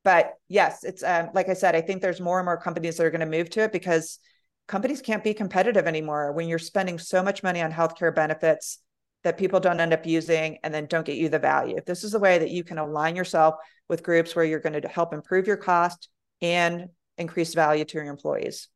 But 0.04 0.34
yes, 0.46 0.84
it's 0.84 1.02
um, 1.02 1.30
like 1.34 1.48
I 1.48 1.54
said, 1.54 1.74
I 1.74 1.80
think 1.80 2.00
there's 2.00 2.20
more 2.20 2.38
and 2.38 2.46
more 2.46 2.56
companies 2.56 2.96
that 2.96 3.04
are 3.04 3.10
going 3.10 3.20
to 3.20 3.26
move 3.26 3.50
to 3.50 3.62
it 3.62 3.72
because 3.72 4.20
companies 4.68 5.02
can't 5.02 5.24
be 5.24 5.34
competitive 5.34 5.86
anymore 5.86 6.32
when 6.32 6.48
you're 6.48 6.60
spending 6.60 6.98
so 6.98 7.20
much 7.22 7.42
money 7.42 7.60
on 7.60 7.72
healthcare 7.72 8.14
benefits 8.14 8.78
that 9.24 9.38
people 9.38 9.58
don't 9.58 9.80
end 9.80 9.92
up 9.92 10.06
using 10.06 10.58
and 10.62 10.72
then 10.72 10.86
don't 10.86 11.04
get 11.04 11.16
you 11.16 11.28
the 11.28 11.40
value. 11.40 11.76
If 11.76 11.84
this 11.84 12.04
is 12.04 12.14
a 12.14 12.20
way 12.20 12.38
that 12.38 12.50
you 12.50 12.62
can 12.62 12.78
align 12.78 13.16
yourself 13.16 13.56
with 13.88 14.04
groups 14.04 14.36
where 14.36 14.44
you're 14.44 14.60
going 14.60 14.80
to 14.80 14.88
help 14.88 15.12
improve 15.12 15.48
your 15.48 15.56
cost 15.56 16.08
and 16.40 16.88
increase 17.18 17.54
value 17.54 17.84
to 17.84 17.98
your 17.98 18.06
employees. 18.06 18.68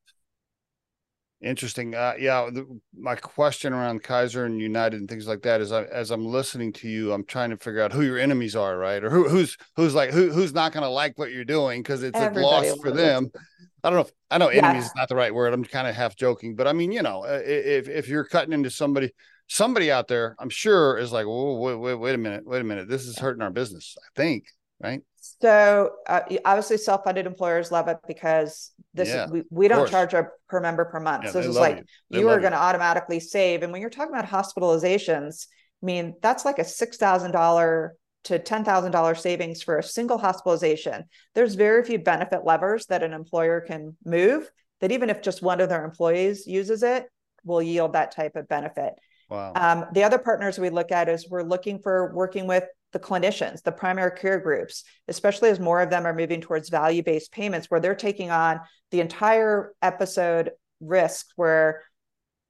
Interesting. 1.41 1.93
Uh, 1.93 2.13
yeah, 2.17 2.49
the, 2.51 2.65
my 2.97 3.15
question 3.15 3.73
around 3.73 4.01
Kaiser 4.01 4.45
and 4.45 4.61
United 4.61 5.01
and 5.01 5.09
things 5.09 5.27
like 5.27 5.41
that 5.41 5.59
is, 5.59 5.73
I, 5.73 5.83
as 5.83 6.09
I'm 6.09 6.25
listening 6.25 6.71
to 6.73 6.87
you, 6.87 7.11
I'm 7.11 7.25
trying 7.25 7.49
to 7.49 7.57
figure 7.57 7.81
out 7.81 7.91
who 7.91 8.01
your 8.01 8.17
enemies 8.17 8.55
are, 8.55 8.77
right? 8.77 9.03
Or 9.03 9.09
who, 9.09 9.27
who's 9.27 9.57
who's 9.75 9.93
like 9.93 10.11
who 10.11 10.31
who's 10.31 10.53
not 10.53 10.71
going 10.71 10.83
to 10.83 10.89
like 10.89 11.17
what 11.17 11.31
you're 11.31 11.43
doing 11.43 11.81
because 11.83 12.01
it's 12.01 12.17
Everybody 12.17 12.67
a 12.67 12.71
loss 12.71 12.79
for 12.79 12.91
them. 12.91 13.29
I 13.83 13.89
don't 13.89 13.97
know. 13.97 14.05
If, 14.05 14.11
I 14.31 14.37
know 14.37 14.51
yeah. 14.51 14.65
enemies 14.65 14.85
is 14.85 14.95
not 14.95 15.09
the 15.09 15.17
right 15.17 15.35
word. 15.35 15.53
I'm 15.53 15.65
kind 15.65 15.85
of 15.85 15.95
half 15.95 16.15
joking, 16.15 16.55
but 16.55 16.65
I 16.65 16.71
mean, 16.71 16.93
you 16.93 17.01
know, 17.01 17.25
uh, 17.25 17.41
if 17.43 17.89
if 17.89 18.07
you're 18.07 18.23
cutting 18.23 18.53
into 18.53 18.69
somebody, 18.69 19.11
somebody 19.49 19.91
out 19.91 20.07
there, 20.07 20.37
I'm 20.39 20.49
sure 20.49 20.97
is 20.97 21.11
like, 21.11 21.25
wait, 21.27 21.75
wait, 21.75 21.95
wait 21.95 22.15
a 22.15 22.17
minute, 22.17 22.47
wait 22.47 22.61
a 22.61 22.63
minute, 22.63 22.87
this 22.87 23.05
is 23.05 23.19
hurting 23.19 23.41
our 23.41 23.51
business. 23.51 23.97
I 23.99 24.07
think, 24.15 24.45
right? 24.81 25.01
So 25.23 25.91
uh, 26.05 26.21
obviously, 26.43 26.77
self-funded 26.77 27.25
employers 27.25 27.71
love 27.71 27.87
it 27.87 27.97
because 28.07 28.71
this 28.93 29.07
yeah, 29.07 29.29
we, 29.29 29.43
we 29.49 29.67
don't 29.69 29.89
charge 29.89 30.13
a 30.13 30.27
per 30.49 30.59
member 30.59 30.83
per 30.83 30.99
month. 30.99 31.23
Yeah, 31.23 31.31
so 31.31 31.37
this 31.37 31.47
is 31.47 31.55
like 31.55 31.83
you, 32.09 32.19
you 32.19 32.29
are 32.29 32.41
going 32.41 32.51
to 32.51 32.57
automatically 32.57 33.21
save. 33.21 33.63
And 33.63 33.71
when 33.71 33.79
you're 33.79 33.89
talking 33.89 34.13
about 34.13 34.27
hospitalizations, 34.27 35.47
I 35.81 35.85
mean 35.85 36.15
that's 36.21 36.43
like 36.43 36.59
a 36.59 36.65
six 36.65 36.97
thousand 36.97 37.31
dollar 37.31 37.95
to 38.25 38.37
ten 38.37 38.65
thousand 38.65 38.91
dollar 38.91 39.15
savings 39.15 39.63
for 39.63 39.77
a 39.77 39.83
single 39.83 40.17
hospitalization. 40.17 41.05
There's 41.35 41.55
very 41.55 41.85
few 41.85 41.99
benefit 41.99 42.41
levers 42.43 42.87
that 42.87 43.01
an 43.01 43.13
employer 43.13 43.61
can 43.61 43.95
move 44.03 44.51
that 44.81 44.91
even 44.91 45.09
if 45.09 45.21
just 45.21 45.41
one 45.41 45.61
of 45.61 45.69
their 45.69 45.85
employees 45.85 46.45
uses 46.45 46.83
it, 46.83 47.05
will 47.45 47.61
yield 47.61 47.93
that 47.93 48.13
type 48.13 48.35
of 48.35 48.49
benefit. 48.49 48.93
Wow. 49.29 49.53
Um, 49.55 49.85
the 49.93 50.03
other 50.03 50.17
partners 50.17 50.59
we 50.59 50.69
look 50.69 50.91
at 50.91 51.07
is 51.07 51.29
we're 51.29 51.43
looking 51.43 51.79
for 51.79 52.13
working 52.13 52.45
with 52.45 52.65
the 52.93 52.99
clinicians, 52.99 53.61
the 53.63 53.71
primary 53.71 54.11
care 54.17 54.39
groups, 54.39 54.83
especially 55.07 55.49
as 55.49 55.59
more 55.59 55.81
of 55.81 55.89
them 55.89 56.05
are 56.05 56.15
moving 56.15 56.39
towards 56.39 56.69
value 56.69 57.03
based 57.03 57.31
payments, 57.31 57.69
where 57.69 57.79
they're 57.79 57.95
taking 57.95 58.31
on 58.31 58.61
the 58.91 59.01
entire 59.01 59.73
episode 59.81 60.51
risk, 60.79 61.27
where 61.35 61.83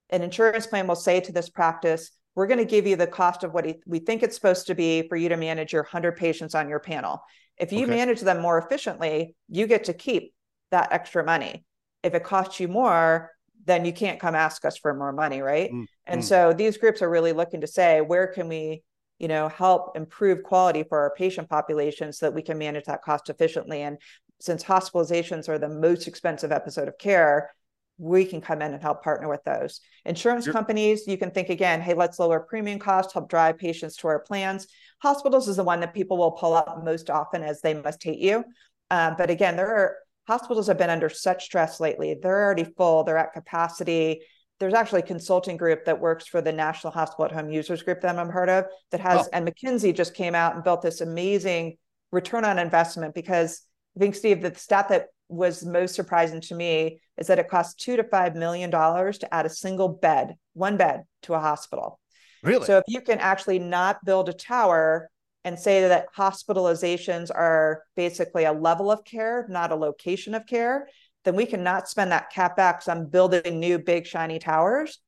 an 0.10 0.21
insurance 0.21 0.67
plan 0.67 0.86
will 0.86 0.95
say 0.95 1.19
to 1.19 1.32
this 1.32 1.49
practice, 1.49 2.12
we're 2.36 2.47
going 2.47 2.60
to 2.60 2.65
give 2.65 2.86
you 2.86 2.95
the 2.95 3.08
cost 3.08 3.43
of 3.43 3.53
what 3.53 3.65
we 3.86 3.99
think 3.99 4.23
it's 4.23 4.36
supposed 4.36 4.67
to 4.67 4.75
be 4.75 5.08
for 5.08 5.15
you 5.15 5.29
to 5.29 5.38
manage 5.38 5.73
your 5.73 5.84
100 5.84 6.15
patients 6.17 6.56
on 6.56 6.69
your 6.69 6.79
panel. 6.79 7.21
If 7.58 7.71
you 7.71 7.84
okay. 7.84 7.95
manage 7.95 8.21
them 8.21 8.41
more 8.41 8.58
efficiently, 8.58 9.36
you 9.49 9.67
get 9.67 9.86
to 9.86 9.93
keep 9.93 10.34
that 10.71 10.91
extra 10.91 11.23
money. 11.23 11.63
If 12.01 12.15
it 12.15 12.23
costs 12.23 12.60
you 12.60 12.67
more, 12.67 13.32
then 13.65 13.86
you 13.86 13.93
can't 13.93 14.19
come 14.19 14.36
ask 14.36 14.65
us 14.65 14.77
for 14.77 14.93
more 14.93 15.13
money, 15.13 15.41
right? 15.41 15.71
Mm, 15.71 15.86
and 16.06 16.21
mm. 16.21 16.25
so 16.25 16.53
these 16.53 16.77
groups 16.77 17.01
are 17.01 17.10
really 17.10 17.32
looking 17.32 17.62
to 17.62 17.67
say, 17.67 18.01
where 18.01 18.27
can 18.27 18.49
we 18.49 18.84
you 19.19 19.28
know 19.28 19.47
help 19.49 19.95
improve 19.95 20.43
quality 20.43 20.84
for 20.84 20.99
our 20.99 21.13
patient 21.15 21.49
population 21.49 22.12
so 22.12 22.26
that 22.26 22.36
we 22.36 22.41
can 22.41 22.58
manage 22.58 22.86
that 22.86 23.04
cost 23.04 23.30
efficiently. 23.30 23.82
And 23.82 23.97
since 24.39 24.63
hospitalizations 24.63 25.47
are 25.47 25.60
the 25.60 25.69
most 25.69 26.08
expensive 26.08 26.52
episode 26.52 26.88
of 26.88 26.97
care 26.97 27.52
we 27.99 28.26
can 28.26 28.41
come 28.41 28.62
in 28.62 28.73
and 28.73 28.82
help 28.82 29.04
partner 29.04 29.30
with 29.30 29.43
those. 29.43 29.80
Insurance 30.06 30.45
yep. 30.45 30.54
companies 30.54 31.08
you 31.08 31.17
can 31.17 31.32
think 31.32 31.49
again 31.49 31.80
hey 31.82 31.93
let's 31.93 32.19
lower 32.19 32.39
premium 32.39 32.80
costs 32.80 33.13
help 33.13 33.30
drive 33.30 33.58
patients 33.58 33.95
to 33.97 34.08
our 34.08 34.19
plans. 34.19 34.67
Hospitals 35.02 35.47
is 35.47 35.58
the 35.58 35.63
one 35.63 35.80
that 35.82 35.93
people 35.93 36.17
will 36.17 36.32
pull 36.32 36.54
up 36.54 36.84
most 36.84 37.10
often 37.10 37.43
as 37.43 37.62
they 37.62 37.73
must 37.73 38.04
hate 38.04 38.19
you. 38.19 38.43
Um, 38.89 39.15
but 39.17 39.30
again 39.30 39.56
there 39.56 39.73
are 39.73 39.97
hospitals 40.28 40.67
have 40.67 40.78
been 40.78 40.89
under 40.89 41.10
such 41.10 41.45
stress 41.45 41.80
lately. 41.80 42.17
They're 42.21 42.43
already 42.43 42.63
full. 42.63 43.04
They're 43.04 43.17
at 43.17 43.34
capacity 43.34 44.21
there's 44.63 44.73
actually 44.73 45.02
a 45.02 45.06
consulting 45.06 45.58
group 45.58 45.84
that 45.84 45.99
works 45.99 46.26
for 46.26 46.41
the 46.41 46.54
National 46.54 46.93
Hospital 46.93 47.26
at 47.26 47.34
Home 47.34 47.52
Users 47.52 47.84
Group 47.84 47.99
that 47.99 48.17
I'm 48.17 48.30
heard 48.30 48.47
of 48.47 48.65
that 48.91 49.02
has, 49.02 49.28
oh. 49.28 49.30
and 49.34 49.45
McKinsey 49.45 49.93
just 49.93 50.13
came 50.13 50.36
out 50.36 50.56
and 50.56 50.63
built 50.63 50.82
this 50.82 51.02
amazing 51.02 51.76
return 52.13 52.45
on 52.45 52.58
investment 52.58 53.13
because 53.13 53.62
I 53.97 53.99
think, 53.99 54.15
Steve, 54.15 54.41
the 54.41 54.56
stat 54.56 54.88
that 54.88 55.08
was 55.28 55.65
most 55.65 55.95
surprising 55.95 56.39
to 56.39 56.56
me 56.56 57.02
is 57.17 57.28
that 57.28 57.39
it 57.39 57.49
costs 57.49 57.73
two 57.73 57.97
to 57.97 58.06
five 58.06 58.36
million 58.36 58.69
dollars 58.69 59.17
to 59.17 59.34
add 59.34 59.45
a 59.45 59.49
single 59.49 59.89
bed, 59.89 60.36
one 60.54 60.78
bed 60.78 61.04
to 61.23 61.34
a 61.34 61.39
hospital. 61.39 61.99
Really? 62.41 62.65
So 62.65 62.78
if 62.78 62.86
you 62.88 63.02
can 63.02 63.19
actually 63.19 63.60
not 63.60 64.06
build 64.06 64.30
a 64.30 64.34
tower 64.34 65.10
and 65.43 65.60
say 65.60 65.89
that 65.89 66.08
hospitalizations 66.15 67.30
are 67.36 67.84
basically 67.97 68.45
a 68.45 68.54
level 68.54 68.89
of 68.89 69.04
care, 69.04 69.45
not 69.49 69.73
a 69.73 69.76
location 69.76 70.34
of 70.34 70.45
care, 70.45 70.88
then 71.23 71.36
we 71.36 71.45
cannot 71.45 71.88
spend 71.88 72.12
that 72.12 72.31
capex 72.33 72.88
on 72.88 73.07
building 73.07 73.59
new 73.59 73.79
big 73.79 74.05
shiny 74.05 74.39
towers 74.39 74.99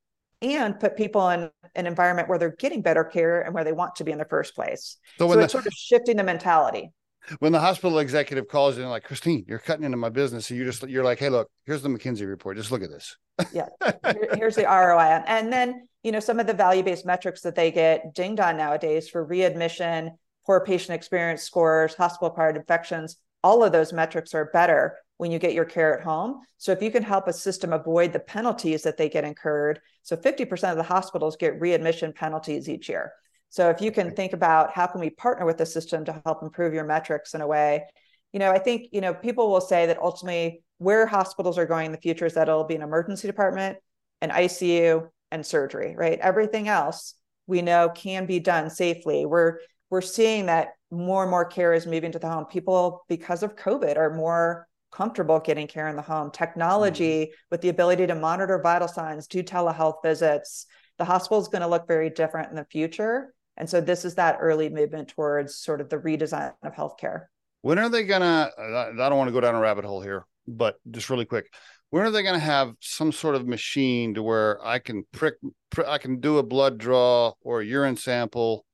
and 0.42 0.80
put 0.80 0.96
people 0.96 1.30
in 1.30 1.50
an 1.76 1.88
environment 1.88 2.30
where 2.30 2.38
they're 2.38 2.56
getting 2.58 2.82
better 2.82 3.04
care 3.04 3.42
and 3.42 3.54
where 3.54 3.64
they 3.64 3.72
want 3.72 3.96
to 3.96 4.04
be 4.04 4.12
in 4.12 4.18
the 4.18 4.26
first 4.26 4.56
place. 4.56 4.98
So, 5.18 5.28
so 5.28 5.40
it's 5.40 5.54
the, 5.54 5.60
sort 5.60 5.68
of 5.68 5.74
shifting 5.74 6.18
the 6.18 6.24
mentality. 6.24 6.92
When 7.40 7.52
the 7.52 7.60
hospital 7.60 8.00
executive 8.00 8.48
calls 8.48 8.78
you 8.78 8.84
and 8.84 8.92
like, 8.92 9.04
Christine, 9.04 9.46
you're 9.48 9.60
cutting 9.60 9.84
into 9.84 9.98
my 9.98 10.10
business. 10.10 10.48
So 10.48 10.54
you 10.54 10.64
just 10.64 10.88
you're 10.88 11.04
like, 11.04 11.20
hey, 11.20 11.30
look, 11.30 11.50
here's 11.66 11.82
the 11.82 11.90
McKinsey 11.90 12.28
report. 12.28 12.58
Just 12.58 12.72
look 12.72 12.84
at 12.84 12.90
this. 12.90 13.18
yeah. 13.52 13.68
Here, 14.04 14.30
here's 14.36 14.56
the 14.56 14.64
ROI. 14.64 15.24
And 15.26 15.52
then, 15.52 15.88
you 16.04 16.12
know, 16.12 16.20
some 16.20 16.40
of 16.40 16.46
the 16.46 16.54
value-based 16.54 17.06
metrics 17.06 17.42
that 17.42 17.56
they 17.56 17.72
get 17.72 18.14
dinged 18.14 18.40
on 18.40 18.58
nowadays 18.58 19.10
for 19.10 19.26
readmission, 19.26 20.12
poor 20.46 20.64
patient 20.64 20.96
experience 20.96 21.42
scores, 21.42 21.96
hospital 21.96 22.28
acquired 22.28 22.58
infections, 22.58 23.18
all 23.44 23.64
of 23.64 23.72
those 23.72 23.92
metrics 23.92 24.34
are 24.34 24.46
better 24.54 24.96
when 25.18 25.32
you 25.32 25.40
get 25.40 25.54
your 25.54 25.66
care 25.66 25.98
at 25.98 26.04
home. 26.04 26.42
So 26.58 26.72
if 26.72 26.82
you 26.82 26.92
can 26.92 27.04
help 27.04 27.28
a 27.28 27.34
system 27.34 27.74
avoid 27.74 28.12
the 28.12 28.20
penalties 28.20 28.84
that 28.84 28.98
they 28.98 29.10
get 29.10 29.24
incurred, 29.24 29.80
so 30.04 30.18
50% 30.18 30.72
of 30.72 30.78
the 30.78 30.84
hospitals 30.84 31.38
get 31.38 31.60
readmission 31.60 32.14
penalties 32.14 32.68
each 32.68 32.90
year. 32.90 33.14
So 33.50 33.70
if 33.70 33.80
you 33.80 33.92
can 33.92 34.12
think 34.12 34.34
about 34.34 34.72
how 34.74 34.88
can 34.88 35.00
we 35.00 35.12
partner 35.12 35.46
with 35.46 35.58
the 35.58 35.66
system 35.66 36.04
to 36.06 36.22
help 36.26 36.44
improve 36.44 36.74
your 36.74 36.84
metrics 36.84 37.34
in 37.34 37.42
a 37.42 37.48
way, 37.48 37.86
you 38.34 38.40
know, 38.40 38.52
I 38.52 38.60
think, 38.60 38.90
you 38.92 39.00
know, 39.00 39.14
people 39.14 39.50
will 39.50 39.62
say 39.62 39.86
that 39.86 40.02
ultimately 40.02 40.64
where 40.78 41.06
hospitals 41.06 41.58
are 41.58 41.66
going 41.66 41.86
in 41.86 41.92
the 41.94 41.98
future 41.98 42.26
is 42.26 42.34
that 42.34 42.50
it'll 42.50 42.66
be 42.66 42.76
an 42.76 42.82
emergency 42.82 43.28
department, 43.28 43.78
an 44.22 44.30
ICU, 44.30 45.08
and 45.32 45.46
surgery, 45.46 45.96
right? 45.96 46.20
Everything 46.20 46.68
else 46.68 47.16
we 47.48 47.62
know 47.62 47.90
can 47.90 48.26
be 48.26 48.40
done 48.40 48.70
safely. 48.70 49.26
We're 49.26 49.60
we're 49.90 50.02
seeing 50.02 50.48
that 50.48 50.70
more 50.92 51.22
and 51.22 51.32
more 51.32 51.46
care 51.46 51.74
is 51.74 51.86
moving 51.86 52.12
to 52.12 52.20
the 52.20 52.30
home. 52.30 52.46
People, 52.46 53.06
because 53.08 53.44
of 53.44 53.56
COVID, 53.56 53.98
are 53.98 54.14
more 54.14 54.68
comfortable 54.96 55.40
getting 55.40 55.68
care 55.68 55.88
in 55.88 55.96
the 55.96 56.02
home. 56.02 56.32
Technology 56.32 57.26
mm-hmm. 57.26 57.34
with 57.52 57.62
the 57.62 57.70
ability 57.70 58.08
to 58.08 58.16
monitor 58.16 58.60
vital 58.62 58.88
signs, 58.88 59.28
do 59.28 59.44
telehealth 59.44 60.02
visits. 60.04 60.68
The 60.98 61.06
hospital 61.06 61.42
is 61.42 61.50
going 61.50 61.62
to 61.62 61.68
look 61.68 61.88
very 61.88 62.10
different 62.10 62.50
in 62.50 62.56
the 62.56 62.66
future. 62.66 63.34
And 63.58 63.70
so 63.70 63.82
this 63.82 64.06
is 64.06 64.16
that 64.16 64.38
early 64.40 64.70
movement 64.70 65.10
towards 65.10 65.58
sort 65.58 65.82
of 65.82 65.90
the 65.90 65.98
redesign 65.98 66.54
of 66.64 66.74
healthcare. 66.74 67.26
When 67.62 67.80
are 67.80 67.90
they 67.90 68.04
going 68.04 68.22
to? 68.22 68.52
I 68.58 69.10
don't 69.10 69.18
want 69.18 69.28
to 69.28 69.34
go 69.34 69.42
down 69.42 69.56
a 69.56 69.60
rabbit 69.60 69.86
hole 69.86 70.02
here, 70.02 70.26
but 70.48 70.76
just 70.92 71.10
really 71.10 71.26
quick. 71.26 71.52
When 71.90 72.04
are 72.04 72.12
they 72.12 72.24
going 72.24 72.40
to 72.40 72.46
have 72.46 72.74
some 72.80 73.12
sort 73.12 73.36
of 73.36 73.48
machine 73.48 74.14
to 74.16 74.24
where 74.24 74.66
I 74.66 74.80
can 74.80 75.04
prick, 75.12 75.36
prick, 75.70 75.88
I 75.88 75.98
can 75.98 76.20
do 76.20 76.38
a 76.38 76.44
blood 76.44 76.78
draw 76.78 77.34
or 77.42 77.62
a 77.62 77.66
urine 77.66 77.98
sample, 77.98 78.66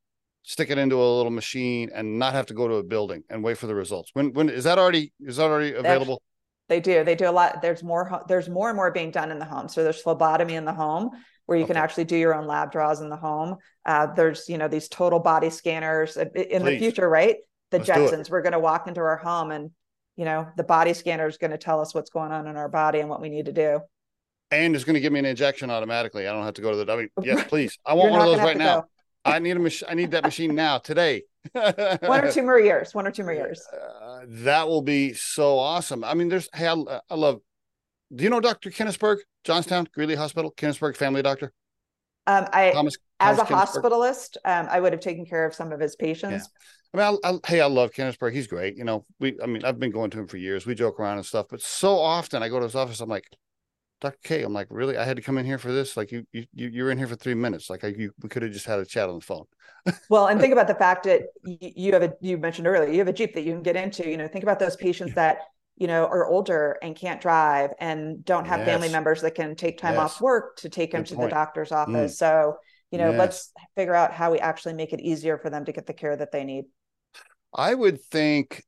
stick 0.43 0.69
it 0.69 0.77
into 0.77 0.95
a 0.95 1.17
little 1.17 1.31
machine, 1.31 1.89
and 1.93 2.19
not 2.19 2.33
have 2.33 2.47
to 2.47 2.53
go 2.53 2.67
to 2.67 2.75
a 2.75 2.83
building 2.83 3.23
and 3.29 3.43
wait 3.43 3.57
for 3.57 3.67
the 3.67 3.75
results? 3.75 4.11
When 4.13 4.33
when 4.33 4.49
is 4.49 4.63
that 4.65 4.77
already 4.77 5.13
is 5.19 5.37
that 5.37 5.45
already 5.45 5.73
available? 5.73 6.21
They 6.67 6.79
do. 6.79 7.03
They 7.03 7.15
do 7.15 7.29
a 7.29 7.31
lot. 7.31 7.61
There's 7.61 7.83
more. 7.83 8.21
There's 8.27 8.47
more 8.47 8.69
and 8.69 8.77
more 8.77 8.91
being 8.91 9.11
done 9.11 9.31
in 9.31 9.39
the 9.39 9.45
home. 9.45 9.67
So 9.67 9.83
there's 9.83 10.01
phlebotomy 10.01 10.55
in 10.55 10.63
the 10.63 10.73
home 10.73 11.09
where 11.45 11.57
you 11.57 11.65
okay. 11.65 11.73
can 11.73 11.83
actually 11.83 12.05
do 12.05 12.15
your 12.15 12.33
own 12.33 12.47
lab 12.47 12.71
draws 12.71 13.01
in 13.01 13.09
the 13.09 13.17
home. 13.17 13.57
Uh, 13.85 14.07
there's 14.13 14.47
you 14.47 14.57
know 14.57 14.69
these 14.69 14.87
total 14.87 15.19
body 15.19 15.49
scanners 15.49 16.15
in 16.15 16.29
Please. 16.31 16.63
the 16.63 16.77
future, 16.79 17.09
right? 17.09 17.35
The 17.71 17.79
Let's 17.79 17.89
Jetsons. 17.89 18.29
We're 18.29 18.41
going 18.41 18.53
to 18.53 18.59
walk 18.59 18.87
into 18.87 19.01
our 19.01 19.17
home 19.17 19.51
and 19.51 19.71
you 20.15 20.23
know 20.23 20.47
the 20.55 20.63
body 20.63 20.93
scanner 20.93 21.27
is 21.27 21.37
going 21.37 21.51
to 21.51 21.57
tell 21.57 21.81
us 21.81 21.93
what's 21.93 22.09
going 22.09 22.31
on 22.31 22.47
in 22.47 22.55
our 22.55 22.69
body 22.69 22.99
and 22.99 23.09
what 23.09 23.21
we 23.21 23.27
need 23.27 23.47
to 23.47 23.51
do. 23.51 23.81
And 24.49 24.75
it's 24.75 24.85
going 24.85 24.93
to 24.93 25.01
give 25.01 25.11
me 25.11 25.19
an 25.19 25.25
injection 25.25 25.69
automatically. 25.69 26.27
I 26.27 26.31
don't 26.31 26.43
have 26.43 26.53
to 26.53 26.61
go 26.61 26.71
to 26.71 26.85
the. 26.85 26.91
I 26.91 26.95
mean, 26.95 27.09
yes, 27.21 27.43
please. 27.49 27.77
I 27.85 27.95
want 27.95 28.11
one 28.11 28.21
of 28.21 28.27
those 28.27 28.39
right 28.39 28.57
now. 28.57 28.81
Go. 28.81 28.87
I 29.23 29.39
need 29.39 29.57
a 29.57 29.59
machine. 29.59 29.87
I 29.89 29.93
need 29.93 30.11
that 30.11 30.23
machine 30.23 30.55
now 30.55 30.77
today. 30.77 31.23
one 31.51 32.23
or 32.23 32.31
two 32.31 32.43
more 32.43 32.59
years. 32.59 32.93
One 32.93 33.07
or 33.07 33.11
two 33.11 33.23
more 33.23 33.33
years. 33.33 33.65
Uh, 33.67 34.21
that 34.27 34.67
will 34.67 34.81
be 34.81 35.13
so 35.13 35.57
awesome. 35.57 36.03
I 36.03 36.13
mean, 36.13 36.29
there's. 36.29 36.49
Hey, 36.53 36.67
I, 36.67 36.99
I 37.09 37.15
love. 37.15 37.41
Do 38.13 38.23
you 38.23 38.29
know 38.29 38.39
Dr. 38.39 38.71
Kennisburg, 38.71 39.17
Johnstown 39.43 39.87
Greeley 39.93 40.15
Hospital, 40.15 40.51
Kennisburg 40.51 40.97
family 40.97 41.21
doctor? 41.21 41.53
Um, 42.27 42.47
I, 42.51 42.71
Thomas, 42.71 42.95
as 43.19 43.37
Thomas 43.37 43.75
a 43.75 43.79
hospitalist, 43.79 44.37
um, 44.45 44.67
I 44.69 44.79
would 44.79 44.93
have 44.93 45.01
taken 45.01 45.25
care 45.25 45.45
of 45.45 45.55
some 45.55 45.71
of 45.71 45.79
his 45.79 45.95
patients. 45.95 46.49
Yeah. 46.93 47.05
I 47.05 47.11
mean, 47.11 47.19
I, 47.23 47.29
I, 47.29 47.39
hey, 47.47 47.61
I 47.61 47.67
love 47.67 47.91
Kennisburg. 47.91 48.33
He's 48.33 48.47
great. 48.47 48.77
You 48.77 48.83
know, 48.83 49.05
we. 49.19 49.37
I 49.41 49.45
mean, 49.45 49.63
I've 49.63 49.79
been 49.79 49.91
going 49.91 50.11
to 50.11 50.19
him 50.19 50.27
for 50.27 50.37
years. 50.37 50.65
We 50.65 50.75
joke 50.75 50.99
around 50.99 51.17
and 51.17 51.25
stuff, 51.25 51.47
but 51.49 51.61
so 51.61 51.97
often 51.97 52.43
I 52.43 52.49
go 52.49 52.59
to 52.59 52.65
his 52.65 52.75
office. 52.75 53.01
I'm 53.01 53.09
like, 53.09 53.25
Dr. 54.01 54.17
K, 54.23 54.41
I'm 54.41 54.51
like, 54.51 54.67
really? 54.71 54.97
I 54.97 55.05
had 55.05 55.15
to 55.15 55.21
come 55.21 55.37
in 55.37 55.45
here 55.45 55.59
for 55.59 55.71
this? 55.71 55.95
Like 55.95 56.11
you 56.11 56.25
you 56.31 56.45
you 56.53 56.83
were 56.83 56.91
in 56.91 56.97
here 56.97 57.07
for 57.07 57.15
three 57.15 57.35
minutes. 57.35 57.69
Like 57.69 57.83
I, 57.83 57.87
you 57.89 58.11
we 58.21 58.29
could 58.29 58.41
have 58.41 58.51
just 58.51 58.65
had 58.65 58.79
a 58.79 58.85
chat 58.85 59.07
on 59.07 59.15
the 59.15 59.21
phone. 59.21 59.45
well, 60.09 60.27
and 60.27 60.41
think 60.41 60.51
about 60.53 60.67
the 60.67 60.75
fact 60.75 61.03
that 61.03 61.27
you 61.43 61.93
have 61.93 62.01
a 62.01 62.13
you 62.19 62.37
mentioned 62.39 62.67
earlier, 62.67 62.91
you 62.91 62.97
have 62.97 63.07
a 63.07 63.13
Jeep 63.13 63.35
that 63.35 63.43
you 63.43 63.53
can 63.53 63.61
get 63.61 63.75
into. 63.75 64.09
You 64.09 64.17
know, 64.17 64.27
think 64.27 64.43
about 64.43 64.57
those 64.57 64.75
patients 64.75 65.13
that, 65.13 65.41
you 65.77 65.85
know, 65.85 66.05
are 66.07 66.25
older 66.25 66.79
and 66.81 66.95
can't 66.95 67.21
drive 67.21 67.71
and 67.79 68.25
don't 68.25 68.47
have 68.47 68.59
yes. 68.59 68.67
family 68.67 68.89
members 68.89 69.21
that 69.21 69.35
can 69.35 69.55
take 69.55 69.77
time 69.77 69.93
yes. 69.93 70.01
off 70.01 70.21
work 70.21 70.57
to 70.57 70.69
take 70.69 70.91
them 70.91 71.01
Good 71.01 71.09
to 71.09 71.15
point. 71.15 71.29
the 71.29 71.35
doctor's 71.35 71.69
mm. 71.69 71.77
office. 71.77 72.13
Mm. 72.13 72.17
So, 72.17 72.57
you 72.89 72.97
know, 72.97 73.11
yes. 73.11 73.19
let's 73.19 73.51
figure 73.75 73.95
out 73.95 74.13
how 74.13 74.31
we 74.31 74.39
actually 74.39 74.73
make 74.73 74.93
it 74.93 74.99
easier 74.99 75.37
for 75.37 75.51
them 75.51 75.63
to 75.65 75.71
get 75.71 75.85
the 75.85 75.93
care 75.93 76.17
that 76.17 76.31
they 76.31 76.43
need. 76.43 76.65
I 77.53 77.75
would 77.75 78.01
think, 78.01 78.63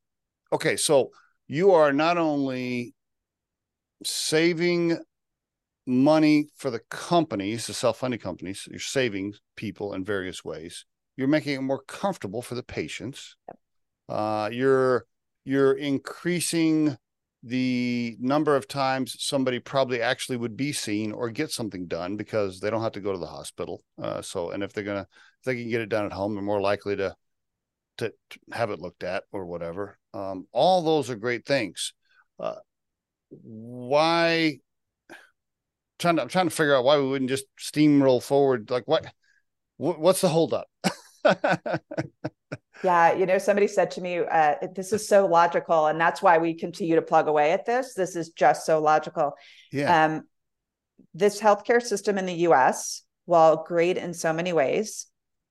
okay, 0.51 0.75
so 0.75 1.09
you 1.47 1.71
are 1.71 1.91
not 1.91 2.17
only 2.17 2.93
saving 4.03 4.97
money 5.85 6.47
for 6.55 6.69
the 6.69 6.79
companies, 6.89 7.67
the 7.67 7.73
self-funding 7.73 8.19
companies, 8.19 8.67
you're 8.69 8.79
saving 8.79 9.33
people 9.55 9.93
in 9.93 10.03
various 10.05 10.43
ways. 10.43 10.85
You're 11.15 11.27
making 11.27 11.55
it 11.55 11.61
more 11.61 11.83
comfortable 11.83 12.41
for 12.41 12.55
the 12.55 12.63
patients. 12.63 13.35
Uh, 14.09 14.49
you're 14.51 15.05
you're 15.45 15.73
increasing 15.73 16.97
the 17.43 18.15
number 18.19 18.55
of 18.55 18.67
times 18.67 19.17
somebody 19.19 19.59
probably 19.59 20.01
actually 20.01 20.37
would 20.37 20.55
be 20.55 20.71
seen 20.71 21.11
or 21.11 21.29
get 21.29 21.51
something 21.51 21.87
done 21.87 22.15
because 22.15 22.59
they 22.59 22.69
don't 22.69 22.81
have 22.81 22.93
to 22.93 23.01
go 23.01 23.11
to 23.11 23.17
the 23.19 23.27
hospital. 23.27 23.83
Uh, 24.01 24.21
so, 24.21 24.51
and 24.51 24.63
if 24.63 24.71
they're 24.71 24.83
gonna, 24.83 25.01
if 25.01 25.45
they 25.45 25.55
can 25.55 25.69
get 25.69 25.81
it 25.81 25.89
done 25.89 26.05
at 26.05 26.13
home, 26.13 26.33
they're 26.33 26.43
more 26.43 26.61
likely 26.61 26.95
to 26.95 27.15
to, 27.97 28.11
to 28.29 28.39
have 28.51 28.71
it 28.71 28.79
looked 28.79 29.03
at 29.03 29.23
or 29.31 29.45
whatever. 29.45 29.97
Um, 30.13 30.47
all 30.51 30.81
those 30.81 31.09
are 31.09 31.15
great 31.15 31.45
things. 31.45 31.93
Uh, 32.39 32.55
why 33.29 34.59
trying 36.03 36.17
to 36.17 36.21
I'm 36.21 36.27
trying 36.27 36.49
to 36.49 36.55
figure 36.55 36.75
out 36.75 36.83
why 36.83 36.97
we 36.97 37.07
wouldn't 37.07 37.29
just 37.29 37.45
steamroll 37.57 38.21
forward. 38.21 38.69
Like 38.69 38.87
what, 38.87 39.05
what 39.77 39.99
what's 39.99 40.21
the 40.21 40.29
holdup? 40.29 40.67
yeah, 42.83 43.13
you 43.13 43.25
know, 43.25 43.37
somebody 43.37 43.67
said 43.67 43.91
to 43.91 44.01
me, 44.01 44.19
uh, 44.19 44.55
"This 44.75 44.93
is 44.93 45.07
so 45.07 45.25
logical," 45.25 45.87
and 45.87 45.99
that's 45.99 46.21
why 46.21 46.37
we 46.37 46.53
continue 46.53 46.95
to 46.95 47.01
plug 47.01 47.27
away 47.27 47.51
at 47.51 47.65
this. 47.65 47.93
This 47.93 48.15
is 48.15 48.29
just 48.29 48.65
so 48.65 48.79
logical. 48.79 49.33
Yeah. 49.71 50.05
Um, 50.05 50.23
this 51.13 51.41
healthcare 51.41 51.81
system 51.81 52.17
in 52.17 52.25
the 52.25 52.33
U.S., 52.33 53.03
while 53.25 53.63
great 53.63 53.97
in 53.97 54.13
so 54.13 54.33
many 54.33 54.53
ways, 54.53 55.07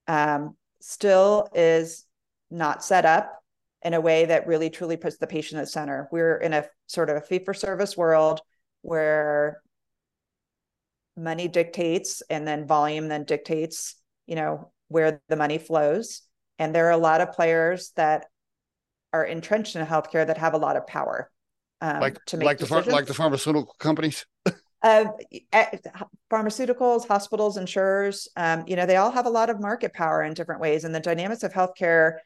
um, 0.07 0.57
still 0.81 1.49
is 1.55 2.05
not 2.51 2.85
set 2.85 3.07
up 3.07 3.43
in 3.85 3.95
a 3.95 4.01
way 4.01 4.27
that 4.27 4.47
really 4.47 4.71
truly 4.71 4.97
puts 4.97 5.17
the 5.17 5.27
patient 5.27 5.61
at 5.61 5.69
center. 5.69 6.09
We're 6.13 6.37
in 6.37 6.53
a 6.53 6.67
sort 6.87 7.11
of 7.11 7.17
a 7.17 7.21
fee 7.21 7.41
for 7.45 7.55
service 7.55 7.97
world 7.97 8.41
where 8.83 9.63
money 11.17 11.49
dictates 11.49 12.23
and 12.31 12.47
then 12.47 12.67
volume 12.67 13.09
then 13.09 13.25
dictates 13.25 13.97
you 14.27 14.35
know 14.35 14.73
where 14.93 15.21
the 15.29 15.37
money 15.37 15.59
flows. 15.59 16.23
And 16.59 16.75
there 16.75 16.87
are 16.87 16.93
a 16.93 16.99
lot 16.99 17.21
of 17.21 17.33
players 17.33 17.93
that 17.97 18.27
are 19.13 19.25
entrenched 19.25 19.75
in 19.75 19.85
healthcare 19.85 20.27
that 20.27 20.39
have 20.39 20.55
a 20.55 20.59
lot 20.59 20.77
of 20.77 20.87
power 20.87 21.31
um, 21.81 22.01
like 22.01 22.25
to 22.27 22.37
make 22.37 22.47
like 22.47 22.59
decisions. 22.59 22.87
the 22.87 22.93
like 22.93 23.07
the 23.07 23.15
pharmaceutical 23.15 23.75
companies? 23.79 24.27
Uh, 24.85 25.05
pharmaceuticals 26.29 27.07
hospitals 27.07 27.57
insurers 27.57 28.27
um, 28.37 28.65
you 28.67 28.75
know 28.75 28.85
they 28.85 28.97
all 28.97 29.13
have 29.13 29.27
a 29.27 29.31
lot 29.31 29.49
of 29.49 29.61
market 29.61 29.93
power 29.95 30.25
in 30.25 30.35
different 30.35 30.61
ways. 30.61 30.83
And 30.83 30.93
the 30.93 30.99
dynamics 30.99 31.45
of 31.45 31.53
healthcare 31.53 32.17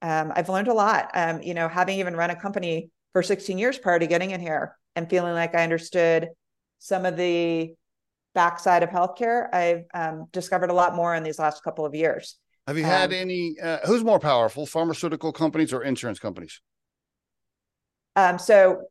um, 0.00 0.32
i've 0.34 0.48
learned 0.48 0.68
a 0.68 0.72
lot. 0.72 1.10
Um, 1.12 1.42
you 1.42 1.52
know 1.52 1.68
having 1.68 1.98
even 1.98 2.16
run 2.16 2.30
a 2.30 2.34
company 2.34 2.88
for 3.12 3.22
16 3.22 3.58
years 3.58 3.76
prior 3.76 3.98
to 3.98 4.06
getting 4.06 4.30
in 4.30 4.40
here 4.40 4.74
and 4.96 5.10
feeling 5.10 5.34
like 5.34 5.54
i 5.54 5.62
understood 5.62 6.30
some 6.78 7.04
of 7.04 7.18
the 7.18 7.74
backside 8.38 8.84
of 8.84 8.90
healthcare, 8.90 9.52
I've 9.52 9.84
um, 9.92 10.28
discovered 10.32 10.70
a 10.70 10.72
lot 10.72 10.94
more 10.94 11.12
in 11.16 11.24
these 11.24 11.40
last 11.40 11.64
couple 11.64 11.84
of 11.84 11.92
years. 11.92 12.36
Have 12.68 12.78
you 12.78 12.84
had 12.84 13.10
um, 13.10 13.18
any? 13.18 13.56
Uh, 13.60 13.78
who's 13.84 14.04
more 14.04 14.20
powerful, 14.20 14.64
pharmaceutical 14.64 15.32
companies 15.32 15.72
or 15.72 15.82
insurance 15.82 16.20
companies? 16.20 16.60
Um, 18.14 18.38
so 18.38 18.82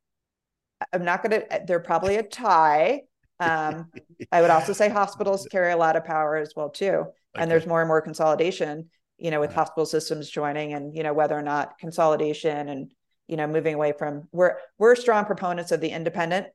I'm 0.91 1.05
not 1.05 1.23
going 1.23 1.39
to. 1.39 1.61
They're 1.65 1.79
probably 1.79 2.17
a 2.17 2.23
tie. 2.23 3.03
Um, 3.39 3.89
I 4.33 4.41
would 4.41 4.49
also 4.49 4.73
say 4.73 4.89
hospitals 4.89 5.47
carry 5.51 5.71
a 5.71 5.77
lot 5.77 5.95
of 5.95 6.03
power 6.03 6.35
as 6.35 6.51
well 6.53 6.69
too, 6.69 6.87
okay. 6.87 7.13
and 7.37 7.49
there's 7.49 7.65
more 7.65 7.79
and 7.79 7.87
more 7.87 8.01
consolidation. 8.01 8.89
You 9.17 9.31
know, 9.31 9.39
with 9.39 9.51
right. 9.51 9.59
hospital 9.59 9.85
systems 9.85 10.29
joining, 10.29 10.73
and 10.73 10.93
you 10.93 11.03
know 11.03 11.13
whether 11.13 11.37
or 11.37 11.41
not 11.41 11.77
consolidation 11.79 12.67
and 12.67 12.91
you 13.29 13.37
know 13.37 13.47
moving 13.47 13.75
away 13.75 13.93
from 13.97 14.27
we're 14.33 14.57
we're 14.77 14.95
strong 14.95 15.23
proponents 15.23 15.71
of 15.71 15.79
the 15.79 15.89
independent 15.89 16.47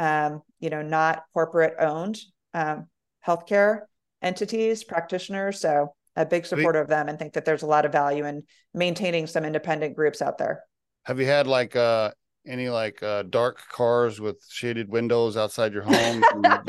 um, 0.00 0.42
you 0.60 0.70
know, 0.70 0.80
not 0.80 1.24
corporate 1.34 1.74
owned 1.78 2.18
um, 2.54 2.86
healthcare 3.26 3.82
entities, 4.22 4.84
practitioners. 4.84 5.60
So 5.60 5.94
a 6.16 6.26
big 6.26 6.44
supporter 6.46 6.80
of 6.80 6.88
them 6.88 7.08
and 7.08 7.18
think 7.18 7.34
that 7.34 7.44
there's 7.44 7.62
a 7.62 7.66
lot 7.66 7.84
of 7.84 7.92
value 7.92 8.24
in 8.24 8.42
maintaining 8.74 9.26
some 9.26 9.44
independent 9.44 9.96
groups 9.96 10.20
out 10.20 10.38
there. 10.38 10.62
Have 11.04 11.18
you 11.18 11.26
had 11.26 11.46
like 11.46 11.76
uh 11.76 12.10
any 12.46 12.68
like 12.68 13.02
uh 13.02 13.22
dark 13.22 13.60
cars 13.70 14.20
with 14.20 14.44
shaded 14.48 14.88
windows 14.88 15.36
outside 15.36 15.72
your 15.72 15.82
home? 15.82 16.22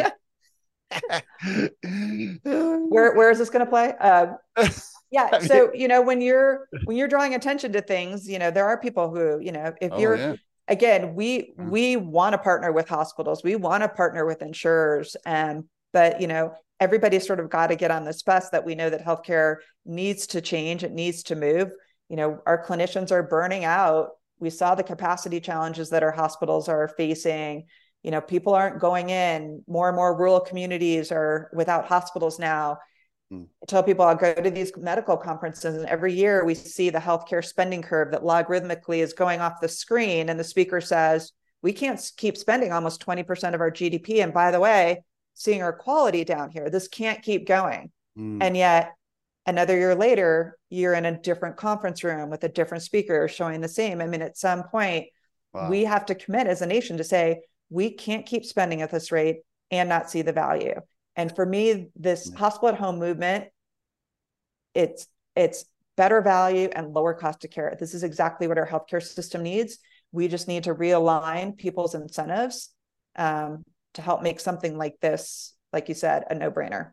where 2.43 3.15
where 3.15 3.31
is 3.31 3.39
this 3.39 3.49
going 3.49 3.65
to 3.65 3.69
play? 3.69 3.93
Uh, 3.99 4.33
yeah, 5.11 5.39
so 5.39 5.71
you 5.73 5.87
know 5.87 6.01
when 6.01 6.21
you're 6.21 6.67
when 6.85 6.97
you're 6.97 7.07
drawing 7.07 7.33
attention 7.33 7.71
to 7.73 7.81
things, 7.81 8.27
you 8.27 8.39
know 8.39 8.51
there 8.51 8.65
are 8.65 8.77
people 8.79 9.09
who 9.09 9.39
you 9.39 9.51
know 9.51 9.73
if 9.81 9.91
oh, 9.93 9.99
you're 9.99 10.17
yeah 10.17 10.35
again 10.71 11.13
we 11.13 11.53
mm. 11.59 11.69
we 11.69 11.95
want 11.95 12.33
to 12.33 12.39
partner 12.39 12.71
with 12.71 12.89
hospitals 12.89 13.43
we 13.43 13.55
want 13.55 13.83
to 13.83 13.89
partner 13.89 14.25
with 14.25 14.41
insurers 14.41 15.15
and 15.25 15.65
but 15.93 16.19
you 16.19 16.27
know 16.27 16.53
everybody's 16.81 17.27
sort 17.27 17.39
of 17.39 17.49
got 17.49 17.67
to 17.67 17.75
get 17.75 17.91
on 17.91 18.03
this 18.03 18.23
bus 18.23 18.49
that 18.49 18.65
we 18.65 18.73
know 18.73 18.89
that 18.89 19.05
healthcare 19.05 19.57
needs 19.85 20.25
to 20.27 20.41
change 20.41 20.83
it 20.83 20.91
needs 20.91 21.23
to 21.23 21.35
move. 21.35 21.71
You 22.09 22.17
know 22.17 22.39
our 22.45 22.65
clinicians 22.65 23.11
are 23.11 23.23
burning 23.23 23.63
out. 23.63 24.09
We 24.39 24.49
saw 24.49 24.75
the 24.75 24.83
capacity 24.83 25.39
challenges 25.39 25.91
that 25.91 26.03
our 26.03 26.11
hospitals 26.11 26.67
are 26.67 26.89
facing. 26.97 27.67
You 28.03 28.11
know 28.11 28.19
people 28.19 28.53
aren't 28.53 28.81
going 28.81 29.11
in. 29.11 29.63
More 29.67 29.87
and 29.87 29.95
more 29.95 30.17
rural 30.17 30.39
communities 30.39 31.11
are 31.11 31.51
without 31.53 31.85
hospitals 31.85 32.39
now 32.39 32.79
Mm. 33.31 33.47
I 33.61 33.65
tell 33.65 33.83
people 33.83 34.05
I'll 34.05 34.15
go 34.15 34.33
to 34.33 34.49
these 34.49 34.75
medical 34.77 35.17
conferences, 35.17 35.75
and 35.75 35.85
every 35.85 36.13
year 36.13 36.43
we 36.43 36.53
see 36.53 36.89
the 36.89 36.99
healthcare 36.99 37.43
spending 37.43 37.81
curve 37.81 38.11
that 38.11 38.23
logarithmically 38.23 38.99
is 38.99 39.13
going 39.13 39.39
off 39.39 39.61
the 39.61 39.67
screen. 39.67 40.29
And 40.29 40.39
the 40.39 40.43
speaker 40.43 40.81
says, 40.81 41.31
We 41.61 41.73
can't 41.73 41.99
keep 42.17 42.37
spending 42.37 42.71
almost 42.71 43.05
20% 43.05 43.53
of 43.53 43.61
our 43.61 43.71
GDP. 43.71 44.23
And 44.23 44.33
by 44.33 44.51
the 44.51 44.59
way, 44.59 45.03
seeing 45.33 45.61
our 45.61 45.73
quality 45.73 46.23
down 46.23 46.51
here, 46.51 46.69
this 46.69 46.87
can't 46.87 47.21
keep 47.21 47.47
going. 47.47 47.91
Mm. 48.17 48.39
And 48.41 48.57
yet, 48.57 48.91
Another 49.45 49.75
year 49.77 49.95
later, 49.95 50.57
you're 50.69 50.93
in 50.93 51.05
a 51.05 51.19
different 51.19 51.57
conference 51.57 52.03
room 52.03 52.29
with 52.29 52.43
a 52.43 52.49
different 52.49 52.83
speaker 52.83 53.27
showing 53.27 53.61
the 53.61 53.67
same. 53.67 53.99
I 53.99 54.05
mean, 54.05 54.21
at 54.21 54.37
some 54.37 54.63
point, 54.63 55.07
wow. 55.51 55.69
we 55.69 55.83
have 55.85 56.05
to 56.07 56.15
commit 56.15 56.47
as 56.47 56.61
a 56.61 56.67
nation 56.67 56.97
to 56.97 57.03
say, 57.03 57.41
we 57.69 57.91
can't 57.91 58.25
keep 58.25 58.45
spending 58.45 58.81
at 58.81 58.91
this 58.91 59.11
rate 59.11 59.37
and 59.71 59.89
not 59.89 60.11
see 60.11 60.21
the 60.21 60.33
value. 60.33 60.79
And 61.15 61.33
for 61.35 61.45
me, 61.45 61.89
this 61.95 62.31
hospital 62.33 62.69
at 62.69 62.79
home 62.79 62.99
movement, 62.99 63.45
it's 64.73 65.07
it's 65.35 65.65
better 65.97 66.21
value 66.21 66.69
and 66.73 66.93
lower 66.93 67.13
cost 67.13 67.43
of 67.43 67.51
care. 67.51 67.75
This 67.79 67.93
is 67.93 68.03
exactly 68.03 68.47
what 68.47 68.57
our 68.57 68.67
healthcare 68.67 69.03
system 69.03 69.43
needs. 69.43 69.77
We 70.11 70.27
just 70.27 70.47
need 70.47 70.63
to 70.65 70.75
realign 70.75 71.57
people's 71.57 71.95
incentives 71.95 72.69
um, 73.15 73.63
to 73.93 74.01
help 74.01 74.21
make 74.21 74.39
something 74.39 74.77
like 74.77 74.95
this, 75.01 75.53
like 75.73 75.89
you 75.89 75.95
said, 75.95 76.23
a 76.29 76.35
no 76.35 76.51
brainer. 76.51 76.91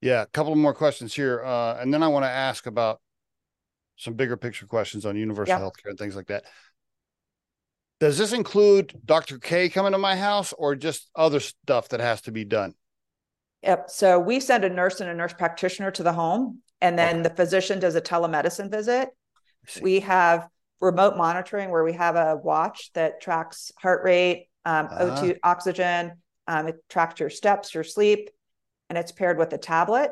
Yeah, 0.00 0.22
a 0.22 0.26
couple 0.26 0.54
more 0.56 0.74
questions 0.74 1.14
here, 1.14 1.44
uh, 1.44 1.76
and 1.80 1.92
then 1.92 2.02
I 2.02 2.08
want 2.08 2.24
to 2.24 2.30
ask 2.30 2.66
about 2.66 3.00
some 3.96 4.14
bigger 4.14 4.36
picture 4.36 4.66
questions 4.66 5.04
on 5.04 5.14
universal 5.16 5.58
yeah. 5.58 5.60
healthcare 5.60 5.90
and 5.90 5.98
things 5.98 6.16
like 6.16 6.28
that. 6.28 6.44
Does 7.98 8.16
this 8.16 8.32
include 8.32 8.98
Dr. 9.04 9.38
K 9.38 9.68
coming 9.68 9.92
to 9.92 9.98
my 9.98 10.16
house, 10.16 10.54
or 10.54 10.74
just 10.74 11.10
other 11.14 11.38
stuff 11.38 11.90
that 11.90 12.00
has 12.00 12.22
to 12.22 12.32
be 12.32 12.46
done? 12.46 12.74
Yep. 13.62 13.90
So 13.90 14.18
we 14.18 14.40
send 14.40 14.64
a 14.64 14.70
nurse 14.70 15.00
and 15.00 15.10
a 15.10 15.14
nurse 15.14 15.34
practitioner 15.34 15.90
to 15.92 16.02
the 16.02 16.12
home, 16.12 16.60
and 16.80 16.98
then 16.98 17.20
okay. 17.20 17.28
the 17.28 17.34
physician 17.34 17.78
does 17.78 17.94
a 17.94 18.00
telemedicine 18.00 18.70
visit. 18.70 19.10
We 19.82 20.00
have 20.00 20.48
remote 20.80 21.16
monitoring 21.16 21.70
where 21.70 21.84
we 21.84 21.92
have 21.92 22.16
a 22.16 22.36
watch 22.36 22.90
that 22.94 23.20
tracks 23.20 23.70
heart 23.78 24.02
rate, 24.02 24.48
um, 24.64 24.86
uh-huh. 24.86 25.22
O2 25.22 25.38
oxygen. 25.42 26.12
Um, 26.46 26.68
it 26.68 26.76
tracks 26.88 27.20
your 27.20 27.30
steps, 27.30 27.74
your 27.74 27.84
sleep, 27.84 28.30
and 28.88 28.98
it's 28.98 29.12
paired 29.12 29.38
with 29.38 29.52
a 29.52 29.58
tablet 29.58 30.10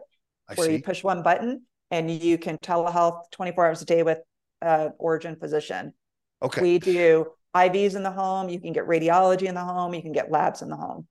I 0.48 0.54
where 0.54 0.66
see. 0.68 0.74
you 0.74 0.82
push 0.82 1.02
one 1.02 1.22
button 1.22 1.62
and 1.90 2.10
you 2.10 2.38
can 2.38 2.58
telehealth 2.58 3.30
24 3.32 3.66
hours 3.66 3.82
a 3.82 3.84
day 3.84 4.02
with 4.02 4.20
an 4.60 4.92
origin 4.98 5.36
physician. 5.36 5.94
Okay. 6.42 6.62
We 6.62 6.78
do 6.78 7.26
IVs 7.56 7.96
in 7.96 8.02
the 8.02 8.10
home. 8.10 8.48
You 8.48 8.60
can 8.60 8.72
get 8.72 8.86
radiology 8.86 9.44
in 9.44 9.54
the 9.54 9.64
home. 9.64 9.94
You 9.94 10.02
can 10.02 10.12
get 10.12 10.30
labs 10.30 10.62
in 10.62 10.68
the 10.68 10.76
home. 10.76 11.08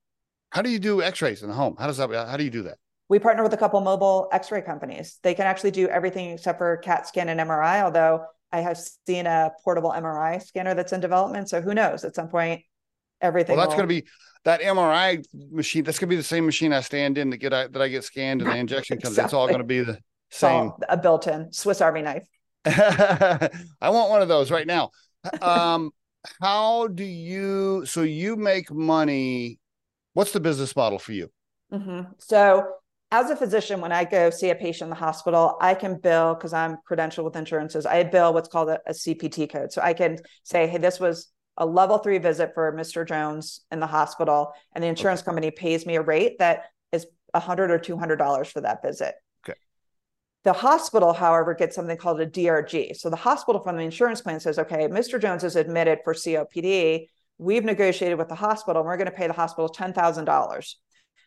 How 0.50 0.62
do 0.62 0.70
you 0.70 0.78
do 0.78 1.02
X-rays 1.02 1.42
in 1.42 1.48
the 1.48 1.54
home? 1.54 1.76
How 1.78 1.86
does 1.86 1.98
that? 1.98 2.10
How 2.10 2.36
do 2.36 2.44
you 2.44 2.50
do 2.50 2.62
that? 2.62 2.78
We 3.08 3.18
partner 3.18 3.42
with 3.42 3.54
a 3.54 3.56
couple 3.56 3.80
mobile 3.80 4.28
X-ray 4.32 4.62
companies. 4.62 5.18
They 5.22 5.34
can 5.34 5.46
actually 5.46 5.70
do 5.70 5.88
everything 5.88 6.30
except 6.30 6.58
for 6.58 6.76
CAT 6.78 7.06
scan 7.06 7.28
and 7.28 7.40
MRI. 7.40 7.82
Although 7.82 8.24
I 8.52 8.60
have 8.60 8.78
seen 9.06 9.26
a 9.26 9.50
portable 9.64 9.90
MRI 9.90 10.42
scanner 10.42 10.74
that's 10.74 10.92
in 10.92 11.00
development. 11.00 11.48
So 11.48 11.60
who 11.60 11.74
knows? 11.74 12.04
At 12.04 12.14
some 12.14 12.28
point, 12.28 12.62
everything. 13.20 13.56
Well, 13.56 13.66
that's 13.66 13.76
going 13.76 13.88
to 13.88 13.94
be 13.94 14.06
that 14.44 14.60
MRI 14.60 15.24
machine. 15.50 15.84
That's 15.84 15.98
going 15.98 16.08
to 16.08 16.12
be 16.12 16.16
the 16.16 16.22
same 16.22 16.46
machine 16.46 16.72
I 16.72 16.80
stand 16.80 17.18
in 17.18 17.30
to 17.30 17.36
get 17.36 17.50
that 17.50 17.80
I 17.80 17.88
get 17.88 18.04
scanned 18.04 18.42
and 18.42 18.50
the 18.50 18.56
injection 18.56 18.98
comes. 18.98 19.12
Exactly. 19.12 19.26
It's 19.26 19.34
all 19.34 19.46
going 19.46 19.58
to 19.58 19.64
be 19.64 19.80
the 19.80 19.98
same. 20.30 20.72
a 20.88 20.96
built-in 20.96 21.52
Swiss 21.52 21.80
Army 21.80 22.02
knife. 22.02 22.26
I 22.66 23.50
want 23.90 24.10
one 24.10 24.22
of 24.22 24.28
those 24.28 24.50
right 24.50 24.66
now. 24.66 24.90
Um, 25.40 25.90
how 26.40 26.88
do 26.88 27.04
you? 27.04 27.84
So 27.86 28.02
you 28.02 28.36
make 28.36 28.70
money. 28.70 29.58
What's 30.18 30.32
the 30.32 30.40
business 30.40 30.74
model 30.74 30.98
for 30.98 31.12
you? 31.12 31.30
Mm-hmm. 31.72 32.10
So 32.18 32.66
as 33.12 33.30
a 33.30 33.36
physician, 33.36 33.80
when 33.80 33.92
I 33.92 34.02
go 34.02 34.30
see 34.30 34.50
a 34.50 34.54
patient 34.56 34.86
in 34.86 34.90
the 34.90 34.96
hospital, 34.96 35.56
I 35.60 35.74
can 35.74 36.00
bill 36.00 36.34
because 36.34 36.52
I'm 36.52 36.78
credentialed 36.90 37.22
with 37.22 37.36
insurances. 37.36 37.86
I 37.86 38.02
bill 38.02 38.34
what's 38.34 38.48
called 38.48 38.68
a, 38.68 38.80
a, 38.84 38.90
CPT 38.90 39.48
code. 39.48 39.70
So 39.72 39.80
I 39.80 39.92
can 39.92 40.18
say, 40.42 40.66
hey, 40.66 40.78
this 40.78 40.98
was 40.98 41.28
a 41.56 41.64
level 41.64 41.98
three 41.98 42.18
visit 42.18 42.50
for 42.52 42.72
Mr. 42.72 43.06
Jones 43.06 43.60
in 43.70 43.78
the 43.78 43.86
hospital, 43.86 44.54
and 44.74 44.82
the 44.82 44.88
insurance 44.88 45.20
okay. 45.20 45.26
company 45.26 45.52
pays 45.52 45.86
me 45.86 45.94
a 45.94 46.02
rate 46.02 46.40
that 46.40 46.64
is 46.90 47.06
a 47.32 47.38
hundred 47.38 47.70
or 47.70 47.78
two 47.78 47.96
hundred 47.96 48.16
dollars 48.16 48.48
for 48.48 48.60
that 48.62 48.82
visit. 48.82 49.14
Okay. 49.44 49.56
The 50.42 50.52
hospital, 50.52 51.12
however, 51.12 51.54
gets 51.54 51.76
something 51.76 51.96
called 51.96 52.20
a 52.20 52.26
DRG. 52.26 52.96
So 52.96 53.08
the 53.08 53.14
hospital 53.14 53.62
from 53.62 53.76
the 53.76 53.84
insurance 53.84 54.20
plan 54.20 54.40
says, 54.40 54.58
okay, 54.58 54.88
Mr. 54.88 55.22
Jones 55.22 55.44
is 55.44 55.54
admitted 55.54 56.00
for 56.02 56.12
COPD. 56.12 57.06
We've 57.38 57.64
negotiated 57.64 58.18
with 58.18 58.28
the 58.28 58.34
hospital, 58.34 58.82
and 58.82 58.86
we're 58.86 58.96
going 58.96 59.10
to 59.10 59.16
pay 59.16 59.26
the 59.26 59.32
hospital 59.32 59.68
ten 59.68 59.92
thousand 59.92 60.24
dollars 60.26 60.76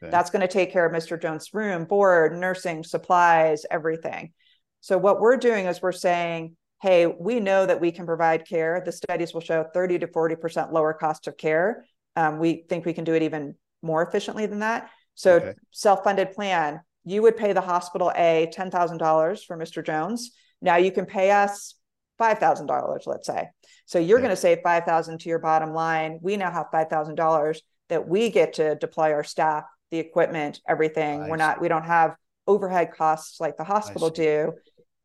Okay. 0.01 0.09
That's 0.09 0.31
going 0.31 0.41
to 0.41 0.47
take 0.47 0.71
care 0.71 0.85
of 0.85 0.91
Mr. 0.91 1.21
Jones' 1.21 1.53
room, 1.53 1.85
board, 1.85 2.35
nursing, 2.37 2.83
supplies, 2.83 3.65
everything. 3.69 4.33
So 4.79 4.97
what 4.97 5.21
we're 5.21 5.37
doing 5.37 5.67
is 5.67 5.81
we're 5.81 5.91
saying, 5.91 6.55
hey, 6.81 7.05
we 7.05 7.39
know 7.39 7.67
that 7.67 7.79
we 7.79 7.91
can 7.91 8.07
provide 8.07 8.47
care. 8.47 8.81
The 8.83 8.91
studies 8.91 9.33
will 9.33 9.41
show 9.41 9.63
30 9.73 9.99
to 9.99 10.07
40% 10.07 10.71
lower 10.71 10.93
cost 10.93 11.27
of 11.27 11.37
care. 11.37 11.85
Um, 12.15 12.39
we 12.39 12.65
think 12.67 12.85
we 12.85 12.93
can 12.93 13.03
do 13.03 13.13
it 13.13 13.21
even 13.21 13.55
more 13.83 14.01
efficiently 14.01 14.47
than 14.47 14.59
that. 14.59 14.89
So 15.13 15.35
okay. 15.35 15.53
self-funded 15.69 16.31
plan, 16.31 16.81
you 17.03 17.21
would 17.21 17.37
pay 17.37 17.53
the 17.53 17.61
hospital 17.61 18.11
A 18.15 18.51
$10,000 18.55 19.45
for 19.45 19.57
Mr. 19.57 19.85
Jones. 19.85 20.31
Now 20.63 20.77
you 20.77 20.91
can 20.91 21.05
pay 21.05 21.29
us 21.29 21.75
$5,000, 22.21 23.07
let's 23.07 23.27
say. 23.27 23.47
So 23.85 23.99
you're 23.99 24.19
going 24.19 24.29
to 24.29 24.35
save 24.35 24.59
5,000 24.63 25.19
to 25.19 25.29
your 25.29 25.39
bottom 25.39 25.73
line. 25.73 26.19
We 26.21 26.37
now 26.37 26.51
have 26.51 26.67
$5,000 26.71 27.59
that 27.89 28.07
we 28.07 28.29
get 28.29 28.53
to 28.53 28.75
deploy 28.75 29.13
our 29.13 29.23
staff 29.23 29.63
the 29.91 29.99
equipment, 29.99 30.61
everything. 30.67 31.27
We're 31.27 31.35
not, 31.35 31.61
we 31.61 31.67
don't 31.67 31.83
have 31.83 32.15
overhead 32.47 32.93
costs 32.93 33.39
like 33.39 33.57
the 33.57 33.63
hospital 33.63 34.09
do. 34.09 34.53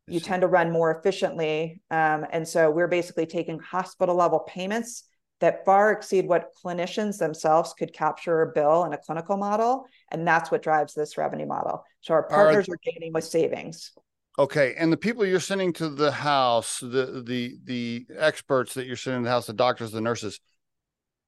You 0.07 0.21
tend 0.21 0.41
to 0.41 0.47
run 0.47 0.71
more 0.71 0.97
efficiently. 0.97 1.81
Um, 1.91 2.25
and 2.31 2.47
so 2.47 2.71
we're 2.71 2.87
basically 2.87 3.25
taking 3.25 3.59
hospital 3.59 4.15
level 4.15 4.39
payments 4.39 5.03
that 5.41 5.65
far 5.65 5.91
exceed 5.91 6.25
what 6.25 6.51
clinicians 6.63 7.17
themselves 7.17 7.73
could 7.77 7.93
capture 7.93 8.41
or 8.41 8.45
bill 8.55 8.85
in 8.85 8.93
a 8.93 8.97
clinical 8.97 9.35
model. 9.35 9.85
And 10.09 10.25
that's 10.25 10.49
what 10.49 10.63
drives 10.63 10.93
this 10.93 11.17
revenue 11.17 11.45
model. 11.45 11.83
So 12.01 12.13
our 12.13 12.23
partners 12.23 12.69
are, 12.69 12.73
are 12.73 12.79
gaining 12.83 13.11
with 13.11 13.25
savings. 13.25 13.91
Okay, 14.39 14.75
and 14.77 14.93
the 14.93 14.97
people 14.97 15.25
you're 15.25 15.39
sending 15.39 15.73
to 15.73 15.89
the 15.89 16.11
house, 16.11 16.79
the 16.79 17.23
the 17.25 17.57
the 17.63 18.05
experts 18.17 18.75
that 18.75 18.85
you're 18.85 18.95
sending 18.95 19.23
to 19.23 19.25
the 19.25 19.31
house, 19.31 19.47
the 19.47 19.53
doctors, 19.53 19.91
the 19.91 20.01
nurses, 20.01 20.39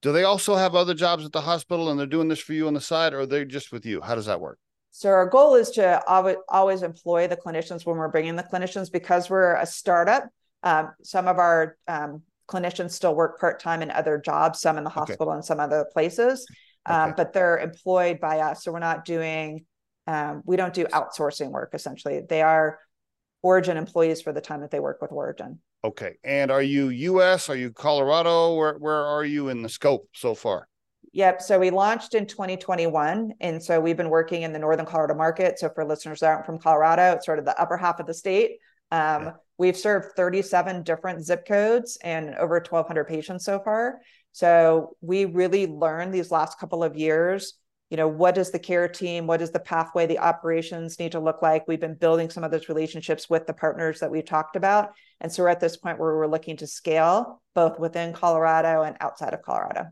do 0.01 0.11
they 0.11 0.23
also 0.23 0.55
have 0.55 0.75
other 0.75 0.93
jobs 0.93 1.25
at 1.25 1.31
the 1.31 1.41
hospital 1.41 1.89
and 1.89 1.99
they're 1.99 2.07
doing 2.07 2.27
this 2.27 2.39
for 2.39 2.53
you 2.53 2.67
on 2.67 2.73
the 2.73 2.81
side 2.81 3.13
or 3.13 3.21
are 3.21 3.25
they 3.25 3.45
just 3.45 3.71
with 3.71 3.85
you 3.85 4.01
how 4.01 4.15
does 4.15 4.25
that 4.25 4.39
work 4.39 4.59
so 4.91 5.09
our 5.09 5.27
goal 5.27 5.55
is 5.55 5.69
to 5.71 6.01
always 6.49 6.83
employ 6.83 7.27
the 7.27 7.37
clinicians 7.37 7.85
when 7.85 7.97
we're 7.97 8.09
bringing 8.09 8.35
the 8.35 8.43
clinicians 8.43 8.91
because 8.91 9.29
we're 9.29 9.55
a 9.55 9.65
startup 9.65 10.23
um, 10.63 10.91
some 11.03 11.27
of 11.27 11.37
our 11.37 11.77
um, 11.87 12.21
clinicians 12.47 12.91
still 12.91 13.15
work 13.15 13.39
part-time 13.39 13.81
in 13.81 13.91
other 13.91 14.17
jobs 14.17 14.59
some 14.59 14.77
in 14.77 14.83
the 14.83 14.89
hospital 14.89 15.29
okay. 15.29 15.35
and 15.35 15.45
some 15.45 15.59
other 15.59 15.85
places 15.93 16.45
um, 16.85 17.09
okay. 17.09 17.13
but 17.17 17.33
they're 17.33 17.59
employed 17.59 18.19
by 18.19 18.39
us 18.39 18.63
so 18.63 18.71
we're 18.71 18.79
not 18.79 19.05
doing 19.05 19.65
um, 20.07 20.41
we 20.45 20.55
don't 20.55 20.73
do 20.73 20.85
outsourcing 20.85 21.51
work 21.51 21.71
essentially 21.73 22.21
they 22.27 22.41
are 22.41 22.79
origin 23.41 23.77
employees 23.77 24.21
for 24.21 24.33
the 24.33 24.41
time 24.41 24.61
that 24.61 24.71
they 24.71 24.79
work 24.79 25.01
with 25.01 25.11
origin 25.11 25.59
Okay. 25.83 26.17
And 26.23 26.51
are 26.51 26.61
you 26.61 26.89
US? 26.89 27.49
Are 27.49 27.55
you 27.55 27.71
Colorado? 27.71 28.55
Where 28.55 28.73
where 28.77 29.05
are 29.05 29.23
you 29.23 29.49
in 29.49 29.61
the 29.61 29.69
scope 29.69 30.09
so 30.13 30.35
far? 30.35 30.67
Yep. 31.13 31.41
So 31.41 31.57
we 31.57 31.71
launched 31.71 32.13
in 32.13 32.27
2021. 32.27 33.33
And 33.39 33.63
so 33.63 33.79
we've 33.79 33.97
been 33.97 34.09
working 34.09 34.43
in 34.43 34.53
the 34.53 34.59
Northern 34.59 34.85
Colorado 34.85 35.15
market. 35.15 35.57
So 35.57 35.69
for 35.69 35.85
listeners 35.85 36.19
that 36.19 36.27
aren't 36.27 36.45
from 36.45 36.59
Colorado, 36.59 37.13
it's 37.13 37.25
sort 37.25 37.39
of 37.39 37.45
the 37.45 37.59
upper 37.59 37.77
half 37.77 37.99
of 37.99 38.05
the 38.05 38.13
state. 38.13 38.59
Um, 38.91 39.23
yeah. 39.23 39.31
We've 39.57 39.77
served 39.77 40.15
37 40.15 40.83
different 40.83 41.25
zip 41.25 41.47
codes 41.47 41.97
and 42.03 42.35
over 42.35 42.55
1,200 42.55 43.05
patients 43.05 43.43
so 43.43 43.59
far. 43.59 43.99
So 44.33 44.95
we 45.01 45.25
really 45.25 45.65
learned 45.67 46.13
these 46.13 46.31
last 46.31 46.59
couple 46.59 46.83
of 46.83 46.95
years 46.95 47.55
you 47.89 47.97
know 47.97 48.07
what 48.07 48.35
does 48.35 48.51
the 48.51 48.59
care 48.59 48.87
team 48.87 49.25
what 49.25 49.39
does 49.39 49.51
the 49.51 49.59
pathway 49.59 50.05
the 50.05 50.19
operations 50.19 50.99
need 50.99 51.11
to 51.13 51.19
look 51.19 51.41
like? 51.41 51.67
We've 51.67 51.79
been 51.79 51.95
building 51.95 52.29
some 52.29 52.43
of 52.43 52.51
those 52.51 52.69
relationships 52.69 53.29
with 53.29 53.47
the 53.47 53.53
partners 53.53 53.99
that 53.99 54.11
we've 54.11 54.25
talked 54.25 54.55
about. 54.55 54.91
And 55.21 55.31
so 55.31 55.43
we're 55.43 55.49
at 55.49 55.59
this 55.59 55.77
point 55.77 55.99
where 55.99 56.15
we're 56.15 56.27
looking 56.27 56.57
to 56.57 56.67
scale 56.67 57.41
both 57.55 57.79
within 57.79 58.13
colorado 58.13 58.83
and 58.83 58.95
outside 58.99 59.33
of 59.33 59.41
colorado. 59.41 59.87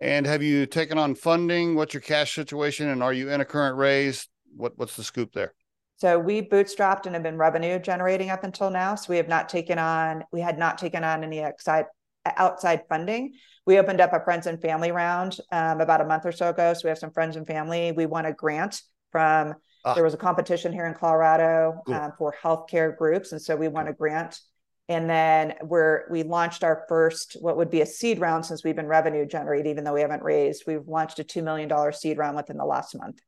And 0.00 0.26
have 0.26 0.42
you 0.42 0.66
taken 0.66 0.98
on 0.98 1.14
funding? 1.14 1.74
What's 1.74 1.94
your 1.94 2.00
cash 2.00 2.34
situation? 2.34 2.88
And 2.88 3.02
are 3.02 3.12
you 3.12 3.30
in 3.30 3.40
a 3.40 3.44
current 3.44 3.76
raise? 3.76 4.28
What, 4.56 4.72
what's 4.76 4.96
the 4.96 5.04
scoop 5.04 5.32
there? 5.32 5.54
So 5.96 6.18
we 6.18 6.42
bootstrapped 6.42 7.06
and 7.06 7.14
have 7.14 7.22
been 7.22 7.38
revenue 7.38 7.78
generating 7.78 8.28
up 8.30 8.42
until 8.42 8.70
now. 8.70 8.96
So 8.96 9.10
we 9.10 9.16
have 9.18 9.28
not 9.28 9.48
taken 9.48 9.78
on 9.78 10.24
we 10.32 10.40
had 10.40 10.58
not 10.58 10.76
taken 10.76 11.04
on 11.04 11.22
any 11.22 11.40
outside 11.40 11.84
outside 12.24 12.82
funding 12.88 13.34
we 13.66 13.78
opened 13.78 14.00
up 14.00 14.12
a 14.12 14.20
friends 14.20 14.46
and 14.46 14.60
family 14.60 14.90
round 14.90 15.38
um, 15.52 15.80
about 15.80 16.00
a 16.00 16.04
month 16.04 16.26
or 16.26 16.32
so 16.32 16.50
ago. 16.50 16.74
So 16.74 16.80
we 16.84 16.88
have 16.88 16.98
some 16.98 17.12
friends 17.12 17.36
and 17.36 17.46
family. 17.46 17.92
We 17.92 18.06
won 18.06 18.26
a 18.26 18.32
grant 18.32 18.82
from, 19.10 19.54
ah. 19.84 19.94
there 19.94 20.04
was 20.04 20.14
a 20.14 20.18
competition 20.18 20.72
here 20.72 20.86
in 20.86 20.94
Colorado 20.94 21.80
cool. 21.86 21.94
um, 21.94 22.12
for 22.18 22.34
healthcare 22.42 22.96
groups. 22.96 23.32
And 23.32 23.40
so 23.40 23.54
we 23.54 23.68
won 23.68 23.88
a 23.88 23.92
grant. 23.92 24.40
And 24.88 25.08
then 25.08 25.54
we're, 25.62 26.10
we 26.10 26.24
launched 26.24 26.64
our 26.64 26.84
first, 26.88 27.36
what 27.40 27.56
would 27.56 27.70
be 27.70 27.82
a 27.82 27.86
seed 27.86 28.18
round 28.18 28.44
since 28.44 28.64
we've 28.64 28.74
been 28.74 28.88
revenue 28.88 29.24
generated, 29.26 29.68
even 29.68 29.84
though 29.84 29.94
we 29.94 30.00
haven't 30.00 30.24
raised. 30.24 30.64
We've 30.66 30.86
launched 30.88 31.20
a 31.20 31.24
$2 31.24 31.42
million 31.42 31.92
seed 31.92 32.18
round 32.18 32.36
within 32.36 32.56
the 32.56 32.64
last 32.64 32.96
month. 32.98 33.20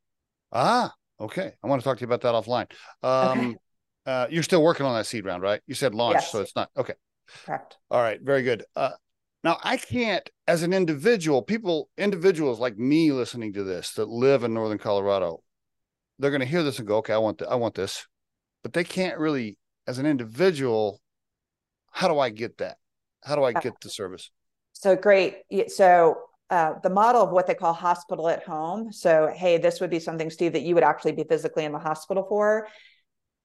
Ah, 0.53 0.92
okay. 1.20 1.53
I 1.62 1.66
want 1.68 1.80
to 1.80 1.84
talk 1.84 1.99
to 1.99 2.01
you 2.01 2.12
about 2.12 2.22
that 2.22 2.34
offline. 2.34 2.70
Um, 3.05 3.38
okay. 3.38 3.57
uh, 4.07 4.26
you're 4.30 4.42
still 4.42 4.64
working 4.64 4.84
on 4.84 4.95
that 4.97 5.07
seed 5.07 5.24
round, 5.24 5.45
right? 5.45 5.61
You 5.68 5.76
said 5.76 5.95
launch, 5.95 6.14
yes. 6.14 6.32
so 6.32 6.40
it's 6.40 6.57
not 6.57 6.70
okay. 6.76 6.95
Correct. 7.44 7.76
All 7.90 8.00
right, 8.00 8.20
very 8.20 8.42
good. 8.42 8.64
Uh, 8.74 8.90
now, 9.42 9.58
I 9.62 9.76
can't, 9.76 10.28
as 10.46 10.62
an 10.62 10.72
individual, 10.72 11.42
people, 11.42 11.90
individuals 11.98 12.58
like 12.58 12.78
me 12.78 13.12
listening 13.12 13.52
to 13.54 13.64
this 13.64 13.92
that 13.92 14.08
live 14.08 14.42
in 14.42 14.54
Northern 14.54 14.78
Colorado, 14.78 15.42
they're 16.18 16.30
going 16.30 16.40
to 16.40 16.46
hear 16.46 16.62
this 16.62 16.78
and 16.78 16.88
go, 16.88 16.98
okay, 16.98 17.12
I 17.12 17.18
want, 17.18 17.38
th- 17.38 17.50
I 17.50 17.56
want 17.56 17.74
this. 17.74 18.06
but 18.64 18.72
they 18.72 18.82
can't 18.82 19.18
really, 19.18 19.56
as 19.86 19.98
an 19.98 20.06
individual, 20.06 21.00
how 21.92 22.08
do 22.08 22.18
I 22.18 22.30
get 22.30 22.58
that? 22.58 22.78
How 23.22 23.36
do 23.36 23.44
I 23.44 23.52
get 23.52 23.74
the 23.80 23.90
service? 23.90 24.30
So 24.72 24.96
great. 24.96 25.42
So 25.68 26.16
uh, 26.50 26.74
the 26.82 26.90
model 26.90 27.22
of 27.22 27.30
what 27.30 27.46
they 27.46 27.54
call 27.54 27.72
hospital 27.72 28.28
at 28.28 28.42
home. 28.42 28.92
So, 28.92 29.30
hey, 29.34 29.58
this 29.58 29.80
would 29.80 29.90
be 29.90 30.00
something, 30.00 30.30
Steve, 30.30 30.52
that 30.52 30.62
you 30.62 30.74
would 30.74 30.84
actually 30.84 31.12
be 31.12 31.24
physically 31.24 31.64
in 31.64 31.72
the 31.72 31.78
hospital 31.78 32.24
for. 32.28 32.68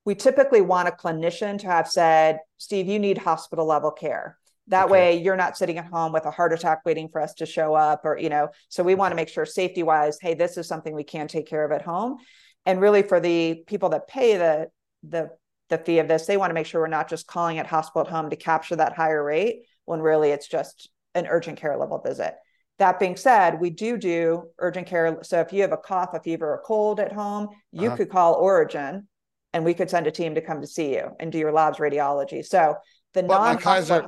We 0.06 0.16
typically 0.16 0.62
want 0.62 0.88
a 0.88 0.92
clinician 0.92 1.60
to 1.60 1.68
have 1.68 1.88
said, 1.88 2.40
Steve, 2.58 2.88
you 2.88 3.00
need 3.00 3.18
hospital 3.18 3.66
level 3.66 3.92
care. 3.92 4.38
That 4.68 4.86
okay. 4.86 4.92
way 4.92 5.22
you're 5.22 5.36
not 5.36 5.58
sitting 5.58 5.78
at 5.78 5.86
home 5.86 6.14
with 6.14 6.26
a 6.26 6.32
heart 6.32 6.54
attack 6.54 6.82
waiting 6.86 7.10
for 7.10 7.22
us 7.22 7.34
to 7.36 7.46
show 7.46 7.74
up 7.74 8.02
or, 8.06 8.18
you 8.18 8.30
know, 8.30 8.50
so 8.70 8.84
we 8.84 8.96
want 8.96 9.12
to 9.12 9.16
make 9.16 9.30
sure 9.30 9.46
safety 9.46 9.84
wise, 9.84 10.20
hey, 10.22 10.36
this 10.36 10.58
is 10.58 10.68
something 10.68 10.94
we 10.94 11.04
can 11.04 11.28
take 11.28 11.48
care 11.48 11.66
of 11.66 11.72
at 11.72 11.82
home. 11.82 12.18
And 12.66 12.80
really 12.80 13.02
for 13.02 13.20
the 13.20 13.64
people 13.68 13.90
that 13.90 14.08
pay 14.08 14.38
the 14.38 14.68
the 15.04 15.30
the 15.70 15.78
fee 15.78 16.00
of 16.00 16.08
this, 16.08 16.26
they 16.26 16.38
want 16.38 16.50
to 16.50 16.56
make 16.56 16.66
sure 16.66 16.82
we're 16.82 16.88
not 16.88 17.10
just 17.10 17.28
calling 17.28 17.58
it 17.58 17.68
hospital 17.68 18.02
at 18.02 18.12
home 18.12 18.30
to 18.30 18.36
capture 18.36 18.76
that 18.76 18.96
higher 18.96 19.24
rate 19.24 19.62
when 19.86 20.02
really 20.02 20.30
it's 20.30 20.48
just 20.48 20.90
an 21.16 21.28
urgent 21.28 21.60
care 21.60 21.78
level 21.78 22.00
visit. 22.00 22.36
That 22.80 23.00
being 23.00 23.18
said, 23.18 23.60
we 23.60 23.70
do 23.70 23.98
do 23.98 24.50
urgent 24.58 24.88
care. 24.88 25.20
So 25.24 25.42
if 25.42 25.52
you 25.52 25.62
have 25.62 25.72
a 25.72 25.78
cough, 25.78 26.14
a 26.14 26.20
fever, 26.20 26.48
or 26.48 26.64
cold 26.66 27.00
at 27.00 27.12
home, 27.12 27.50
you 27.72 27.88
uh-huh. 27.88 27.98
could 27.98 28.10
call 28.10 28.36
Origin 28.36 29.08
and 29.54 29.66
we 29.66 29.74
could 29.74 29.90
send 29.90 30.08
a 30.08 30.12
team 30.12 30.36
to 30.36 30.42
come 30.42 30.62
to 30.62 30.68
see 30.68 30.94
you 30.94 31.10
and 31.20 31.32
do 31.32 31.38
your 31.38 31.52
labs 31.52 31.80
radiology. 31.80 32.46
So 32.46 32.76
the 33.14 33.24
non 33.24 33.58
Kaiser, 33.58 34.06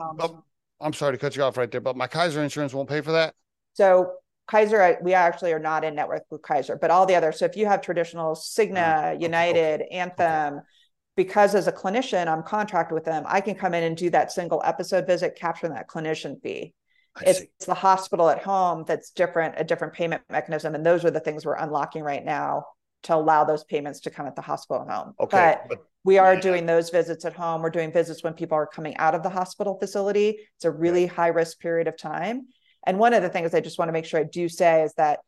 I'm 0.79 0.93
sorry 0.93 1.13
to 1.13 1.17
cut 1.17 1.35
you 1.35 1.43
off 1.43 1.57
right 1.57 1.69
there, 1.69 1.81
but 1.81 1.95
my 1.95 2.07
Kaiser 2.07 2.43
insurance 2.43 2.73
won't 2.73 2.89
pay 2.89 3.01
for 3.01 3.11
that. 3.13 3.33
So 3.73 4.13
Kaiser, 4.47 4.97
we 5.01 5.13
actually 5.13 5.53
are 5.53 5.59
not 5.59 5.83
in 5.83 5.95
network 5.95 6.23
with 6.29 6.41
Kaiser, 6.41 6.75
but 6.75 6.91
all 6.91 7.05
the 7.05 7.15
other. 7.15 7.31
So 7.31 7.45
if 7.45 7.55
you 7.55 7.65
have 7.67 7.81
traditional 7.81 8.35
Cigna, 8.35 9.15
mm, 9.15 9.21
United, 9.21 9.81
okay. 9.81 9.89
Anthem, 9.91 10.53
okay. 10.55 10.63
because 11.15 11.55
as 11.55 11.67
a 11.67 11.71
clinician, 11.71 12.27
I'm 12.27 12.43
contracted 12.43 12.93
with 12.93 13.05
them, 13.05 13.23
I 13.27 13.41
can 13.41 13.55
come 13.55 13.73
in 13.73 13.83
and 13.83 13.95
do 13.95 14.09
that 14.09 14.31
single 14.31 14.61
episode 14.65 15.07
visit, 15.07 15.37
capturing 15.39 15.73
that 15.73 15.87
clinician 15.87 16.41
fee. 16.41 16.73
It's, 17.21 17.41
it's, 17.41 17.65
the 17.65 17.73
hospital 17.73 18.29
at 18.29 18.41
home 18.41 18.85
that's 18.87 19.11
different, 19.11 19.55
a 19.57 19.65
different 19.65 19.93
payment 19.93 20.21
mechanism. 20.29 20.75
And 20.75 20.85
those 20.85 21.03
are 21.03 21.11
the 21.11 21.19
things 21.19 21.45
we're 21.45 21.55
unlocking 21.55 22.03
right 22.03 22.23
now 22.23 22.65
to 23.03 23.15
allow 23.15 23.43
those 23.43 23.63
payments 23.63 24.01
to 24.01 24.09
come 24.09 24.27
at 24.27 24.35
the 24.35 24.41
hospital 24.41 24.85
home. 24.87 25.13
Okay. 25.19 25.57
But, 25.61 25.69
but 25.69 25.85
we 26.03 26.17
are 26.17 26.35
yeah. 26.35 26.41
doing 26.41 26.65
those 26.65 26.89
visits 26.89 27.25
at 27.25 27.33
home. 27.33 27.61
We're 27.61 27.69
doing 27.69 27.91
visits 27.91 28.23
when 28.23 28.33
people 28.33 28.55
are 28.55 28.67
coming 28.67 28.97
out 28.97 29.15
of 29.15 29.23
the 29.23 29.29
hospital 29.29 29.77
facility. 29.79 30.39
It's 30.55 30.65
a 30.65 30.71
really 30.71 31.05
high 31.05 31.27
risk 31.27 31.59
period 31.59 31.87
of 31.87 31.97
time. 31.97 32.47
And 32.85 32.97
one 32.97 33.13
of 33.13 33.21
the 33.21 33.29
things 33.29 33.53
I 33.53 33.59
just 33.59 33.77
want 33.77 33.89
to 33.89 33.93
make 33.93 34.05
sure 34.05 34.19
I 34.19 34.23
do 34.23 34.49
say 34.49 34.83
is 34.83 34.93
that, 34.95 35.19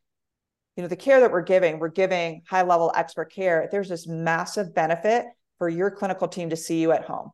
you 0.76 0.82
know, 0.82 0.89
the 0.89 0.95
care 0.95 1.19
that 1.19 1.32
we're 1.32 1.43
giving, 1.43 1.78
we're 1.78 1.89
giving 1.89 2.41
high 2.47 2.63
level 2.63 2.91
expert 2.95 3.32
care. 3.32 3.69
There's 3.71 3.89
this 3.89 4.07
massive 4.07 4.74
benefit 4.74 5.26
for 5.59 5.69
your 5.69 5.91
clinical 5.91 6.28
team 6.28 6.49
to 6.49 6.55
see 6.55 6.82
you 6.82 6.91
at 6.91 7.05
home. 7.05 7.30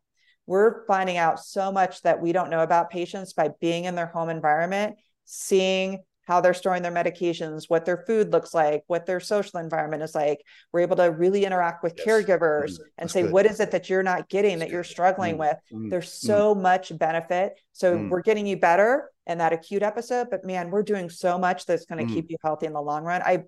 We're 0.45 0.85
finding 0.87 1.17
out 1.17 1.39
so 1.39 1.71
much 1.71 2.01
that 2.01 2.21
we 2.21 2.33
don't 2.33 2.49
know 2.49 2.63
about 2.63 2.89
patients 2.89 3.33
by 3.33 3.51
being 3.61 3.85
in 3.85 3.95
their 3.95 4.07
home 4.07 4.29
environment, 4.29 4.97
seeing 5.23 5.99
how 6.29 6.39
they're 6.39 6.53
storing 6.53 6.83
their 6.83 6.91
medications, 6.91 7.63
what 7.69 7.85
their 7.85 7.97
food 8.05 8.31
looks 8.31 8.53
like, 8.53 8.83
what 8.85 9.07
their 9.07 9.19
social 9.19 9.59
environment 9.59 10.03
is 10.03 10.13
like. 10.13 10.45
We're 10.71 10.81
able 10.81 10.97
to 10.97 11.05
really 11.05 11.43
interact 11.43 11.81
with 11.81 11.95
yes. 11.97 12.05
caregivers 12.05 12.73
mm, 12.73 12.81
and 12.99 13.09
say, 13.09 13.23
good. 13.23 13.31
what 13.31 13.47
is 13.47 13.59
it 13.59 13.71
that 13.71 13.89
you're 13.89 14.03
not 14.03 14.29
getting 14.29 14.59
that 14.59 14.69
you're 14.69 14.83
struggling 14.83 15.37
mm, 15.37 15.39
with? 15.39 15.57
Mm, 15.73 15.89
There's 15.89 16.07
mm. 16.07 16.27
so 16.27 16.53
much 16.53 16.95
benefit. 16.95 17.59
So 17.73 17.97
mm. 17.97 18.09
we're 18.09 18.21
getting 18.21 18.45
you 18.45 18.57
better 18.57 19.09
in 19.25 19.39
that 19.39 19.53
acute 19.53 19.81
episode, 19.81 20.27
but 20.29 20.45
man, 20.45 20.69
we're 20.69 20.83
doing 20.83 21.09
so 21.09 21.39
much 21.39 21.65
that's 21.65 21.85
going 21.85 22.05
to 22.05 22.13
mm. 22.13 22.15
keep 22.15 22.29
you 22.29 22.37
healthy 22.43 22.67
in 22.67 22.73
the 22.73 22.81
long 22.81 23.03
run. 23.03 23.23
I 23.23 23.45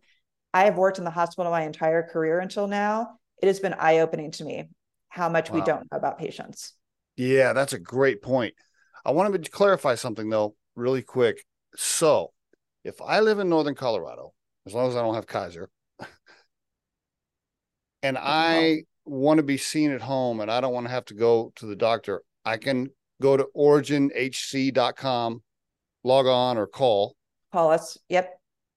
I 0.51 0.65
have 0.65 0.75
worked 0.75 0.97
in 0.97 1.03
the 1.03 1.11
hospital 1.11 1.51
my 1.51 1.61
entire 1.61 2.01
career 2.01 2.39
until 2.39 2.67
now. 2.67 3.19
It 3.43 3.45
has 3.45 3.59
been 3.59 3.75
eye 3.75 3.99
opening 3.99 4.31
to 4.31 4.43
me 4.43 4.69
how 5.07 5.29
much 5.29 5.51
wow. 5.51 5.59
we 5.59 5.65
don't 5.65 5.91
know 5.91 5.97
about 5.97 6.17
patients. 6.17 6.73
Yeah, 7.15 7.53
that's 7.53 7.73
a 7.73 7.79
great 7.79 8.23
point. 8.23 8.55
I 9.05 9.11
wanted 9.11 9.43
to 9.43 9.51
clarify 9.51 9.93
something 9.93 10.29
though, 10.29 10.55
really 10.75 11.03
quick. 11.03 11.45
So 11.75 12.31
if 12.83 13.01
I 13.01 13.19
live 13.19 13.39
in 13.39 13.49
Northern 13.49 13.75
Colorado, 13.75 14.33
as 14.65 14.73
long 14.73 14.89
as 14.89 14.95
I 14.95 15.01
don't 15.01 15.15
have 15.15 15.27
Kaiser, 15.27 15.69
and 18.03 18.17
I 18.17 18.83
want 19.05 19.37
to 19.37 19.43
be 19.43 19.57
seen 19.57 19.91
at 19.91 20.01
home 20.01 20.39
and 20.39 20.51
I 20.51 20.61
don't 20.61 20.73
want 20.73 20.87
to 20.87 20.91
have 20.91 21.05
to 21.05 21.13
go 21.13 21.51
to 21.57 21.65
the 21.65 21.75
doctor, 21.75 22.23
I 22.45 22.57
can 22.57 22.89
go 23.21 23.37
to 23.37 23.47
originhc.com, 23.55 25.43
log 26.03 26.27
on 26.27 26.57
or 26.57 26.67
call. 26.67 27.15
Call 27.51 27.71
us. 27.71 27.97
Yep. 28.09 28.31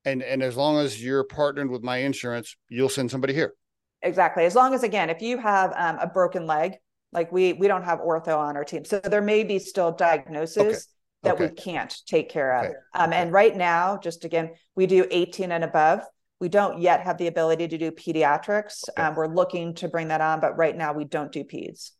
And 0.07 0.23
and 0.23 0.43
as 0.43 0.57
long 0.57 0.79
as 0.79 1.03
you're 1.03 1.25
partnered 1.25 1.71
with 1.71 1.83
my 1.83 1.99
insurance, 1.99 2.57
you'll 2.69 2.91
send 2.91 3.11
somebody 3.11 3.33
here. 3.33 3.55
Exactly. 4.03 4.45
As 4.45 4.55
long 4.55 4.75
as 4.75 4.83
again, 4.83 5.09
if 5.09 5.23
you 5.23 5.39
have 5.39 5.73
um, 5.77 5.99
a 5.99 6.07
broken 6.07 6.47
leg, 6.47 6.75
like 7.11 7.33
we 7.33 7.55
we 7.55 7.69
don't 7.69 7.85
have 7.85 8.01
ortho 8.01 8.37
on 8.37 8.55
our 8.55 8.65
team, 8.65 8.85
so 8.85 9.01
there 9.01 9.23
may 9.23 9.45
be 9.45 9.59
still 9.59 9.93
diagnosis. 9.93 10.59
Okay 10.59 10.94
that 11.25 11.35
okay. 11.35 11.47
we 11.47 11.51
can't 11.51 11.95
take 12.07 12.31
care 12.31 12.55
of. 12.57 12.64
Okay. 12.66 12.75
Um, 12.95 13.12
and 13.12 13.33
right 13.33 13.55
now, 13.57 13.99
just 13.99 14.25
again, 14.25 14.55
we 14.75 14.87
do 14.87 15.07
18 15.11 15.53
and 15.53 15.64
above. 15.64 16.01
We 16.41 16.49
don't 16.49 16.81
yet 16.81 17.01
have 17.03 17.18
the 17.18 17.27
ability 17.27 17.68
to 17.68 17.79
do 17.79 17.91
pediatrics. 17.91 18.89
Okay. 18.91 19.03
Um, 19.03 19.14
we're 19.14 19.33
looking 19.33 19.75
to 19.77 19.89
bring 19.89 20.09
that 20.09 20.20
on, 20.20 20.41
but 20.41 20.57
right 20.57 20.77
now 20.77 20.93
we 20.93 21.05
don't 21.05 21.33
do 21.33 21.45
peds. 21.45 21.93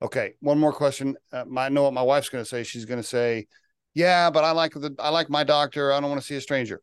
Okay, 0.00 0.34
one 0.40 0.58
more 0.58 0.72
question. 0.72 1.16
Uh, 1.32 1.44
my, 1.46 1.66
I 1.66 1.68
know 1.70 1.82
what 1.82 1.92
my 1.92 2.02
wife's 2.02 2.28
going 2.28 2.44
to 2.44 2.48
say. 2.48 2.62
She's 2.62 2.84
going 2.84 3.00
to 3.00 3.06
say, 3.06 3.48
"Yeah, 3.94 4.30
but 4.30 4.44
I 4.44 4.52
like 4.52 4.72
the 4.72 4.94
I 4.98 5.08
like 5.08 5.28
my 5.28 5.42
doctor. 5.42 5.92
I 5.92 5.98
don't 6.00 6.08
want 6.08 6.20
to 6.20 6.26
see 6.26 6.36
a 6.36 6.40
stranger." 6.40 6.80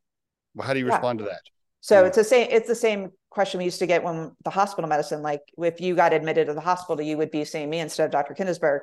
Well, 0.53 0.67
how 0.67 0.73
do 0.73 0.79
you 0.79 0.87
yeah. 0.87 0.93
respond 0.93 1.19
to 1.19 1.25
that? 1.25 1.41
So 1.79 2.01
yeah. 2.01 2.07
it's 2.07 2.17
the 2.17 2.23
same. 2.25 2.47
It's 2.51 2.67
the 2.67 2.75
same 2.75 3.11
question 3.29 3.59
we 3.59 3.65
used 3.65 3.79
to 3.79 3.85
get 3.85 4.03
when 4.03 4.35
the 4.43 4.49
hospital 4.49 4.89
medicine. 4.89 5.21
Like 5.21 5.41
if 5.57 5.79
you 5.79 5.95
got 5.95 6.13
admitted 6.13 6.47
to 6.47 6.53
the 6.53 6.61
hospital, 6.61 7.03
you 7.05 7.17
would 7.17 7.31
be 7.31 7.45
seeing 7.45 7.69
me 7.69 7.79
instead 7.79 8.05
of 8.05 8.11
Dr. 8.11 8.33
Kindesberg. 8.33 8.79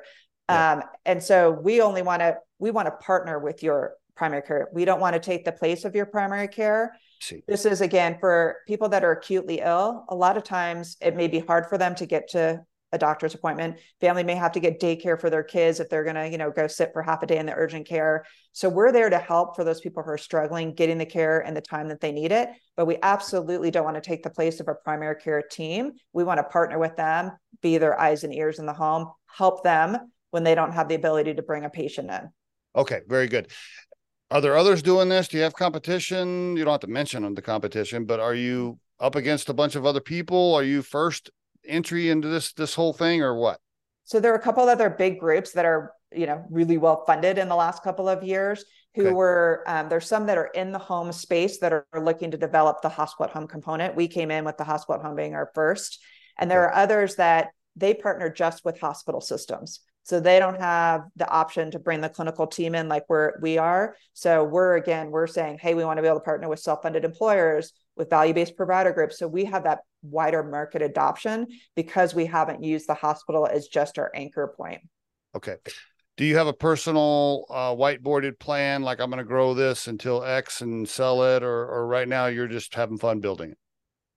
Yeah. 0.48 0.72
Um, 0.72 0.82
and 1.04 1.22
so 1.22 1.50
we 1.50 1.80
only 1.82 2.02
want 2.02 2.20
to 2.20 2.36
we 2.62 2.70
want 2.70 2.86
to 2.86 2.92
partner 2.92 3.40
with 3.40 3.60
your 3.60 3.94
primary 4.14 4.42
care. 4.42 4.68
We 4.72 4.84
don't 4.84 5.00
want 5.00 5.14
to 5.14 5.20
take 5.20 5.44
the 5.44 5.50
place 5.50 5.84
of 5.84 5.96
your 5.96 6.06
primary 6.06 6.46
care. 6.46 6.96
See. 7.20 7.42
This 7.48 7.66
is 7.66 7.80
again 7.80 8.18
for 8.20 8.58
people 8.68 8.88
that 8.90 9.02
are 9.02 9.10
acutely 9.10 9.58
ill. 9.58 10.04
A 10.10 10.14
lot 10.14 10.36
of 10.36 10.44
times 10.44 10.96
it 11.00 11.16
may 11.16 11.26
be 11.26 11.40
hard 11.40 11.66
for 11.66 11.76
them 11.76 11.96
to 11.96 12.06
get 12.06 12.28
to 12.30 12.62
a 12.92 12.98
doctor's 12.98 13.34
appointment. 13.34 13.78
Family 14.00 14.22
may 14.22 14.36
have 14.36 14.52
to 14.52 14.60
get 14.60 14.80
daycare 14.80 15.20
for 15.20 15.28
their 15.28 15.42
kids 15.42 15.80
if 15.80 15.88
they're 15.88 16.04
going 16.04 16.14
to, 16.14 16.28
you 16.28 16.38
know, 16.38 16.52
go 16.52 16.68
sit 16.68 16.92
for 16.92 17.02
half 17.02 17.24
a 17.24 17.26
day 17.26 17.38
in 17.38 17.46
the 17.46 17.54
urgent 17.54 17.88
care. 17.88 18.24
So 18.52 18.68
we're 18.68 18.92
there 18.92 19.10
to 19.10 19.18
help 19.18 19.56
for 19.56 19.64
those 19.64 19.80
people 19.80 20.04
who 20.04 20.10
are 20.10 20.18
struggling 20.18 20.72
getting 20.72 20.98
the 20.98 21.06
care 21.06 21.40
and 21.40 21.56
the 21.56 21.62
time 21.62 21.88
that 21.88 22.00
they 22.00 22.12
need 22.12 22.30
it. 22.30 22.50
But 22.76 22.86
we 22.86 22.98
absolutely 23.02 23.72
don't 23.72 23.84
want 23.84 23.96
to 23.96 24.08
take 24.08 24.22
the 24.22 24.30
place 24.30 24.60
of 24.60 24.68
a 24.68 24.74
primary 24.74 25.16
care 25.16 25.42
team. 25.42 25.94
We 26.12 26.22
want 26.22 26.38
to 26.38 26.44
partner 26.44 26.78
with 26.78 26.96
them, 26.96 27.32
be 27.60 27.78
their 27.78 27.98
eyes 27.98 28.22
and 28.22 28.32
ears 28.32 28.60
in 28.60 28.66
the 28.66 28.72
home, 28.72 29.10
help 29.26 29.64
them 29.64 29.98
when 30.30 30.44
they 30.44 30.54
don't 30.54 30.72
have 30.72 30.88
the 30.88 30.94
ability 30.94 31.34
to 31.34 31.42
bring 31.42 31.64
a 31.64 31.70
patient 31.70 32.10
in. 32.10 32.30
Okay, 32.74 33.00
very 33.06 33.28
good. 33.28 33.50
Are 34.30 34.40
there 34.40 34.56
others 34.56 34.82
doing 34.82 35.08
this? 35.08 35.28
Do 35.28 35.36
you 35.36 35.42
have 35.42 35.54
competition? 35.54 36.56
You 36.56 36.64
don't 36.64 36.72
have 36.72 36.80
to 36.80 36.86
mention 36.86 37.34
the 37.34 37.42
competition, 37.42 38.06
but 38.06 38.18
are 38.18 38.34
you 38.34 38.78
up 38.98 39.14
against 39.14 39.48
a 39.50 39.54
bunch 39.54 39.74
of 39.74 39.84
other 39.84 40.00
people? 40.00 40.54
Are 40.54 40.62
you 40.62 40.80
first 40.80 41.30
entry 41.66 42.08
into 42.08 42.28
this 42.28 42.52
this 42.52 42.74
whole 42.74 42.92
thing 42.92 43.22
or 43.22 43.34
what? 43.34 43.60
So 44.04 44.20
there 44.20 44.32
are 44.32 44.36
a 44.36 44.42
couple 44.42 44.68
other 44.68 44.90
big 44.90 45.20
groups 45.20 45.52
that 45.52 45.64
are 45.64 45.92
you 46.14 46.26
know 46.26 46.44
really 46.50 46.78
well 46.78 47.04
funded 47.06 47.38
in 47.38 47.48
the 47.48 47.56
last 47.56 47.82
couple 47.82 48.08
of 48.08 48.22
years 48.22 48.64
who 48.94 49.06
okay. 49.06 49.12
were 49.12 49.64
um, 49.66 49.88
there's 49.88 50.06
some 50.06 50.26
that 50.26 50.38
are 50.38 50.50
in 50.54 50.72
the 50.72 50.78
home 50.78 51.12
space 51.12 51.58
that 51.58 51.72
are 51.72 51.86
looking 52.00 52.30
to 52.30 52.36
develop 52.36 52.82
the 52.82 52.88
hospital 52.88 53.24
at 53.24 53.30
home 53.30 53.48
component 53.48 53.96
we 53.96 54.08
came 54.08 54.30
in 54.30 54.44
with 54.44 54.56
the 54.58 54.64
hospital 54.64 55.00
at 55.00 55.06
home 55.06 55.16
being 55.16 55.34
our 55.34 55.50
first 55.54 56.02
and 56.38 56.50
there 56.50 56.68
okay. 56.68 56.74
are 56.74 56.82
others 56.82 57.16
that 57.16 57.48
they 57.76 57.94
partner 57.94 58.28
just 58.28 58.64
with 58.64 58.78
hospital 58.78 59.20
systems 59.20 59.80
so 60.05 60.20
they 60.20 60.38
don't 60.38 60.61
have 60.61 61.03
the 61.16 61.28
option 61.28 61.70
to 61.70 61.78
bring 61.78 62.00
the 62.00 62.09
clinical 62.09 62.46
team 62.46 62.74
in 62.74 62.88
like 62.88 63.05
we're 63.09 63.38
we 63.40 63.59
are. 63.59 63.96
So 64.14 64.44
we're 64.44 64.76
again, 64.76 65.11
we're 65.11 65.26
saying, 65.26 65.59
hey, 65.61 65.74
we 65.74 65.84
want 65.84 65.98
to 65.98 66.03
be 66.03 66.09
able 66.09 66.18
to 66.18 66.24
partner 66.24 66.48
with 66.48 66.59
self-funded 66.59 67.05
employers, 67.05 67.72
with 67.96 68.11
value-based 68.11 68.57
provider 68.57 68.92
groups. 68.92 69.18
So 69.18 69.28
we 69.28 69.44
have 69.46 69.64
that 69.64 69.80
wider 70.03 70.42
market 70.42 70.82
adoption 70.82 71.46
because 71.76 72.14
we 72.14 72.26
haven't 72.26 72.62
used 72.62 72.88
the 72.88 72.94
hospital 72.94 73.46
as 73.46 73.68
just 73.68 73.98
our 73.98 74.11
anchor 74.14 74.53
point. 74.57 74.80
Okay. 75.36 75.57
Do 76.16 76.24
you 76.24 76.36
have 76.36 76.46
a 76.46 76.53
personal 76.53 77.46
uh, 77.48 77.74
whiteboarded 77.74 78.38
plan? 78.38 78.82
Like 78.82 79.00
I'm 79.00 79.09
going 79.09 79.18
to 79.18 79.24
grow 79.24 79.55
this 79.55 79.86
until 79.86 80.22
X 80.24 80.61
and 80.61 80.86
sell 80.88 81.22
it, 81.22 81.42
or 81.42 81.66
or 81.66 81.86
right 81.86 82.09
now 82.09 82.26
you're 82.26 82.48
just 82.48 82.74
having 82.74 82.98
fun 82.98 83.20
building 83.20 83.53
it? 83.53 83.59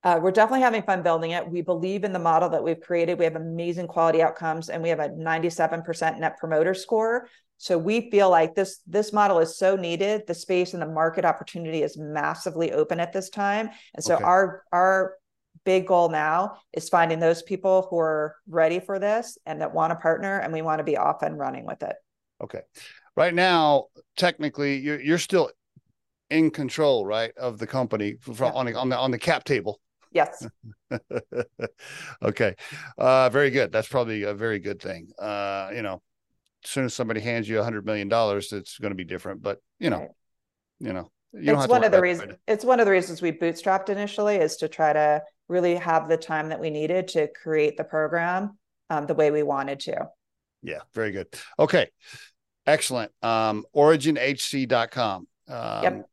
Uh, 0.05 0.19
we're 0.21 0.29
definitely 0.29 0.61
having 0.61 0.83
fun 0.83 1.01
building 1.01 1.31
it. 1.31 1.49
We 1.49 1.63
believe 1.63 2.03
in 2.03 2.13
the 2.13 2.19
model 2.19 2.47
that 2.49 2.63
we've 2.63 2.79
created. 2.79 3.17
We 3.17 3.25
have 3.25 3.35
amazing 3.35 3.87
quality 3.87 4.21
outcomes, 4.21 4.69
and 4.69 4.83
we 4.83 4.89
have 4.89 4.99
a 4.99 5.09
97% 5.09 6.19
net 6.19 6.37
promoter 6.37 6.75
score. 6.75 7.27
So 7.57 7.75
we 7.79 8.11
feel 8.11 8.29
like 8.29 8.53
this 8.53 8.81
this 8.85 9.11
model 9.11 9.39
is 9.39 9.57
so 9.57 9.75
needed. 9.75 10.27
The 10.27 10.35
space 10.35 10.73
and 10.73 10.81
the 10.81 10.87
market 10.87 11.25
opportunity 11.25 11.81
is 11.81 11.97
massively 11.97 12.71
open 12.71 12.99
at 12.99 13.13
this 13.13 13.31
time, 13.31 13.69
and 13.95 14.03
so 14.03 14.15
okay. 14.15 14.23
our 14.23 14.63
our 14.71 15.15
big 15.63 15.87
goal 15.87 16.09
now 16.09 16.57
is 16.73 16.87
finding 16.87 17.19
those 17.19 17.41
people 17.41 17.87
who 17.89 17.97
are 17.97 18.35
ready 18.47 18.79
for 18.79 18.99
this 18.99 19.39
and 19.47 19.61
that 19.61 19.73
want 19.73 19.89
to 19.89 19.95
partner, 19.95 20.37
and 20.37 20.53
we 20.53 20.61
want 20.61 20.77
to 20.77 20.83
be 20.83 20.97
off 20.97 21.23
and 21.23 21.39
running 21.39 21.65
with 21.65 21.81
it. 21.81 21.95
Okay, 22.43 22.61
right 23.15 23.33
now, 23.33 23.85
technically, 24.17 24.77
you're 24.77 25.01
you're 25.01 25.17
still 25.17 25.49
in 26.29 26.51
control, 26.51 27.07
right, 27.07 27.31
of 27.37 27.57
the 27.57 27.65
company 27.65 28.17
from, 28.19 28.35
yeah. 28.35 28.51
on 28.51 28.75
on 28.75 28.89
the 28.89 28.97
on 28.97 29.09
the 29.09 29.17
cap 29.17 29.45
table 29.45 29.79
Yes. 30.15 30.47
okay. 32.23 32.55
Uh, 32.97 33.29
very 33.29 33.49
good. 33.49 33.71
That's 33.71 33.87
probably 33.87 34.23
a 34.23 34.33
very 34.33 34.59
good 34.59 34.81
thing. 34.81 35.09
Uh, 35.19 35.71
you 35.75 35.81
know, 35.81 36.01
as 36.63 36.69
soon 36.69 36.85
as 36.85 36.93
somebody 36.93 37.19
hands 37.19 37.49
you 37.49 37.59
a 37.59 37.63
hundred 37.63 37.85
million 37.85 38.07
dollars, 38.07 38.53
it's 38.53 38.79
going 38.79 38.91
to 38.91 38.95
be 38.95 39.03
different, 39.03 39.43
but 39.43 39.59
you 39.77 39.89
know, 39.89 39.99
right. 39.99 40.09
you 40.79 40.93
know, 40.93 41.11
you 41.33 41.53
it's 41.53 41.67
one 41.67 41.83
of 41.83 41.91
the 41.91 42.01
reasons 42.01 42.33
it's 42.47 42.63
one 42.63 42.79
of 42.79 42.85
the 42.85 42.93
reasons 42.93 43.21
we 43.21 43.33
bootstrapped 43.33 43.89
initially 43.89 44.37
is 44.37 44.55
to 44.57 44.69
try 44.69 44.93
to 44.93 45.21
really 45.49 45.75
have 45.75 46.07
the 46.07 46.17
time 46.17 46.47
that 46.49 46.61
we 46.61 46.69
needed 46.69 47.09
to 47.09 47.27
create 47.27 47.75
the 47.75 47.83
program 47.83 48.57
um, 48.89 49.05
the 49.07 49.13
way 49.13 49.31
we 49.31 49.43
wanted 49.43 49.81
to. 49.81 50.07
Yeah, 50.63 50.79
very 50.93 51.11
good. 51.11 51.27
Okay. 51.59 51.89
Excellent. 52.65 53.11
Um, 53.21 53.65
originhc.com. 53.75 55.27
Um, 55.47 55.83
yep. 55.83 56.09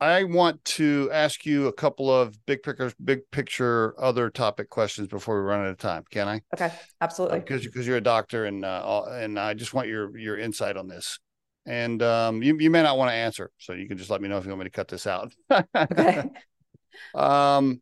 I 0.00 0.24
want 0.24 0.64
to 0.64 1.10
ask 1.12 1.44
you 1.44 1.66
a 1.66 1.72
couple 1.72 2.08
of 2.08 2.44
big 2.46 2.62
picture, 2.62 2.92
big 3.02 3.20
picture, 3.32 4.00
other 4.00 4.30
topic 4.30 4.70
questions 4.70 5.08
before 5.08 5.40
we 5.40 5.48
run 5.48 5.60
out 5.60 5.66
of 5.66 5.78
time. 5.78 6.04
Can 6.10 6.28
I? 6.28 6.40
Okay, 6.54 6.72
absolutely. 7.00 7.40
Because 7.40 7.64
because 7.64 7.86
you're 7.86 7.96
a 7.96 8.00
doctor 8.00 8.44
and 8.44 8.64
uh, 8.64 9.02
and 9.10 9.38
I 9.38 9.54
just 9.54 9.74
want 9.74 9.88
your 9.88 10.16
your 10.16 10.38
insight 10.38 10.76
on 10.76 10.86
this. 10.86 11.18
And 11.66 12.00
um, 12.02 12.42
you 12.42 12.56
you 12.58 12.70
may 12.70 12.82
not 12.82 12.96
want 12.96 13.10
to 13.10 13.14
answer, 13.14 13.50
so 13.58 13.72
you 13.72 13.88
can 13.88 13.98
just 13.98 14.08
let 14.08 14.20
me 14.20 14.28
know 14.28 14.38
if 14.38 14.44
you 14.44 14.50
want 14.50 14.60
me 14.60 14.64
to 14.66 14.70
cut 14.70 14.88
this 14.88 15.06
out. 15.06 15.32
okay. 15.74 16.24
Um, 17.14 17.80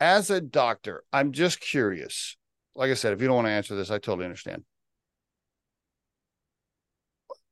as 0.00 0.30
a 0.30 0.40
doctor, 0.40 1.04
I'm 1.12 1.32
just 1.32 1.60
curious. 1.60 2.38
Like 2.74 2.90
I 2.90 2.94
said, 2.94 3.12
if 3.12 3.20
you 3.20 3.26
don't 3.26 3.36
want 3.36 3.48
to 3.48 3.52
answer 3.52 3.76
this, 3.76 3.90
I 3.90 3.98
totally 3.98 4.24
understand 4.24 4.64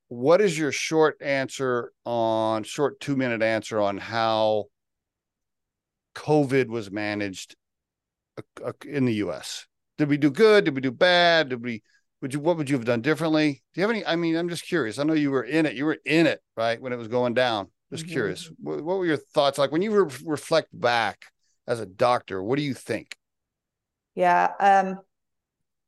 what 0.08 0.40
is 0.40 0.58
your 0.58 0.72
short 0.72 1.16
answer 1.20 1.92
on 2.04 2.62
short 2.62 3.00
two 3.00 3.16
minute 3.16 3.42
answer 3.42 3.80
on 3.80 3.98
how 3.98 4.66
COVID 6.14 6.68
was 6.68 6.90
managed 6.90 7.56
uh, 8.38 8.68
uh, 8.68 8.72
in 8.86 9.04
the 9.04 9.14
U.S. 9.14 9.66
Did 9.98 10.08
we 10.08 10.16
do 10.16 10.30
good? 10.30 10.64
Did 10.64 10.74
we 10.74 10.80
do 10.80 10.90
bad? 10.90 11.50
Did 11.50 11.62
we? 11.62 11.82
Would 12.22 12.34
you? 12.34 12.40
What 12.40 12.56
would 12.56 12.70
you 12.70 12.76
have 12.76 12.86
done 12.86 13.00
differently? 13.00 13.62
Do 13.74 13.80
you 13.80 13.86
have 13.86 13.90
any? 13.90 14.04
I 14.06 14.16
mean, 14.16 14.36
I'm 14.36 14.48
just 14.48 14.66
curious. 14.66 14.98
I 14.98 15.04
know 15.04 15.14
you 15.14 15.30
were 15.30 15.44
in 15.44 15.66
it. 15.66 15.74
You 15.74 15.84
were 15.84 15.98
in 16.04 16.26
it, 16.26 16.40
right, 16.56 16.80
when 16.80 16.92
it 16.92 16.96
was 16.96 17.08
going 17.08 17.34
down. 17.34 17.68
Just 17.90 18.04
mm-hmm. 18.04 18.12
curious. 18.12 18.50
What, 18.60 18.82
what, 18.82 18.98
were 18.98 19.06
your 19.06 19.16
thoughts 19.16 19.58
like 19.58 19.72
when 19.72 19.82
you 19.82 20.04
re- 20.04 20.16
reflect 20.24 20.68
back 20.72 21.26
as 21.66 21.80
a 21.80 21.86
doctor? 21.86 22.42
What 22.42 22.56
do 22.56 22.62
you 22.62 22.74
think? 22.74 23.16
Yeah. 24.14 24.50
Um, 24.58 25.00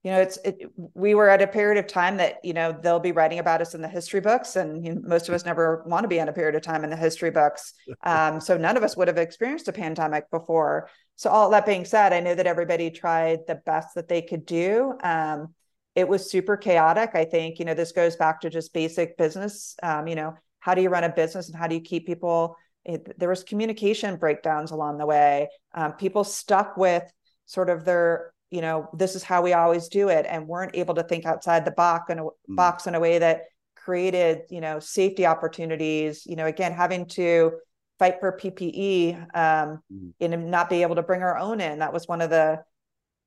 you 0.06 0.12
know 0.12 0.20
it's 0.20 0.38
it, 0.44 0.70
we 0.94 1.16
were 1.16 1.28
at 1.28 1.42
a 1.42 1.48
period 1.48 1.84
of 1.84 1.88
time 1.88 2.16
that 2.18 2.36
you 2.44 2.52
know 2.52 2.70
they'll 2.80 3.00
be 3.00 3.10
writing 3.10 3.40
about 3.40 3.60
us 3.60 3.74
in 3.74 3.82
the 3.82 3.88
history 3.88 4.20
books 4.20 4.54
and 4.54 4.86
you 4.86 4.94
know, 4.94 5.00
most 5.04 5.28
of 5.28 5.34
us 5.34 5.44
never 5.44 5.82
want 5.84 6.04
to 6.04 6.08
be 6.08 6.20
in 6.20 6.28
a 6.28 6.32
period 6.32 6.54
of 6.54 6.62
time 6.62 6.84
in 6.84 6.90
the 6.90 6.96
history 6.96 7.30
books. 7.30 7.74
Um, 8.04 8.40
so 8.40 8.56
none 8.56 8.76
of 8.76 8.84
us 8.84 8.96
would 8.96 9.08
have 9.08 9.18
experienced 9.18 9.66
a 9.66 9.72
pandemic 9.72 10.30
before. 10.30 10.88
So 11.16 11.28
all 11.28 11.50
that 11.50 11.66
being 11.66 11.84
said 11.84 12.12
i 12.12 12.20
know 12.20 12.36
that 12.36 12.46
everybody 12.46 12.90
tried 12.90 13.40
the 13.48 13.56
best 13.56 13.96
that 13.96 14.06
they 14.06 14.22
could 14.22 14.46
do. 14.46 14.94
Um, 15.02 15.54
it 15.96 16.06
was 16.06 16.30
super 16.30 16.56
chaotic 16.56 17.10
i 17.14 17.24
think 17.24 17.58
you 17.58 17.64
know 17.64 17.74
this 17.74 17.92
goes 17.92 18.14
back 18.14 18.42
to 18.42 18.50
just 18.50 18.72
basic 18.72 19.18
business 19.18 19.74
um, 19.82 20.06
you 20.06 20.14
know 20.14 20.34
how 20.60 20.74
do 20.74 20.82
you 20.82 20.88
run 20.88 21.04
a 21.04 21.08
business 21.08 21.48
and 21.48 21.56
how 21.56 21.66
do 21.66 21.74
you 21.74 21.80
keep 21.80 22.06
people 22.06 22.56
it, 22.86 23.18
there 23.18 23.28
was 23.28 23.42
communication 23.42 24.16
breakdowns 24.16 24.70
along 24.70 24.98
the 24.98 25.06
way. 25.06 25.48
Um, 25.74 25.94
people 25.94 26.22
stuck 26.22 26.76
with 26.76 27.02
sort 27.44 27.68
of 27.68 27.84
their 27.84 28.32
you 28.56 28.62
know 28.62 28.88
this 28.94 29.14
is 29.14 29.22
how 29.22 29.42
we 29.42 29.52
always 29.52 29.88
do 29.88 30.08
it 30.08 30.24
and 30.26 30.48
weren't 30.48 30.74
able 30.74 30.94
to 30.94 31.02
think 31.02 31.26
outside 31.26 31.66
the 31.66 31.70
box 31.70 32.10
in 32.10 32.18
a 32.18 32.22
mm. 32.22 32.30
box 32.48 32.86
in 32.86 32.94
a 32.94 33.00
way 33.00 33.18
that 33.18 33.42
created 33.76 34.44
you 34.48 34.62
know 34.62 34.78
safety 34.78 35.26
opportunities 35.26 36.24
you 36.24 36.36
know 36.36 36.46
again 36.46 36.72
having 36.72 37.04
to 37.04 37.52
fight 37.98 38.14
for 38.18 38.38
ppe 38.42 39.14
um, 39.36 39.82
mm. 39.92 40.12
and 40.20 40.50
not 40.50 40.70
be 40.70 40.80
able 40.80 40.94
to 40.94 41.02
bring 41.02 41.20
our 41.20 41.36
own 41.36 41.60
in 41.60 41.80
that 41.80 41.92
was 41.92 42.08
one 42.08 42.22
of 42.22 42.30
the 42.30 42.58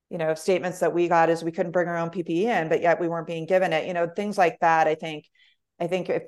you 0.10 0.18
know 0.18 0.34
statements 0.34 0.80
that 0.80 0.96
we 0.96 1.08
got 1.08 1.30
is 1.30 1.44
we 1.44 1.52
couldn't 1.52 1.74
bring 1.74 1.88
our 1.88 1.98
own 1.98 2.10
ppe 2.10 2.46
in 2.46 2.68
but 2.68 2.82
yet 2.82 3.00
we 3.00 3.08
weren't 3.08 3.28
being 3.28 3.46
given 3.46 3.72
it 3.72 3.86
you 3.86 3.94
know 3.94 4.08
things 4.08 4.36
like 4.36 4.58
that 4.62 4.88
i 4.88 4.96
think 4.96 5.26
i 5.80 5.86
think 5.86 6.10
if, 6.10 6.24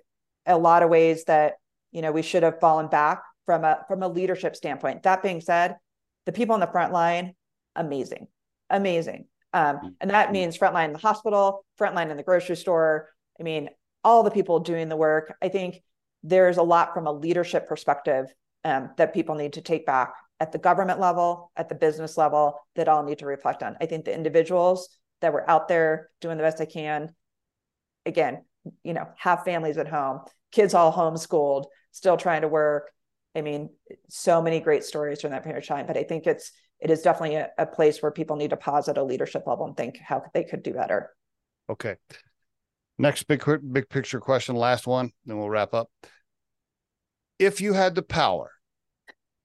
a 0.45 0.56
lot 0.56 0.84
of 0.84 0.91
ways 0.91 1.24
that 1.24 1.54
you 1.91 2.04
know 2.04 2.12
we 2.12 2.22
should 2.22 2.43
have 2.43 2.60
fallen 2.60 2.88
back 2.88 3.24
from 3.47 3.64
a 3.64 3.80
from 3.88 4.04
a 4.04 4.08
leadership 4.08 4.56
standpoint 4.56 5.02
that 5.02 5.24
being 5.24 5.41
said 5.41 5.76
the 6.28 6.32
people 6.32 6.54
on 6.54 6.60
the 6.60 6.68
front 6.68 6.93
line 6.93 7.34
amazing 7.76 8.28
amazing. 8.72 9.26
Um, 9.54 9.78
mm-hmm. 9.78 9.88
and 10.00 10.12
that 10.12 10.32
means 10.32 10.58
frontline 10.58 10.86
in 10.86 10.94
the 10.94 11.00
hospital, 11.00 11.66
frontline 11.80 12.10
in 12.10 12.18
the 12.18 12.24
grocery 12.24 12.56
store. 12.56 13.10
I 13.40 13.44
mean, 13.44 13.70
all 14.04 14.24
the 14.24 14.32
people 14.32 14.60
doing 14.60 14.90
the 14.90 14.96
work. 14.96 15.36
I 15.42 15.50
think 15.50 15.82
there's 16.24 16.58
a 16.58 16.64
lot 16.64 16.94
from 16.94 17.08
a 17.08 17.12
leadership 17.12 17.68
perspective 17.68 18.34
um, 18.64 18.92
that 18.98 19.14
people 19.14 19.36
need 19.36 19.54
to 19.54 19.62
take 19.62 19.86
back 19.86 20.14
at 20.40 20.52
the 20.52 20.58
government 20.58 21.00
level, 21.00 21.52
at 21.56 21.70
the 21.70 21.76
business 21.76 22.18
level, 22.18 22.60
that 22.76 22.88
all 22.88 23.04
need 23.04 23.20
to 23.20 23.26
reflect 23.26 23.62
on. 23.62 23.76
I 23.80 23.86
think 23.86 24.06
the 24.06 24.14
individuals 24.14 24.90
that 25.22 25.34
were 25.34 25.48
out 25.50 25.68
there 25.68 26.10
doing 26.20 26.38
the 26.38 26.44
best 26.44 26.58
they 26.58 26.66
can, 26.66 27.14
again, 28.06 28.44
you 28.84 28.94
know, 28.94 29.08
have 29.18 29.44
families 29.44 29.78
at 29.78 29.88
home, 29.88 30.22
kids 30.52 30.74
all 30.74 30.92
homeschooled, 30.92 31.66
still 31.92 32.18
trying 32.18 32.42
to 32.42 32.48
work. 32.48 32.92
I 33.36 33.42
mean, 33.42 33.70
so 34.10 34.42
many 34.42 34.60
great 34.60 34.84
stories 34.84 35.20
during 35.20 35.34
that 35.34 35.44
period 35.44 35.62
of 35.62 35.68
time. 35.68 35.88
But 35.88 35.98
I 35.98 36.04
think 36.04 36.26
it's 36.28 36.52
it 36.82 36.90
is 36.90 37.02
definitely 37.02 37.36
a, 37.36 37.50
a 37.58 37.66
place 37.66 38.02
where 38.02 38.12
people 38.12 38.36
need 38.36 38.50
to 38.50 38.58
pause 38.58 38.90
at 38.90 38.98
a 38.98 39.04
leadership 39.04 39.44
level 39.46 39.66
and 39.66 39.78
think 39.78 39.98
how 39.98 40.24
they 40.34 40.44
could 40.44 40.64
do 40.64 40.74
better. 40.74 41.12
Okay. 41.70 41.96
Next 42.98 43.24
big 43.24 43.44
big 43.72 43.90
picture 43.90 44.20
question, 44.20 44.56
last 44.56 44.88
one, 44.88 45.12
then 45.26 45.38
we'll 45.38 45.50
wrap 45.50 45.74
up. 45.74 45.90
If 47.40 47.62
you 47.62 47.74
had 47.74 47.96
the 47.96 48.04
power 48.04 48.52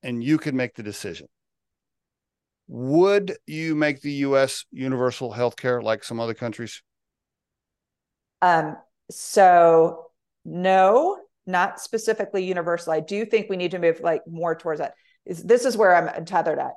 and 0.03 0.23
you 0.23 0.39
could 0.39 0.55
make 0.55 0.75
the 0.75 0.83
decision, 0.83 1.29
would 2.69 3.37
you 3.47 3.75
make 3.75 4.01
the 4.01 4.13
US 4.13 4.65
universal 4.73 5.33
health 5.33 5.57
care 5.57 5.81
like 5.81 6.05
some 6.05 6.21
other 6.21 6.35
countries? 6.35 6.83
Um, 8.43 8.77
so 9.11 10.07
no, 10.45 11.19
not 11.47 11.81
specifically 11.81 12.45
universal. 12.45 12.93
I 12.93 13.01
do 13.01 13.25
think 13.25 13.49
we 13.49 13.57
need 13.57 13.71
to 13.71 13.79
move 13.79 14.01
like 14.01 14.23
more 14.27 14.55
towards 14.55 14.81
that. 14.81 14.95
Is 15.25 15.43
this 15.43 15.65
is 15.65 15.77
where 15.77 15.95
I'm 15.95 16.25
tethered 16.25 16.59
at. 16.59 16.73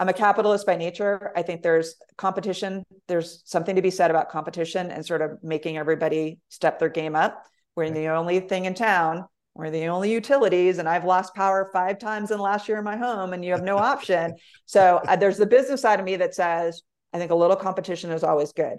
I'm 0.00 0.08
a 0.08 0.14
capitalist 0.14 0.66
by 0.66 0.76
nature. 0.76 1.30
I 1.36 1.42
think 1.42 1.60
there's 1.60 1.96
competition. 2.16 2.84
There's 3.06 3.42
something 3.44 3.76
to 3.76 3.82
be 3.82 3.90
said 3.90 4.10
about 4.10 4.30
competition 4.30 4.90
and 4.90 5.04
sort 5.04 5.20
of 5.20 5.32
making 5.42 5.76
everybody 5.76 6.38
step 6.48 6.78
their 6.78 6.88
game 6.88 7.14
up. 7.14 7.44
We're 7.76 7.90
the 7.90 8.08
only 8.08 8.40
thing 8.40 8.64
in 8.64 8.72
town. 8.72 9.26
We're 9.54 9.70
the 9.70 9.88
only 9.88 10.10
utilities, 10.10 10.78
and 10.78 10.88
I've 10.88 11.04
lost 11.04 11.34
power 11.34 11.68
five 11.70 11.98
times 11.98 12.30
in 12.30 12.38
the 12.38 12.42
last 12.42 12.66
year 12.66 12.78
in 12.78 12.84
my 12.84 12.96
home, 12.96 13.34
and 13.34 13.44
you 13.44 13.52
have 13.52 13.62
no 13.62 13.76
option. 13.92 14.36
so 14.64 15.02
uh, 15.06 15.16
there's 15.16 15.36
the 15.36 15.46
business 15.46 15.82
side 15.82 16.00
of 16.00 16.06
me 16.06 16.16
that 16.16 16.34
says 16.34 16.82
I 17.12 17.18
think 17.18 17.30
a 17.30 17.34
little 17.34 17.56
competition 17.56 18.10
is 18.10 18.24
always 18.24 18.52
good 18.52 18.78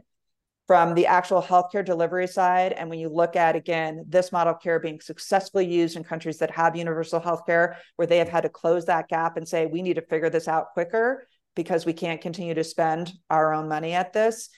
from 0.67 0.93
the 0.93 1.05
actual 1.05 1.41
healthcare 1.41 1.83
delivery 1.83 2.27
side. 2.27 2.71
And 2.73 2.89
when 2.89 2.99
you 2.99 3.09
look 3.09 3.35
at, 3.35 3.55
again, 3.55 4.05
this 4.07 4.31
model 4.31 4.53
of 4.53 4.61
care 4.61 4.79
being 4.79 5.01
successfully 5.01 5.65
used 5.65 5.97
in 5.97 6.03
countries 6.03 6.37
that 6.37 6.51
have 6.51 6.75
universal 6.75 7.19
healthcare, 7.19 7.75
where 7.95 8.07
they 8.07 8.19
have 8.19 8.29
had 8.29 8.41
to 8.41 8.49
close 8.49 8.85
that 8.85 9.09
gap 9.09 9.37
and 9.37 9.47
say, 9.47 9.65
we 9.65 9.81
need 9.81 9.95
to 9.95 10.01
figure 10.01 10.29
this 10.29 10.47
out 10.47 10.73
quicker 10.73 11.27
because 11.55 11.85
we 11.85 11.93
can't 11.93 12.21
continue 12.21 12.53
to 12.53 12.63
spend 12.63 13.11
our 13.29 13.53
own 13.53 13.67
money 13.67 13.93
at 13.93 14.13
this. 14.13 14.49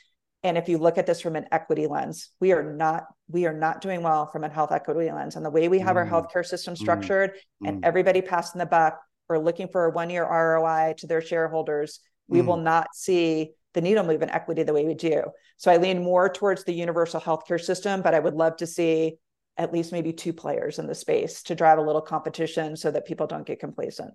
And 0.44 0.58
if 0.58 0.68
you 0.68 0.78
look 0.78 0.98
at 0.98 1.06
this 1.06 1.22
from 1.22 1.36
an 1.38 1.48
equity 1.52 1.88
lens, 1.88 2.30
we 2.40 2.52
are 2.52 2.64
not 2.64 3.06
we 3.30 3.46
are 3.46 3.54
not 3.54 3.82
doing 3.82 4.04
well 4.04 4.28
from 4.28 4.44
a 4.44 4.50
health 4.50 4.74
equity 4.74 5.10
lens. 5.10 5.38
And 5.38 5.46
the 5.46 5.50
way 5.50 5.70
we 5.70 5.80
have 5.80 5.96
mm. 5.96 6.00
our 6.00 6.06
healthcare 6.06 6.46
system 6.46 6.74
mm. 6.74 6.78
structured 6.78 7.32
mm. 7.64 7.70
and 7.70 7.86
everybody 7.86 8.22
passing 8.22 8.60
the 8.60 8.66
buck 8.66 9.00
or 9.30 9.40
looking 9.40 9.70
for 9.70 9.86
a 9.86 9.90
one 9.90 10.10
year 10.10 10.26
ROI 10.26 10.96
to 10.98 11.08
their 11.08 11.22
shareholders, 11.22 12.02
we 12.28 12.42
will 12.42 12.58
mm. 12.58 12.64
not 12.64 12.94
see 12.94 13.54
the 13.74 13.82
needle 13.82 14.06
move 14.06 14.22
in 14.22 14.30
equity 14.30 14.64
the 14.64 14.74
way 14.74 14.86
we 14.86 14.94
do. 14.94 15.24
So 15.58 15.72
I 15.72 15.78
lean 15.78 16.04
more 16.04 16.30
towards 16.30 16.64
the 16.64 16.74
universal 16.74 17.20
healthcare 17.20 17.60
system, 17.60 18.02
but 18.02 18.14
I 18.14 18.20
would 18.20 18.36
love 18.36 18.58
to 18.58 18.68
see 18.68 19.18
at 19.58 19.74
least 19.74 19.92
maybe 19.92 20.14
two 20.14 20.34
players 20.34 20.80
in 20.80 20.88
the 20.88 20.96
space 20.96 21.44
to 21.44 21.56
drive 21.56 21.78
a 21.78 21.82
little 21.82 22.02
competition 22.02 22.76
so 22.76 22.92
that 22.92 23.06
people 23.06 23.28
don't 23.28 23.46
get 23.46 23.60
complacent. 23.60 24.14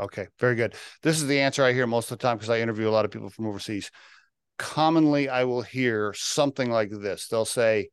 Okay, 0.00 0.26
very 0.40 0.54
good. 0.54 0.74
This 1.02 1.20
is 1.20 1.26
the 1.26 1.40
answer 1.40 1.62
I 1.62 1.72
hear 1.72 1.86
most 1.86 2.10
of 2.10 2.18
the 2.18 2.22
time 2.22 2.36
because 2.36 2.50
I 2.50 2.60
interview 2.60 2.88
a 2.88 2.90
lot 2.90 3.04
of 3.04 3.10
people 3.10 3.30
from 3.30 3.46
overseas. 3.46 3.90
Commonly, 4.58 5.28
I 5.28 5.44
will 5.44 5.62
hear 5.62 6.12
something 6.14 6.70
like 6.70 6.90
this 6.90 7.28
they'll 7.28 7.44
say, 7.44 7.88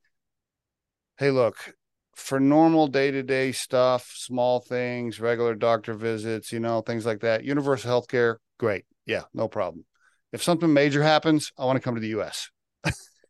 Hey, 1.18 1.32
look, 1.32 1.74
for 2.16 2.40
normal 2.40 2.88
day 2.88 3.12
to 3.12 3.24
day 3.24 3.52
stuff, 3.52 4.12
small 4.16 4.60
things, 4.60 5.20
regular 5.20 5.54
doctor 5.54 5.94
visits, 5.94 6.52
you 6.52 6.60
know, 6.60 6.82
things 6.82 7.06
like 7.06 7.20
that, 7.22 7.44
universal 7.44 7.92
healthcare, 7.92 8.38
great. 8.58 8.86
Yeah, 9.06 9.24
no 9.34 9.48
problem 9.48 9.86
if 10.32 10.44
something 10.44 10.72
major 10.72 11.04
happens, 11.04 11.52
I 11.58 11.66
want 11.66 11.78
to 11.78 11.82
come 11.82 11.96
to 11.96 12.02
the 12.02 12.10
U.S. 12.10 12.50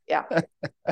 yeah, 0.08 0.24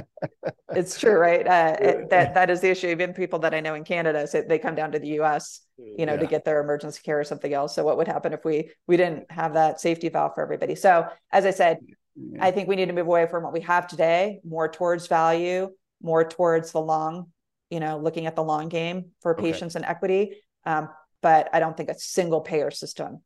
it's 0.69 0.99
true, 0.99 1.17
right? 1.17 1.45
Uh, 1.45 2.05
that 2.09 2.33
that 2.33 2.49
is 2.49 2.61
the 2.61 2.69
issue. 2.69 2.87
Even 2.87 3.13
people 3.13 3.39
that 3.39 3.53
I 3.53 3.59
know 3.59 3.75
in 3.75 3.83
Canada, 3.83 4.27
so 4.27 4.41
they 4.41 4.59
come 4.59 4.75
down 4.75 4.91
to 4.93 4.99
the 4.99 5.09
U.S. 5.09 5.61
You 5.77 6.05
know, 6.05 6.13
yeah. 6.13 6.19
to 6.19 6.27
get 6.27 6.45
their 6.45 6.61
emergency 6.61 7.01
care 7.03 7.19
or 7.19 7.23
something 7.23 7.53
else. 7.53 7.75
So, 7.75 7.83
what 7.83 7.97
would 7.97 8.07
happen 8.07 8.33
if 8.33 8.45
we 8.45 8.71
we 8.87 8.97
didn't 8.97 9.31
have 9.31 9.53
that 9.53 9.81
safety 9.81 10.09
valve 10.09 10.35
for 10.35 10.41
everybody? 10.41 10.75
So, 10.75 11.07
as 11.31 11.45
I 11.45 11.51
said, 11.51 11.79
yeah. 12.15 12.45
I 12.45 12.51
think 12.51 12.67
we 12.67 12.75
need 12.75 12.87
to 12.87 12.93
move 12.93 13.07
away 13.07 13.27
from 13.27 13.43
what 13.43 13.53
we 13.53 13.61
have 13.61 13.87
today, 13.87 14.39
more 14.43 14.67
towards 14.67 15.07
value, 15.07 15.69
more 16.01 16.27
towards 16.27 16.71
the 16.71 16.81
long, 16.81 17.31
you 17.69 17.79
know, 17.79 17.97
looking 17.97 18.25
at 18.25 18.35
the 18.35 18.43
long 18.43 18.69
game 18.69 19.11
for 19.21 19.33
okay. 19.33 19.51
patients 19.51 19.75
and 19.75 19.85
equity. 19.85 20.37
Um, 20.65 20.89
but 21.21 21.49
I 21.53 21.59
don't 21.59 21.75
think 21.75 21.89
a 21.89 21.97
single 21.97 22.41
payer 22.41 22.71
system 22.71 23.21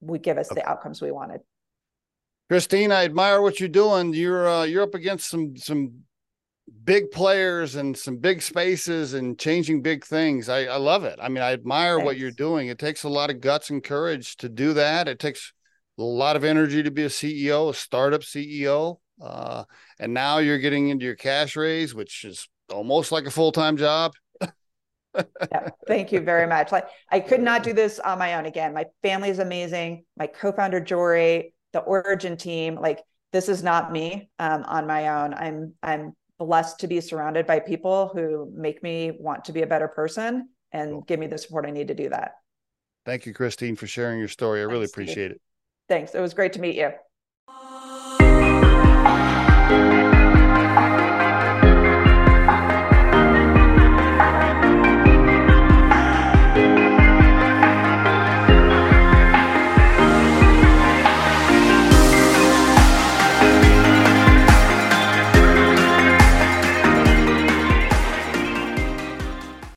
would 0.00 0.22
give 0.22 0.38
us 0.38 0.50
okay. 0.50 0.60
the 0.60 0.68
outcomes 0.68 1.02
we 1.02 1.10
wanted. 1.10 1.40
Christine, 2.48 2.92
I 2.92 3.04
admire 3.04 3.42
what 3.42 3.60
you're 3.60 3.68
doing. 3.68 4.14
You're 4.14 4.48
uh, 4.48 4.64
you're 4.64 4.82
up 4.82 4.94
against 4.94 5.28
some 5.28 5.56
some 5.56 6.04
big 6.84 7.10
players 7.10 7.74
and 7.74 7.96
some 7.96 8.16
big 8.16 8.40
spaces 8.40 9.14
and 9.14 9.38
changing 9.38 9.82
big 9.82 10.04
things. 10.04 10.48
I, 10.48 10.64
I 10.64 10.76
love 10.76 11.04
it. 11.04 11.18
I 11.20 11.28
mean, 11.28 11.42
I 11.42 11.52
admire 11.52 11.96
Thanks. 11.96 12.06
what 12.06 12.16
you're 12.18 12.30
doing. 12.30 12.68
It 12.68 12.78
takes 12.78 13.04
a 13.04 13.08
lot 13.08 13.30
of 13.30 13.40
guts 13.40 13.70
and 13.70 13.84
courage 13.84 14.36
to 14.38 14.48
do 14.48 14.72
that. 14.74 15.08
It 15.08 15.18
takes 15.18 15.52
a 15.98 16.02
lot 16.02 16.36
of 16.36 16.44
energy 16.44 16.82
to 16.82 16.90
be 16.90 17.04
a 17.04 17.08
CEO, 17.08 17.70
a 17.70 17.74
startup 17.74 18.22
CEO. 18.22 18.98
Uh, 19.20 19.64
and 19.98 20.14
now 20.14 20.38
you're 20.38 20.58
getting 20.58 20.88
into 20.88 21.04
your 21.04 21.16
cash 21.16 21.56
raise, 21.56 21.94
which 21.94 22.24
is 22.24 22.48
almost 22.70 23.12
like 23.12 23.26
a 23.26 23.30
full 23.30 23.52
time 23.52 23.76
job. 23.76 24.12
yeah, 24.40 25.68
thank 25.86 26.12
you 26.12 26.20
very 26.20 26.46
much. 26.46 26.72
Like 26.72 26.86
I 27.10 27.20
could 27.20 27.40
not 27.40 27.62
do 27.62 27.72
this 27.72 27.98
on 27.98 28.18
my 28.18 28.34
own. 28.34 28.46
Again, 28.46 28.72
my 28.72 28.86
family 29.02 29.28
is 29.28 29.38
amazing. 29.38 30.04
My 30.16 30.28
co-founder 30.28 30.80
Jory, 30.80 31.52
the 31.72 31.80
Origin 31.80 32.36
team, 32.36 32.76
like 32.76 33.02
this 33.32 33.48
is 33.48 33.62
not 33.62 33.92
me 33.92 34.30
um, 34.38 34.64
on 34.64 34.86
my 34.86 35.08
own. 35.08 35.34
I'm 35.34 35.74
I'm 35.82 36.12
blessed 36.38 36.80
to 36.80 36.86
be 36.86 37.00
surrounded 37.00 37.46
by 37.46 37.60
people 37.60 38.10
who 38.14 38.50
make 38.54 38.82
me 38.82 39.12
want 39.18 39.44
to 39.46 39.52
be 39.52 39.62
a 39.62 39.66
better 39.66 39.88
person 39.88 40.48
and 40.72 40.90
cool. 40.90 41.00
give 41.02 41.18
me 41.18 41.26
the 41.26 41.36
support 41.36 41.66
I 41.66 41.70
need 41.70 41.88
to 41.88 41.94
do 41.94 42.08
that. 42.10 42.32
Thank 43.04 43.26
you, 43.26 43.34
Christine, 43.34 43.74
for 43.74 43.86
sharing 43.86 44.18
your 44.18 44.28
story. 44.28 44.60
I 44.60 44.64
really 44.64 44.84
appreciate 44.84 45.32
it. 45.32 45.40
Thanks. 45.88 46.14
It 46.14 46.20
was 46.20 46.34
great 46.34 46.52
to 46.54 46.60
meet 46.60 46.76
you. 46.76 46.92